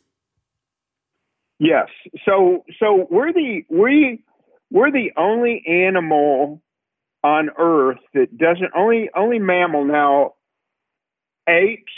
Yes. 1.61 1.89
So 2.25 2.65
so 2.81 3.07
we're 3.11 3.35
the 3.35 3.65
we 3.69 4.25
we're 4.71 4.91
the 4.91 5.13
only 5.17 5.63
animal 5.69 6.63
on 7.23 7.51
Earth 7.59 7.99
that 8.15 8.37
doesn't 8.37 8.73
only 8.75 9.11
only 9.15 9.39
mammal 9.39 9.85
now. 9.85 10.35
Apes 11.47 11.93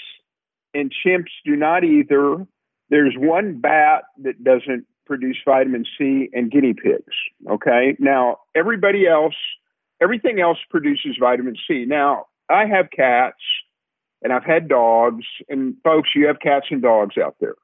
and 0.74 0.92
chimps 1.04 1.30
do 1.44 1.54
not 1.54 1.84
either. 1.84 2.44
There's 2.90 3.14
one 3.16 3.60
bat 3.60 4.04
that 4.22 4.42
doesn't 4.42 4.86
produce 5.06 5.36
vitamin 5.44 5.84
C 5.96 6.28
and 6.32 6.50
guinea 6.50 6.74
pigs. 6.74 7.14
Okay. 7.48 7.96
Now 8.00 8.38
everybody 8.56 9.06
else, 9.06 9.36
everything 10.02 10.40
else 10.40 10.58
produces 10.70 11.16
vitamin 11.20 11.54
C. 11.68 11.84
Now 11.86 12.26
I 12.48 12.66
have 12.66 12.90
cats 12.90 13.38
and 14.22 14.32
I've 14.32 14.44
had 14.44 14.68
dogs, 14.68 15.24
and 15.48 15.74
folks, 15.82 16.10
you 16.14 16.28
have 16.28 16.38
cats 16.40 16.66
and 16.70 16.80
dogs 16.80 17.16
out 17.18 17.36
there. 17.40 17.54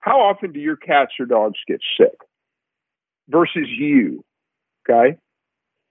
How 0.00 0.20
often 0.20 0.52
do 0.52 0.60
your 0.60 0.76
cats 0.76 1.12
or 1.20 1.26
dogs 1.26 1.58
get 1.68 1.80
sick 1.98 2.16
versus 3.28 3.68
you? 3.68 4.24
Okay. 4.88 5.16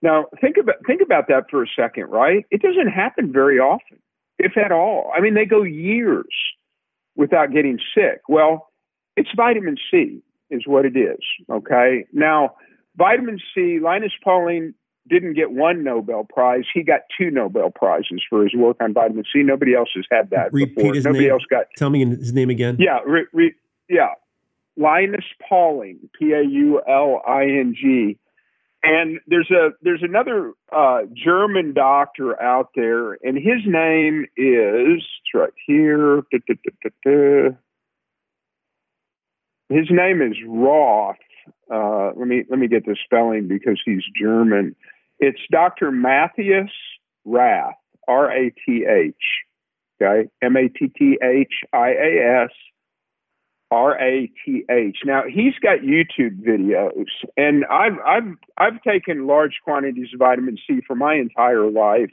Now 0.02 0.26
think 0.42 0.58
about 0.58 0.76
think 0.88 1.02
about 1.02 1.28
that 1.28 1.46
for 1.50 1.64
a 1.64 1.68
second, 1.76 2.06
right? 2.10 2.46
It 2.52 2.62
doesn't 2.62 2.88
happen 2.90 3.32
very 3.32 3.60
often, 3.60 4.00
if 4.38 4.58
at 4.58 4.72
all. 4.72 5.12
I 5.16 5.22
mean, 5.22 5.34
they 5.36 5.46
go 5.46 5.64
years 5.64 6.26
without 7.16 7.52
getting 7.52 7.80
sick. 7.94 8.22
Well, 8.28 8.70
it's 9.18 9.30
vitamin 9.36 9.76
C 9.92 10.22
is 10.50 10.64
what 10.66 10.86
it 10.86 10.96
is. 10.98 11.20
Okay. 11.52 12.06
Now, 12.14 12.56
vitamin 12.98 13.40
C, 13.54 13.80
Linus 13.84 14.14
Pauling 14.24 14.74
didn't 15.10 15.34
get 15.34 15.52
one 15.52 15.84
Nobel 15.84 16.24
Prize. 16.24 16.64
He 16.74 16.84
got 16.84 17.02
two 17.20 17.30
Nobel 17.30 17.70
Prizes 17.70 18.24
for 18.30 18.44
his 18.44 18.54
work 18.56 18.78
on 18.82 18.94
vitamin 18.94 19.26
C. 19.34 19.44
Nobody 19.44 19.76
else 19.76 19.90
has 19.96 20.06
had 20.12 20.30
that 20.30 20.54
Repeat 20.54 20.76
before. 20.76 20.94
his 20.94 21.06
Nobody 21.06 21.26
name. 21.26 21.34
else 21.34 21.44
got. 21.50 21.66
Tell 21.76 21.90
me 21.90 22.06
his 22.06 22.32
name 22.34 22.50
again. 22.50 22.78
Yeah, 22.80 23.00
re, 23.06 23.26
re, 23.34 23.54
yeah. 23.90 24.14
Linus 24.78 25.26
Pauling, 25.48 26.10
P 26.18 26.32
A 26.32 26.42
U 26.42 26.82
L 26.88 27.22
I 27.28 27.44
N 27.44 27.76
G. 27.76 28.18
And 28.82 29.20
there's 29.28 29.52
a 29.52 29.72
there's 29.82 30.04
another 30.04 30.54
uh, 30.72 31.00
German 31.14 31.74
doctor 31.74 32.42
out 32.42 32.70
there, 32.76 33.14
and 33.24 33.36
his 33.36 33.66
name 33.66 34.26
is 34.38 35.04
right 35.34 35.50
here. 35.68 36.22
Da, 36.32 36.40
da, 36.48 36.90
da, 37.04 37.50
his 39.68 39.88
name 39.92 40.22
is 40.22 40.38
Roth. 40.48 41.18
Uh, 41.72 42.12
let 42.16 42.28
me 42.28 42.46
let 42.50 42.58
me 42.58 42.70
get 42.70 42.86
the 42.86 42.96
spelling 43.04 43.50
because 43.50 43.82
he's 43.84 44.04
German. 44.20 44.76
It's 45.20 45.40
Dr. 45.52 45.92
Matthias 45.92 46.72
Rath, 47.26 47.76
R 48.08 48.32
A 48.32 48.50
T 48.66 48.86
H. 48.90 49.14
Okay, 50.02 50.30
M 50.42 50.56
A 50.56 50.70
T 50.70 50.88
T 50.98 51.20
H 51.22 51.54
I 51.74 51.90
A 51.90 52.44
S 52.46 52.52
R 53.72 54.00
A 54.00 54.32
T 54.46 54.64
H. 54.70 54.98
Now 55.06 55.24
he's 55.28 55.54
got 55.62 55.80
YouTube 55.80 56.42
videos, 56.42 57.06
and 57.38 57.66
I've 57.66 57.98
I've 58.06 58.36
I've 58.58 58.82
taken 58.84 59.28
large 59.28 59.60
quantities 59.64 60.08
of 60.14 60.20
vitamin 60.20 60.58
C 60.68 60.82
for 60.86 60.96
my 60.96 61.16
entire 61.16 61.70
life. 61.70 62.12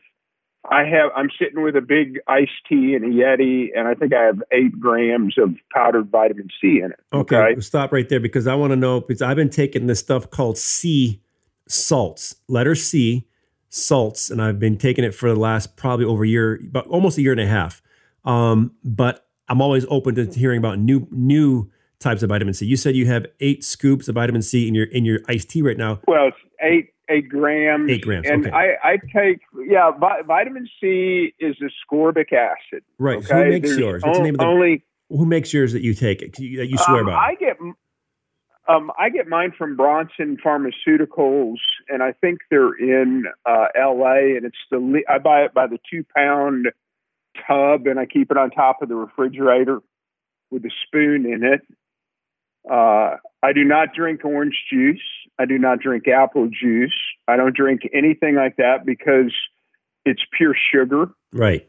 I 0.68 0.80
have 0.84 1.10
I'm 1.16 1.30
sitting 1.38 1.62
with 1.62 1.76
a 1.76 1.80
big 1.80 2.18
iced 2.26 2.50
tea 2.68 2.94
and 2.94 3.04
a 3.04 3.08
Yeti, 3.08 3.68
and 3.74 3.86
I 3.88 3.94
think 3.94 4.12
I 4.12 4.24
have 4.24 4.42
eight 4.52 4.78
grams 4.78 5.36
of 5.38 5.54
powdered 5.72 6.10
vitamin 6.10 6.48
C 6.60 6.80
in 6.84 6.90
it. 6.90 7.00
Okay, 7.12 7.36
Okay. 7.36 7.60
stop 7.60 7.92
right 7.92 8.08
there 8.08 8.20
because 8.20 8.46
I 8.46 8.54
want 8.54 8.72
to 8.72 8.76
know 8.76 9.00
because 9.00 9.22
I've 9.22 9.36
been 9.36 9.50
taking 9.50 9.86
this 9.86 10.00
stuff 10.00 10.28
called 10.30 10.58
C 10.58 11.22
salts, 11.68 12.36
letter 12.48 12.74
C 12.74 13.26
salts, 13.68 14.30
and 14.30 14.42
I've 14.42 14.58
been 14.58 14.76
taking 14.76 15.04
it 15.04 15.14
for 15.14 15.28
the 15.28 15.38
last 15.38 15.76
probably 15.76 16.04
over 16.04 16.24
a 16.24 16.28
year, 16.28 16.60
but 16.70 16.86
almost 16.88 17.16
a 17.18 17.22
year 17.22 17.32
and 17.32 17.40
a 17.40 17.46
half. 17.46 17.80
Um, 18.24 18.72
but 18.82 19.25
I'm 19.48 19.60
always 19.60 19.86
open 19.88 20.14
to 20.14 20.26
hearing 20.26 20.58
about 20.58 20.78
new 20.78 21.06
new 21.10 21.70
types 21.98 22.22
of 22.22 22.28
vitamin 22.28 22.54
C. 22.54 22.66
You 22.66 22.76
said 22.76 22.94
you 22.96 23.06
have 23.06 23.26
eight 23.40 23.64
scoops 23.64 24.08
of 24.08 24.14
vitamin 24.14 24.42
C 24.42 24.68
in 24.68 24.74
your 24.74 24.86
in 24.86 25.04
your 25.04 25.20
iced 25.28 25.50
tea 25.50 25.62
right 25.62 25.76
now. 25.76 26.00
Well, 26.06 26.28
it's 26.28 26.36
eight 26.62 26.90
eight 27.08 27.28
grams. 27.28 27.90
Eight 27.90 28.02
grams, 28.02 28.26
And 28.28 28.46
okay. 28.46 28.54
I, 28.54 28.92
I 28.92 28.96
take 29.14 29.40
yeah. 29.66 29.90
Vi- 29.92 30.22
vitamin 30.22 30.68
C 30.80 31.34
is 31.38 31.56
ascorbic 31.60 32.32
acid. 32.32 32.82
Right. 32.98 33.18
Okay? 33.18 33.44
Who 33.44 33.50
makes 33.50 33.68
There's 33.68 33.78
yours? 33.78 34.02
What's 34.02 34.18
the 34.18 34.24
name 34.24 34.34
of 34.34 34.40
the? 34.40 34.46
only 34.46 34.84
who 35.08 35.24
makes 35.24 35.52
yours 35.52 35.72
that 35.72 35.82
you 35.82 35.94
take 35.94 36.20
that 36.34 36.40
you 36.40 36.78
swear 36.78 37.00
um, 37.00 37.06
by? 37.06 37.14
I 37.14 37.34
get 37.38 37.56
um, 38.68 38.90
I 38.98 39.10
get 39.10 39.28
mine 39.28 39.52
from 39.56 39.76
Bronson 39.76 40.36
Pharmaceuticals, 40.44 41.58
and 41.88 42.02
I 42.02 42.12
think 42.12 42.40
they're 42.50 42.74
in 42.74 43.24
uh, 43.44 43.66
L.A. 43.78 44.36
And 44.36 44.44
it's 44.44 44.56
the 44.70 45.02
I 45.08 45.18
buy 45.18 45.42
it 45.42 45.54
by 45.54 45.66
the 45.66 45.78
two 45.88 46.04
pound 46.16 46.68
tub, 47.46 47.86
and 47.86 47.98
I 47.98 48.06
keep 48.06 48.30
it 48.30 48.36
on 48.36 48.50
top 48.50 48.82
of 48.82 48.88
the 48.88 48.94
refrigerator 48.94 49.80
with 50.50 50.64
a 50.64 50.70
spoon 50.86 51.26
in 51.26 51.44
it. 51.44 51.60
Uh, 52.70 53.16
I 53.42 53.52
do 53.54 53.64
not 53.64 53.94
drink 53.94 54.24
orange 54.24 54.56
juice. 54.72 55.02
I 55.38 55.44
do 55.44 55.58
not 55.58 55.80
drink 55.80 56.08
apple 56.08 56.48
juice. 56.48 56.94
I 57.28 57.36
don't 57.36 57.54
drink 57.54 57.82
anything 57.94 58.34
like 58.34 58.56
that 58.56 58.84
because 58.84 59.32
it's 60.04 60.22
pure 60.36 60.54
sugar 60.72 61.10
right. 61.32 61.68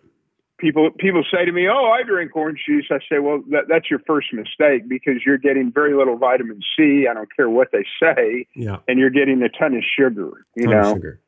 people 0.59 0.89
people 0.97 1.23
say 1.31 1.45
to 1.45 1.51
me, 1.51 1.67
"Oh, 1.67 1.85
I 1.91 2.03
drink 2.03 2.35
orange 2.35 2.59
juice." 2.67 2.87
I 2.89 2.99
say, 3.09 3.19
"Well, 3.19 3.43
that, 3.49 3.65
that's 3.67 3.89
your 3.89 3.99
first 4.07 4.33
mistake 4.33 4.87
because 4.87 5.23
you're 5.25 5.37
getting 5.37 5.71
very 5.71 5.95
little 5.95 6.17
vitamin 6.17 6.61
C. 6.75 7.07
I 7.09 7.13
don't 7.13 7.29
care 7.35 7.49
what 7.49 7.69
they 7.71 7.83
say, 8.01 8.47
Yeah. 8.55 8.77
and 8.87 8.99
you're 8.99 9.09
getting 9.09 9.41
a 9.43 9.49
ton 9.49 9.75
of 9.75 9.83
sugar. 9.83 10.45
You 10.55 10.65
ton 10.67 10.73
of 10.77 10.83
know, 10.83 10.93
sugar. 10.93 11.19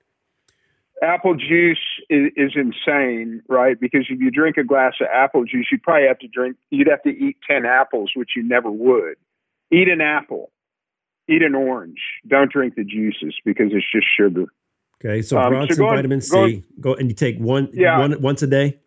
Apple 1.01 1.35
juice 1.35 1.79
is, 2.09 2.31
is 2.35 2.51
insane, 2.55 3.41
right? 3.47 3.79
Because 3.79 4.05
if 4.09 4.19
you 4.19 4.31
drink 4.31 4.57
a 4.57 4.63
glass 4.63 4.93
of 5.01 5.07
apple 5.13 5.45
juice, 5.45 5.67
you'd 5.71 5.83
probably 5.83 6.07
have 6.07 6.19
to 6.19 6.27
drink. 6.27 6.57
You'd 6.69 6.88
have 6.88 7.03
to 7.03 7.09
eat 7.09 7.38
ten 7.49 7.65
apples, 7.65 8.12
which 8.15 8.31
you 8.35 8.43
never 8.43 8.69
would. 8.71 9.15
Eat 9.71 9.88
an 9.88 10.01
apple. 10.01 10.51
Eat 11.27 11.41
an 11.43 11.55
orange. 11.55 11.99
Don't 12.27 12.51
drink 12.51 12.75
the 12.75 12.83
juices 12.83 13.35
because 13.45 13.67
it's 13.71 13.85
just 13.91 14.07
sugar. 14.17 14.45
Okay. 15.03 15.21
So 15.21 15.39
Um, 15.39 15.67
so 15.69 15.85
vitamin 15.88 16.21
C. 16.21 16.31
going- 16.35 16.63
go 16.79 16.93
and 16.95 17.10
you 17.10 17.15
take 17.15 17.37
one 17.37 17.69
Yeah. 17.73 18.00
one 18.00 18.21
once 18.21 18.41
a 18.41 18.47
day. 18.47 18.79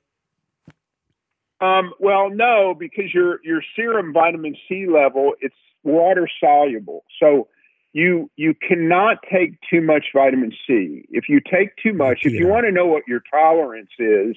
Um, 1.61 1.95
well, 2.01 2.29
no, 2.29 2.75
because 2.75 3.15
your 3.15 3.41
your 3.45 3.63
serum 3.77 4.13
vitamin 4.13 4.57
C 4.69 4.87
level 4.87 5.35
it's 5.41 5.55
water 5.85 6.29
soluble, 6.41 7.05
so 7.21 7.49
you 7.93 8.31
you 8.37 8.55
cannot 8.55 9.19
take 9.31 9.59
too 9.71 9.81
much 9.81 10.07
vitamin 10.15 10.53
C. 10.67 11.05
If 11.11 11.29
you 11.29 11.41
take 11.41 11.77
too 11.83 11.93
much, 11.93 12.21
if 12.23 12.33
you 12.33 12.47
want 12.49 12.65
to 12.67 12.73
know 12.73 12.87
what 12.87 13.03
your 13.07 13.21
tolerance 13.31 13.91
is, 13.99 14.37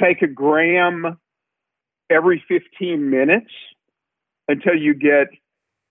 take 0.00 0.22
a 0.22 0.26
gram 0.26 1.18
every 2.10 2.42
15 2.46 3.10
minutes 3.10 3.50
until 4.48 4.76
you 4.76 4.94
get 4.94 5.28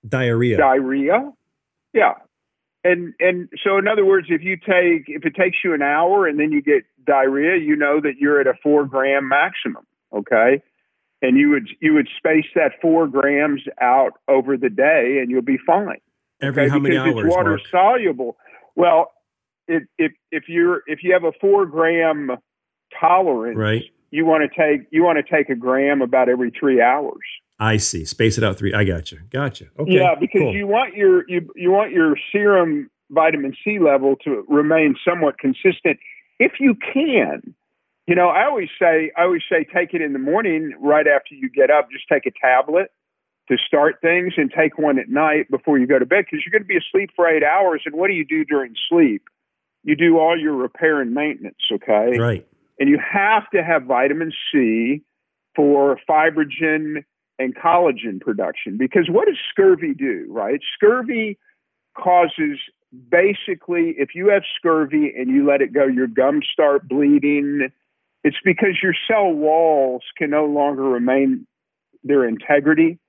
Diarrhea. 0.07 0.57
diarrhea. 0.57 1.31
Yeah. 1.93 2.13
And 2.83 3.13
and 3.19 3.49
so 3.63 3.77
in 3.77 3.87
other 3.87 4.05
words, 4.05 4.27
if 4.29 4.41
you 4.43 4.55
take 4.55 5.05
if 5.07 5.25
it 5.25 5.35
takes 5.35 5.57
you 5.63 5.73
an 5.73 5.81
hour 5.81 6.27
and 6.27 6.39
then 6.39 6.51
you 6.51 6.61
get 6.61 6.83
diarrhea, 7.05 7.57
you 7.57 7.75
know 7.75 7.99
that 7.99 8.13
you're 8.19 8.39
at 8.39 8.47
a 8.47 8.53
four 8.63 8.85
gram 8.85 9.27
maximum. 9.27 9.85
Okay. 10.13 10.61
and 11.21 11.37
you 11.37 11.49
would 11.49 11.67
you 11.81 11.93
would 11.95 12.07
space 12.17 12.45
that 12.55 12.73
four 12.81 13.07
grams 13.07 13.61
out 13.81 14.13
over 14.27 14.55
the 14.57 14.69
day, 14.69 15.17
and 15.19 15.31
you'll 15.31 15.41
be 15.41 15.57
fine. 15.65 15.99
Every 16.45 16.63
okay? 16.63 16.69
how 16.69 16.79
many 16.79 16.95
because 16.95 17.13
hours? 17.13 17.25
It's 17.25 17.35
water 17.35 17.49
Mark? 17.49 17.61
soluble. 17.71 18.37
Well, 18.75 19.11
if 19.67 19.83
if 19.97 20.11
if 20.31 20.43
you're 20.47 20.81
if 20.87 20.99
you 21.03 21.13
have 21.13 21.23
a 21.23 21.31
four 21.39 21.65
gram 21.65 22.31
tolerance, 22.99 23.57
right. 23.57 23.83
you 24.11 24.25
want 24.25 24.43
to 24.43 24.49
take 24.49 24.87
you 24.91 25.03
want 25.03 25.17
to 25.17 25.35
take 25.35 25.49
a 25.49 25.55
gram 25.55 26.01
about 26.01 26.29
every 26.29 26.51
three 26.57 26.81
hours. 26.81 27.23
I 27.59 27.77
see. 27.77 28.05
Space 28.05 28.37
it 28.37 28.43
out 28.43 28.57
three. 28.57 28.73
I 28.73 28.83
got 28.83 29.11
you. 29.11 29.19
Gotcha. 29.29 29.65
Okay. 29.79 29.93
Yeah, 29.93 30.15
because 30.19 30.41
cool. 30.41 30.53
you 30.53 30.67
want 30.67 30.95
your 30.95 31.27
you 31.29 31.49
you 31.55 31.71
want 31.71 31.91
your 31.91 32.15
serum 32.31 32.89
vitamin 33.09 33.55
C 33.63 33.79
level 33.79 34.15
to 34.23 34.45
remain 34.47 34.95
somewhat 35.07 35.37
consistent 35.37 35.99
if 36.39 36.53
you 36.59 36.75
can. 36.75 37.55
You 38.07 38.13
know, 38.13 38.27
I 38.27 38.45
always 38.45 38.69
say 38.79 39.11
I 39.17 39.23
always 39.23 39.41
say 39.49 39.65
take 39.73 39.93
it 39.93 40.01
in 40.01 40.13
the 40.13 40.19
morning 40.19 40.73
right 40.79 41.07
after 41.07 41.33
you 41.33 41.49
get 41.49 41.71
up. 41.71 41.89
Just 41.91 42.05
take 42.11 42.25
a 42.25 42.31
tablet 42.39 42.91
to 43.49 43.57
start 43.67 44.01
things 44.01 44.33
and 44.37 44.51
take 44.51 44.77
one 44.77 44.97
at 44.97 45.09
night 45.09 45.49
before 45.51 45.77
you 45.77 45.85
go 45.85 45.99
to 45.99 46.05
bed 46.05 46.25
because 46.25 46.43
you're 46.45 46.51
going 46.51 46.63
to 46.63 46.67
be 46.67 46.77
asleep 46.77 47.11
for 47.15 47.27
eight 47.27 47.43
hours. 47.43 47.83
And 47.85 47.95
what 47.95 48.07
do 48.07 48.13
you 48.13 48.25
do 48.25 48.43
during 48.43 48.73
sleep? 48.89 49.23
You 49.83 49.95
do 49.95 50.17
all 50.17 50.39
your 50.39 50.55
repair 50.55 50.99
and 51.01 51.13
maintenance. 51.13 51.57
Okay, 51.71 52.17
right. 52.17 52.47
And 52.79 52.89
you 52.89 52.99
have 52.99 53.49
to 53.51 53.63
have 53.63 53.83
vitamin 53.83 54.33
C 54.51 55.03
for 55.55 55.97
fibrogen 56.09 57.03
and 57.37 57.55
collagen 57.55 58.19
production 58.19 58.77
because 58.77 59.07
what 59.09 59.27
does 59.27 59.37
scurvy 59.49 59.93
do? 59.93 60.25
Right, 60.29 60.59
scurvy 60.75 61.37
causes 61.95 62.59
basically, 63.09 63.95
if 63.97 64.09
you 64.15 64.29
have 64.29 64.43
scurvy 64.57 65.13
and 65.15 65.29
you 65.29 65.45
let 65.47 65.61
it 65.61 65.73
go, 65.73 65.85
your 65.85 66.07
gums 66.07 66.47
start 66.51 66.87
bleeding. 66.87 67.69
It's 68.23 68.37
because 68.43 68.79
your 68.81 68.93
cell 69.07 69.31
walls 69.31 70.01
can 70.17 70.31
no 70.31 70.45
longer 70.45 70.83
remain 70.83 71.45
their 72.03 72.27
integrity 72.27 72.99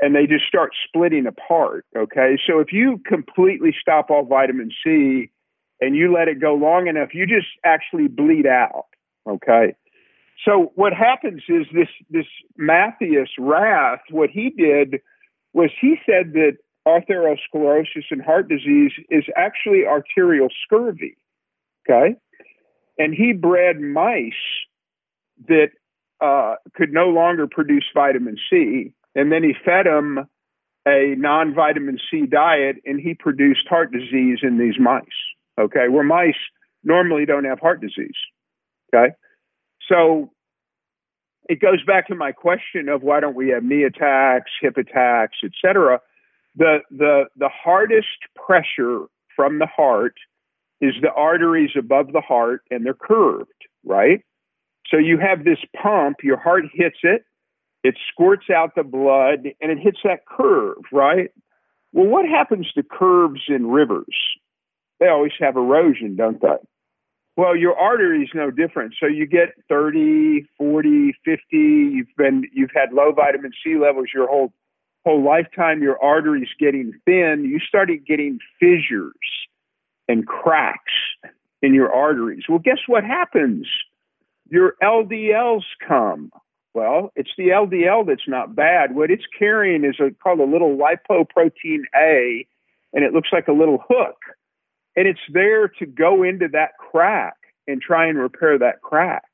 and 0.00 0.14
they 0.14 0.26
just 0.26 0.46
start 0.46 0.72
splitting 0.86 1.26
apart. 1.26 1.86
Okay. 1.96 2.36
So 2.46 2.58
if 2.58 2.72
you 2.72 3.00
completely 3.06 3.74
stop 3.80 4.10
all 4.10 4.24
vitamin 4.24 4.70
C 4.82 5.30
and 5.80 5.96
you 5.96 6.12
let 6.12 6.28
it 6.28 6.40
go 6.40 6.54
long 6.54 6.86
enough, 6.88 7.10
you 7.14 7.26
just 7.26 7.48
actually 7.64 8.08
bleed 8.08 8.46
out. 8.46 8.86
Okay. 9.28 9.74
So 10.44 10.72
what 10.74 10.92
happens 10.92 11.42
is 11.48 11.66
this 11.72 11.88
this 12.10 12.26
Matthias 12.56 13.30
Rath, 13.38 14.00
what 14.10 14.30
he 14.30 14.50
did 14.50 15.00
was 15.52 15.70
he 15.80 15.96
said 16.04 16.32
that 16.32 16.58
atherosclerosis 16.86 18.04
and 18.10 18.20
heart 18.20 18.48
disease 18.48 18.92
is 19.10 19.24
actually 19.36 19.86
arterial 19.86 20.48
scurvy. 20.64 21.16
Okay. 21.88 22.16
And 22.98 23.14
he 23.14 23.32
bred 23.32 23.80
mice 23.80 24.32
that 25.48 25.68
uh, 26.20 26.56
could 26.74 26.92
no 26.92 27.08
longer 27.08 27.46
produce 27.46 27.84
vitamin 27.94 28.36
C. 28.50 28.94
And 29.14 29.30
then 29.30 29.42
he 29.42 29.54
fed 29.64 29.86
them 29.86 30.26
a 30.86 31.14
non 31.16 31.54
vitamin 31.54 31.98
C 32.10 32.26
diet 32.26 32.76
and 32.84 33.00
he 33.00 33.14
produced 33.14 33.66
heart 33.68 33.92
disease 33.92 34.38
in 34.42 34.58
these 34.58 34.78
mice. 34.78 35.04
Okay. 35.58 35.88
Where 35.88 36.04
mice 36.04 36.34
normally 36.82 37.26
don't 37.26 37.44
have 37.44 37.60
heart 37.60 37.80
disease. 37.80 38.16
Okay. 38.94 39.14
So 39.88 40.30
it 41.48 41.60
goes 41.60 41.82
back 41.86 42.08
to 42.08 42.14
my 42.14 42.32
question 42.32 42.88
of 42.88 43.02
why 43.02 43.20
don't 43.20 43.36
we 43.36 43.50
have 43.50 43.62
knee 43.62 43.84
attacks, 43.84 44.50
hip 44.60 44.76
attacks, 44.76 45.36
et 45.44 45.52
cetera 45.62 46.00
the 46.56 46.78
the 46.90 47.24
the 47.36 47.48
hardest 47.48 48.18
pressure 48.34 49.06
from 49.34 49.58
the 49.58 49.66
heart 49.66 50.14
is 50.80 50.94
the 51.00 51.10
arteries 51.10 51.70
above 51.76 52.12
the 52.12 52.20
heart 52.20 52.62
and 52.70 52.84
they're 52.84 52.94
curved, 52.94 53.50
right? 53.84 54.20
So 54.90 54.98
you 54.98 55.18
have 55.18 55.44
this 55.44 55.58
pump, 55.80 56.18
your 56.22 56.36
heart 56.36 56.64
hits 56.72 56.98
it, 57.02 57.24
it 57.84 57.96
squirts 58.10 58.46
out 58.50 58.74
the 58.74 58.82
blood 58.82 59.46
and 59.60 59.70
it 59.70 59.78
hits 59.78 59.98
that 60.02 60.26
curve, 60.26 60.78
right? 60.90 61.30
Well, 61.92 62.06
what 62.06 62.24
happens 62.26 62.72
to 62.72 62.82
curves 62.82 63.42
in 63.48 63.68
rivers? 63.68 64.16
They 64.98 65.06
always 65.06 65.32
have 65.38 65.56
erosion, 65.56 66.16
don't 66.16 66.40
they? 66.40 66.56
Well, 67.36 67.56
your 67.56 67.76
artery 67.78 68.22
is 68.22 68.30
no 68.34 68.50
different. 68.50 68.94
So 68.98 69.06
you 69.06 69.26
get 69.26 69.50
30, 69.68 70.46
40, 70.56 71.12
50, 71.24 71.42
you've 71.52 72.16
been 72.16 72.44
you've 72.52 72.70
had 72.74 72.92
low 72.92 73.12
vitamin 73.12 73.52
C 73.62 73.76
levels 73.76 74.06
your 74.14 74.28
whole 74.28 74.52
whole 75.04 75.22
lifetime 75.22 75.82
your 75.82 76.02
arteries 76.02 76.48
getting 76.58 76.92
thin, 77.04 77.44
you 77.44 77.58
started 77.58 78.06
getting 78.06 78.38
fissures 78.58 79.12
and 80.08 80.26
cracks 80.26 80.92
in 81.60 81.74
your 81.74 81.92
arteries. 81.92 82.44
Well, 82.48 82.60
guess 82.60 82.78
what 82.86 83.04
happens? 83.04 83.66
Your 84.48 84.74
LDLs 84.82 85.64
come. 85.86 86.30
Well, 86.74 87.12
it's 87.14 87.30
the 87.38 87.48
LDL 87.48 88.06
that's 88.06 88.28
not 88.28 88.56
bad. 88.56 88.94
What 88.94 89.10
it's 89.10 89.24
carrying 89.38 89.84
is 89.84 89.96
a, 90.00 90.10
called 90.10 90.40
a 90.40 90.44
little 90.44 90.76
lipoprotein 90.76 91.82
A, 91.96 92.46
and 92.92 93.04
it 93.04 93.12
looks 93.12 93.28
like 93.32 93.48
a 93.48 93.52
little 93.52 93.78
hook. 93.88 94.16
And 94.96 95.06
it's 95.06 95.20
there 95.32 95.68
to 95.68 95.86
go 95.86 96.22
into 96.24 96.48
that 96.52 96.70
crack 96.78 97.36
and 97.66 97.80
try 97.80 98.06
and 98.08 98.18
repair 98.18 98.58
that 98.58 98.82
crack. 98.82 99.24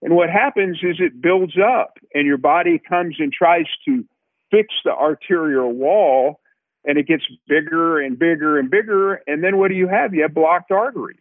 And 0.00 0.14
what 0.14 0.30
happens 0.30 0.78
is 0.82 0.96
it 1.00 1.20
builds 1.20 1.54
up, 1.58 1.98
and 2.14 2.26
your 2.26 2.38
body 2.38 2.80
comes 2.88 3.16
and 3.18 3.32
tries 3.32 3.66
to 3.86 4.04
fix 4.50 4.68
the 4.84 4.92
arterial 4.92 5.72
wall 5.72 6.40
and 6.86 6.98
it 6.98 7.06
gets 7.06 7.24
bigger 7.48 8.00
and 8.00 8.18
bigger 8.18 8.58
and 8.58 8.70
bigger. 8.70 9.14
And 9.26 9.42
then 9.42 9.58
what 9.58 9.68
do 9.68 9.74
you 9.74 9.88
have? 9.88 10.14
You 10.14 10.22
have 10.22 10.34
blocked 10.34 10.70
arteries. 10.70 11.18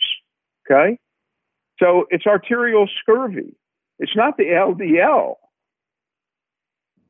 Okay. 0.66 1.00
So 1.80 2.06
it's 2.10 2.26
arterial 2.28 2.88
scurvy. 3.02 3.56
It's 3.98 4.16
not 4.16 4.38
the 4.38 4.46
LDL. 4.46 5.36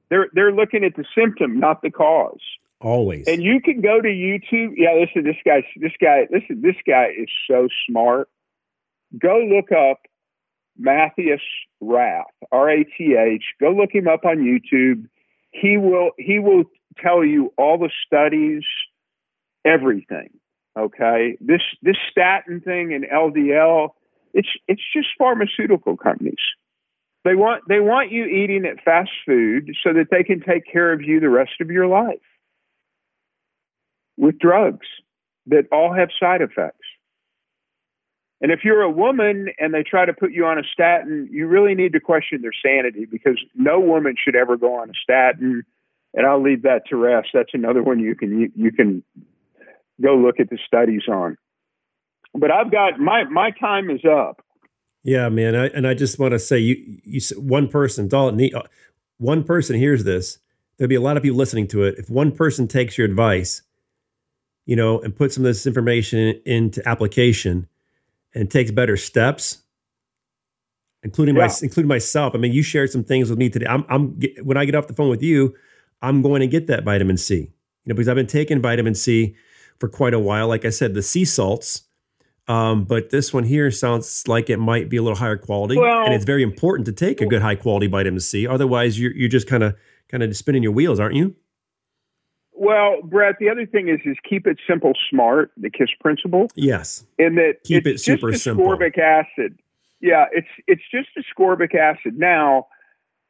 They're, 0.10 0.28
they're 0.34 0.52
looking 0.52 0.84
at 0.84 0.96
the 0.96 1.06
symptom, 1.18 1.60
not 1.60 1.82
the 1.82 1.92
cause. 1.92 2.42
Always. 2.82 3.28
And 3.28 3.42
you 3.42 3.62
can 3.62 3.82
go 3.82 4.02
to 4.02 4.08
YouTube. 4.08 4.74
Yeah, 4.78 4.94
listen, 5.00 5.24
this 5.24 5.38
guy, 5.46 5.66
this 5.78 5.94
guy, 6.00 6.28
listen, 6.32 6.62
this 6.62 6.76
guy 6.86 7.08
is 7.18 7.30
so 7.50 7.68
smart. 7.90 8.30
Go 9.18 9.40
look 9.40 9.72
up 9.72 10.02
Matthias 10.78 11.42
Rath, 11.80 12.26
R 12.52 12.70
A 12.70 12.84
T 12.84 13.16
H. 13.18 13.44
Go 13.60 13.72
look 13.72 13.92
him 13.94 14.08
up 14.08 14.26
on 14.26 14.38
YouTube 14.38 15.08
he 15.62 15.78
will 15.78 16.12
he 16.18 16.40
will 16.40 16.64
tell 17.02 17.24
you 17.24 17.54
all 17.58 17.78
the 17.78 17.90
studies, 18.06 18.64
everything. 19.64 20.30
Okay, 20.78 21.38
this 21.40 21.62
this 21.82 21.96
statin 22.12 22.60
thing 22.60 22.94
and 22.94 23.06
LDL, 23.06 23.90
it's 24.34 24.50
it's 24.68 24.82
just 24.94 25.08
pharmaceutical 25.18 25.96
companies. 25.96 26.36
They 27.26 27.34
want 27.34 27.64
they 27.68 27.80
want 27.80 28.12
you 28.12 28.26
eating 28.26 28.66
at 28.66 28.84
fast 28.84 29.10
food 29.26 29.72
so 29.84 29.94
that 29.94 30.10
they 30.12 30.24
can 30.24 30.42
take 30.42 30.72
care 30.72 30.94
of 30.94 31.02
you 31.02 31.20
the 31.20 31.30
rest 31.30 31.54
of 31.60 31.72
your 31.72 31.88
life 31.88 32.22
with 34.16 34.38
drugs 34.38 34.86
that 35.48 35.66
all 35.72 35.92
have 35.92 36.10
side 36.20 36.42
effects. 36.42 36.86
And 38.42 38.52
if 38.52 38.60
you're 38.64 38.84
a 38.84 38.92
woman 38.92 39.48
and 39.58 39.74
they 39.74 39.82
try 39.82 40.06
to 40.06 40.14
put 40.14 40.34
you 40.34 40.46
on 40.46 40.60
a 40.60 40.64
statin, 40.72 41.28
you 41.32 41.48
really 41.48 41.74
need 41.74 41.94
to 41.94 42.00
question 42.00 42.44
their 42.44 42.54
sanity 42.64 43.06
because 43.06 43.40
no 43.56 43.80
woman 43.80 44.16
should 44.24 44.36
ever 44.36 44.56
go 44.56 44.76
on 44.76 44.92
a 44.92 44.94
statin. 45.02 45.64
And 46.14 46.28
I'll 46.28 46.42
leave 46.42 46.62
that 46.62 46.84
to 46.90 46.96
rest. 46.96 47.30
That's 47.34 47.54
another 47.56 47.82
one 47.82 48.00
you 48.00 48.14
can 48.14 48.40
you, 48.40 48.52
you 48.56 48.72
can 48.72 49.04
go 50.00 50.16
look 50.16 50.40
at 50.40 50.52
the 50.52 50.60
studies 50.64 51.08
on. 51.08 51.38
But 52.36 52.52
I've 52.52 52.72
got 52.72 53.00
my 53.00 53.24
my 53.24 53.50
time 53.50 53.90
is 53.90 54.02
up. 54.06 54.45
Yeah, 55.06 55.30
man. 55.30 55.56
I, 55.56 55.68
and 55.68 55.86
I 55.88 55.94
just 55.94 56.18
want 56.18 56.32
to 56.32 56.40
say, 56.40 56.58
you 56.58 57.00
you 57.04 57.22
one 57.38 57.68
person, 57.68 58.08
Dalton, 58.08 58.50
uh, 58.56 58.64
one 59.20 59.44
person 59.44 59.76
hears 59.76 60.04
this. 60.04 60.40
There'll 60.78 60.90
be 60.90 60.96
a 60.96 61.02
lot 61.02 61.16
of 61.16 61.22
people 61.22 61.38
listening 61.38 61.68
to 61.70 61.84
it. 61.84 61.96
If 62.00 62.10
one 62.10 62.32
person 62.32 62.68
takes 62.68 62.98
your 62.98 63.06
advice, 63.06 63.62
you 64.66 64.76
know, 64.76 65.00
and 65.00 65.16
puts 65.16 65.36
some 65.36 65.44
of 65.44 65.50
this 65.50 65.68
information 65.68 66.42
into 66.46 66.82
application, 66.90 67.68
and 68.34 68.50
takes 68.50 68.72
better 68.72 68.98
steps, 68.98 69.60
including 71.04 71.36
yeah. 71.36 71.46
my 71.46 71.54
including 71.62 71.88
myself. 71.88 72.34
I 72.34 72.40
mean, 72.40 72.52
you 72.52 72.64
shared 72.64 72.92
some 72.92 73.04
things 73.04 73.30
with 73.30 73.38
me 73.38 73.48
today. 73.48 73.68
I'm, 73.68 73.86
I'm 73.88 74.20
when 74.42 74.58
I 74.58 74.66
get 74.66 74.74
off 74.74 74.88
the 74.88 74.96
phone 74.96 75.10
with 75.10 75.22
you, 75.22 75.54
I'm 76.02 76.24
going 76.24 76.42
to 76.42 76.48
get 76.48 76.66
that 76.66 76.84
vitamin 76.84 77.18
C. 77.18 77.36
You 77.36 77.50
know, 77.86 77.94
because 77.94 78.10
I've 78.10 78.16
been 78.16 78.26
taking 78.26 78.60
vitamin 78.60 78.96
C 78.96 79.36
for 79.80 79.88
quite 79.88 80.16
a 80.16 80.20
while. 80.20 80.48
Like 80.48 80.66
I 80.66 80.72
said, 80.72 80.96
the 80.96 81.04
C 81.04 81.26
salts. 81.26 81.84
Um, 82.48 82.86
but 82.86 83.10
this 83.10 83.34
one 83.34 83.44
here 83.44 83.72
sounds 83.72 84.28
like 84.28 84.50
it 84.50 84.58
might 84.58 84.88
be 84.88 84.98
a 84.98 85.02
little 85.02 85.18
higher 85.18 85.38
quality, 85.38 85.78
well, 85.78 86.06
and 86.06 86.14
it's 86.14 86.26
very 86.26 86.44
important 86.44 86.86
to 86.86 86.92
take 86.92 87.20
a 87.20 87.26
good 87.26 87.42
high 87.42 87.56
quality 87.56 87.88
vitamin 87.88 88.20
C. 88.20 88.46
Otherwise, 88.48 89.00
you're 89.00 89.14
you're 89.14 89.30
just 89.30 89.48
kind 89.48 89.64
of 89.64 89.76
kind 90.10 90.22
of 90.22 90.36
spinning 90.38 90.62
your 90.62 90.72
wheels, 90.72 91.00
aren't 91.00 91.16
you? 91.16 91.36
Well, 92.58 93.02
Brett, 93.04 93.36
the 93.40 93.50
other 93.50 93.66
thing 93.66 93.90
is 93.90 94.00
is 94.06 94.18
keep 94.28 94.46
it 94.48 94.60
simple, 94.68 94.94
smart. 95.10 95.52
The 95.58 95.70
KISS 95.70 95.90
principle. 96.00 96.48
Yes. 96.56 97.06
In 97.18 97.36
that 97.36 97.56
keep 97.64 97.88
it 97.88 98.00
super 98.00 98.32
just 98.32 98.44
simple. 98.44 98.66
Ascorbic 98.66 98.98
acid. 98.98 99.60
Yeah, 100.00 100.26
it's 100.32 100.48
it's 100.68 100.84
just 100.92 101.10
ascorbic 101.18 101.74
acid. 101.74 102.18
Now, 102.18 102.68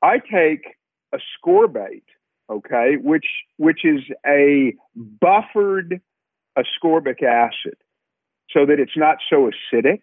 I 0.02 0.20
take 0.20 0.76
ascorbate, 1.14 2.04
okay, 2.50 2.98
which 3.02 3.28
which 3.58 3.86
is 3.86 4.02
a 4.26 4.74
buffered 4.96 6.02
ascorbic 6.58 7.24
acid, 7.24 7.78
so 8.52 8.66
that 8.66 8.80
it's 8.80 8.98
not 8.98 9.18
so 9.30 9.50
acidic. 9.50 10.00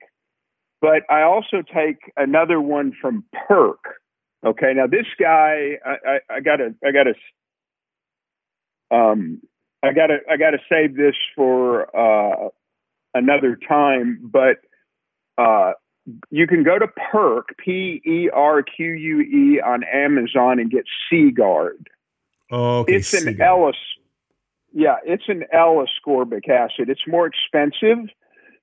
But 0.81 1.03
I 1.09 1.23
also 1.23 1.63
take 1.63 1.99
another 2.17 2.61
one 2.61 2.93
from 3.01 3.25
Perque, 3.47 3.95
Okay, 4.45 4.73
now 4.75 4.87
this 4.87 5.07
guy, 5.21 5.79
I, 5.85 5.91
I, 5.91 6.19
I 6.37 6.41
gotta, 6.41 6.75
I 6.85 6.91
gotta, 6.91 7.15
um, 8.91 9.41
I 9.85 9.93
gotta, 9.93 10.19
I 10.29 10.37
gotta 10.37 10.59
save 10.69 10.97
this 10.97 11.15
for 11.37 11.87
uh, 11.97 12.49
another 13.15 13.57
time. 13.69 14.19
But 14.21 14.57
uh, 15.39 15.75
you 16.31 16.49
can 16.49 16.65
go 16.65 16.77
to 16.77 16.89
Perque, 16.89 17.57
P 17.57 18.03
E 18.05 18.31
R 18.35 18.65
Q 18.65 18.91
U 18.93 19.21
E, 19.21 19.61
on 19.61 19.85
Amazon 19.85 20.59
and 20.59 20.69
get 20.71 20.85
C 21.09 21.31
Guard. 21.31 21.89
Oh, 22.51 22.81
okay. 22.81 22.97
It's 22.97 23.15
an 23.15 23.41
L. 23.41 23.71
Yeah, 24.73 24.97
it's 25.05 25.25
an 25.29 25.45
L 25.53 25.85
ascorbic 25.87 26.49
acid. 26.49 26.89
It's 26.89 27.07
more 27.07 27.29
expensive. 27.29 28.09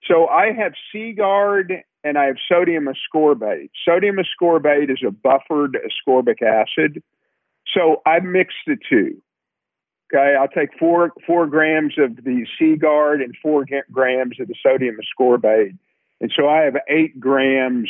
So 0.08 0.28
I 0.28 0.52
have 0.52 0.74
C 0.91 1.14
Guard 1.14 1.74
and 2.04 2.18
I 2.18 2.26
have 2.26 2.38
sodium 2.47 2.88
ascorbate. 2.88 3.70
Sodium 3.86 4.18
ascorbate 4.18 4.91
is 4.91 5.04
a 5.06 5.12
buffered 5.12 5.78
ascorbic 5.78 6.41
acid. 6.41 7.04
So 7.74 8.02
I 8.06 8.20
mix 8.20 8.54
the 8.66 8.78
two. 8.89 9.22
Okay, 10.12 10.36
I'll 10.39 10.47
take 10.47 10.70
four 10.80 11.12
four 11.28 11.45
grams 11.45 11.93
of 12.00 12.16
the 12.24 12.45
C 12.58 12.76
Guard 12.78 13.22
and 13.22 13.36
four 13.41 13.66
grams 13.91 14.39
of 14.39 14.47
the 14.47 14.56
sodium 14.64 14.97
ascorbate, 14.97 15.78
and 16.20 16.34
so 16.36 16.47
I 16.47 16.62
have 16.62 16.78
eight 16.89 17.20
grams 17.20 17.89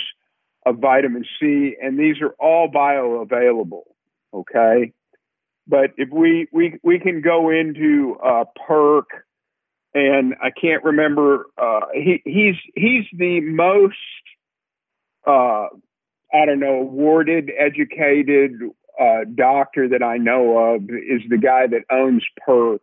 of 0.65 0.79
vitamin 0.79 1.23
C, 1.39 1.77
and 1.81 1.97
these 1.97 2.17
are 2.21 2.35
all 2.37 2.67
bioavailable. 2.69 3.83
Okay, 4.33 4.91
but 5.65 5.91
if 5.95 6.09
we 6.09 6.49
we 6.51 6.77
we 6.83 6.99
can 6.99 7.21
go 7.21 7.49
into 7.49 8.17
uh, 8.21 8.43
Perque, 8.67 9.23
and 9.93 10.35
I 10.41 10.51
can't 10.51 10.83
remember. 10.83 11.45
Uh, 11.57 11.81
he 11.93 12.21
he's 12.25 12.55
he's 12.75 13.05
the 13.17 13.41
most 13.41 13.95
uh, 15.25 15.67
I 16.33 16.45
don't 16.45 16.59
know 16.59 16.81
awarded, 16.81 17.51
educated 17.57 18.53
uh, 18.99 19.25
doctor 19.33 19.87
that 19.89 20.03
I 20.03 20.17
know 20.17 20.75
of 20.75 20.83
is 20.83 21.21
the 21.29 21.37
guy 21.37 21.67
that 21.67 21.83
owns 21.91 22.23
Perque. 22.45 22.81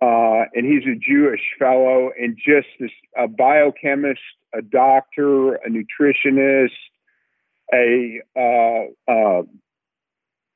Uh, 0.00 0.44
and 0.54 0.64
he's 0.64 0.84
a 0.84 0.96
Jewish 0.96 1.40
fellow 1.58 2.10
and 2.16 2.36
just 2.36 2.68
this, 2.78 2.92
a 3.16 3.26
biochemist, 3.26 4.20
a 4.54 4.62
doctor, 4.62 5.56
a 5.56 5.68
nutritionist, 5.68 6.68
a 7.74 8.20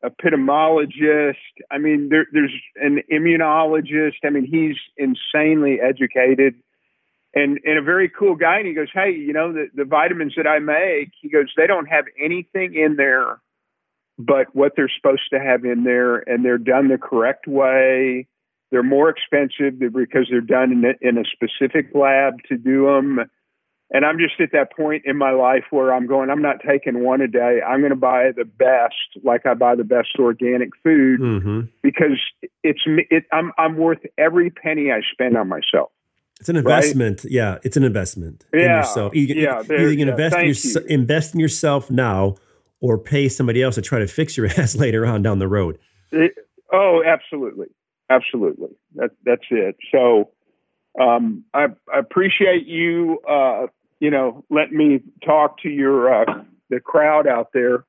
epidemiologist. 0.04 1.36
I 1.70 1.78
mean, 1.78 2.08
there, 2.10 2.26
there's 2.32 2.54
an 2.76 3.02
immunologist. 3.10 4.24
I 4.24 4.30
mean, 4.30 4.44
he's 4.44 4.76
insanely 4.96 5.78
educated 5.80 6.54
and 7.34 7.58
and 7.64 7.78
a 7.78 7.82
very 7.82 8.08
cool 8.08 8.34
guy. 8.34 8.58
And 8.58 8.66
he 8.66 8.74
goes, 8.74 8.88
"Hey, 8.92 9.12
you 9.12 9.32
know, 9.32 9.52
the, 9.52 9.68
the 9.74 9.84
vitamins 9.84 10.34
that 10.36 10.46
I 10.46 10.58
make, 10.58 11.10
he 11.20 11.30
goes, 11.30 11.52
they 11.56 11.66
don't 11.66 11.86
have 11.86 12.04
anything 12.22 12.74
in 12.74 12.96
there 12.96 13.40
but 14.18 14.54
what 14.54 14.72
they're 14.76 14.92
supposed 14.94 15.22
to 15.32 15.40
have 15.40 15.64
in 15.64 15.84
there, 15.84 16.18
and 16.18 16.44
they're 16.44 16.58
done 16.58 16.88
the 16.88 16.98
correct 16.98 17.46
way. 17.46 18.28
They're 18.70 18.82
more 18.82 19.08
expensive 19.08 19.78
because 19.78 20.28
they're 20.30 20.40
done 20.40 20.70
in 20.70 20.84
a, 20.84 21.08
in 21.08 21.18
a 21.18 21.24
specific 21.24 21.94
lab 21.94 22.34
to 22.48 22.56
do 22.56 22.86
them." 22.86 23.20
And 23.94 24.06
I'm 24.06 24.18
just 24.18 24.40
at 24.40 24.52
that 24.52 24.74
point 24.74 25.02
in 25.04 25.18
my 25.18 25.32
life 25.32 25.64
where 25.70 25.92
I'm 25.92 26.06
going, 26.06 26.30
I'm 26.30 26.40
not 26.40 26.56
taking 26.66 27.04
one 27.04 27.20
a 27.20 27.28
day. 27.28 27.60
I'm 27.66 27.80
going 27.80 27.90
to 27.90 27.96
buy 27.96 28.30
the 28.34 28.46
best, 28.46 28.94
like 29.22 29.44
I 29.44 29.52
buy 29.52 29.74
the 29.74 29.84
best 29.84 30.08
organic 30.18 30.70
food, 30.82 31.20
mm-hmm. 31.20 31.60
because 31.82 32.18
it's 32.62 32.80
it, 32.86 33.24
I'm 33.32 33.52
I'm 33.58 33.76
worth 33.76 33.98
every 34.16 34.48
penny 34.48 34.90
I 34.90 35.02
spend 35.12 35.36
on 35.36 35.46
myself. 35.48 35.90
It's 36.40 36.48
an 36.48 36.56
investment. 36.56 37.22
Right? 37.22 37.32
Yeah, 37.32 37.58
it's 37.62 37.76
an 37.76 37.84
investment 37.84 38.46
yeah, 38.52 38.60
in 38.60 38.70
yourself. 38.70 39.14
You, 39.14 39.22
yeah, 39.22 39.62
you, 39.68 39.88
you 39.90 39.96
can 39.96 40.08
yeah, 40.08 40.12
invest 40.12 40.36
in 40.36 40.46
your, 40.46 40.54
you. 40.54 40.94
invest 40.94 41.34
in 41.34 41.40
yourself 41.40 41.90
now, 41.90 42.36
or 42.80 42.96
pay 42.96 43.28
somebody 43.28 43.62
else 43.62 43.74
to 43.74 43.82
try 43.82 43.98
to 43.98 44.06
fix 44.06 44.38
your 44.38 44.46
ass 44.56 44.74
later 44.74 45.04
on 45.04 45.22
down 45.22 45.38
the 45.38 45.48
road. 45.48 45.78
It, 46.10 46.32
oh, 46.72 47.02
absolutely, 47.06 47.66
absolutely. 48.08 48.70
That 48.94 49.10
that's 49.22 49.44
it. 49.50 49.76
So, 49.92 50.30
um, 50.98 51.44
I, 51.52 51.66
I, 51.92 51.98
appreciate 51.98 52.66
you. 52.66 53.20
Uh, 53.28 53.66
you 54.02 54.10
know, 54.10 54.44
let 54.50 54.72
me 54.72 55.00
talk 55.24 55.62
to 55.62 55.68
your 55.68 56.12
uh, 56.12 56.42
the 56.70 56.80
crowd 56.80 57.28
out 57.28 57.50
there, 57.54 57.84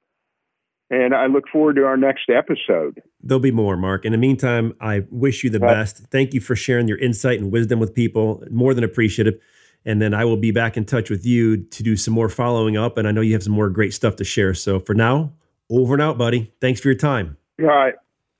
and 0.91 1.15
I 1.15 1.25
look 1.25 1.45
forward 1.51 1.75
to 1.77 1.85
our 1.85 1.97
next 1.97 2.29
episode. 2.29 3.01
There'll 3.23 3.41
be 3.41 3.49
more, 3.49 3.75
Mark. 3.75 4.05
In 4.05 4.11
the 4.11 4.19
meantime, 4.19 4.75
I 4.79 5.07
wish 5.09 5.43
you 5.43 5.49
the 5.49 5.59
best. 5.59 6.05
Thank 6.11 6.35
you 6.35 6.39
for 6.39 6.55
sharing 6.55 6.87
your 6.87 6.99
insight 6.99 7.39
and 7.39 7.51
wisdom 7.51 7.79
with 7.79 7.95
people. 7.95 8.43
More 8.51 8.75
than 8.75 8.83
appreciative. 8.83 9.39
And 9.85 10.01
then 10.01 10.13
I 10.13 10.23
will 10.23 10.37
be 10.37 10.51
back 10.51 10.77
in 10.77 10.85
touch 10.85 11.09
with 11.09 11.25
you 11.25 11.57
to 11.57 11.83
do 11.83 11.97
some 11.97 12.13
more 12.13 12.29
following 12.29 12.77
up. 12.77 12.97
And 12.97 13.07
I 13.07 13.11
know 13.11 13.21
you 13.21 13.33
have 13.33 13.43
some 13.43 13.53
more 13.53 13.69
great 13.69 13.93
stuff 13.93 14.15
to 14.17 14.23
share. 14.23 14.53
So 14.53 14.79
for 14.79 14.93
now, 14.93 15.33
over 15.69 15.95
and 15.95 16.01
out, 16.01 16.19
buddy. 16.19 16.53
Thanks 16.61 16.79
for 16.79 16.89
your 16.89 16.95
time. 16.95 17.37
All 17.59 17.65
right. 17.65 17.95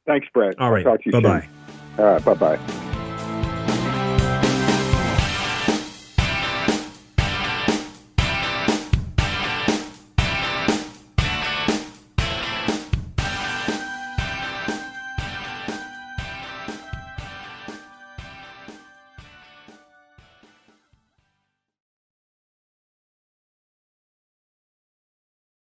Thanks, 0.06 0.28
Brett. 0.32 0.60
All 0.60 0.72
right. 0.72 0.86
Bye 0.86 1.20
bye. 1.20 1.50
All 1.98 2.06
right. 2.06 2.24
Bye 2.24 2.34
bye. 2.36 2.83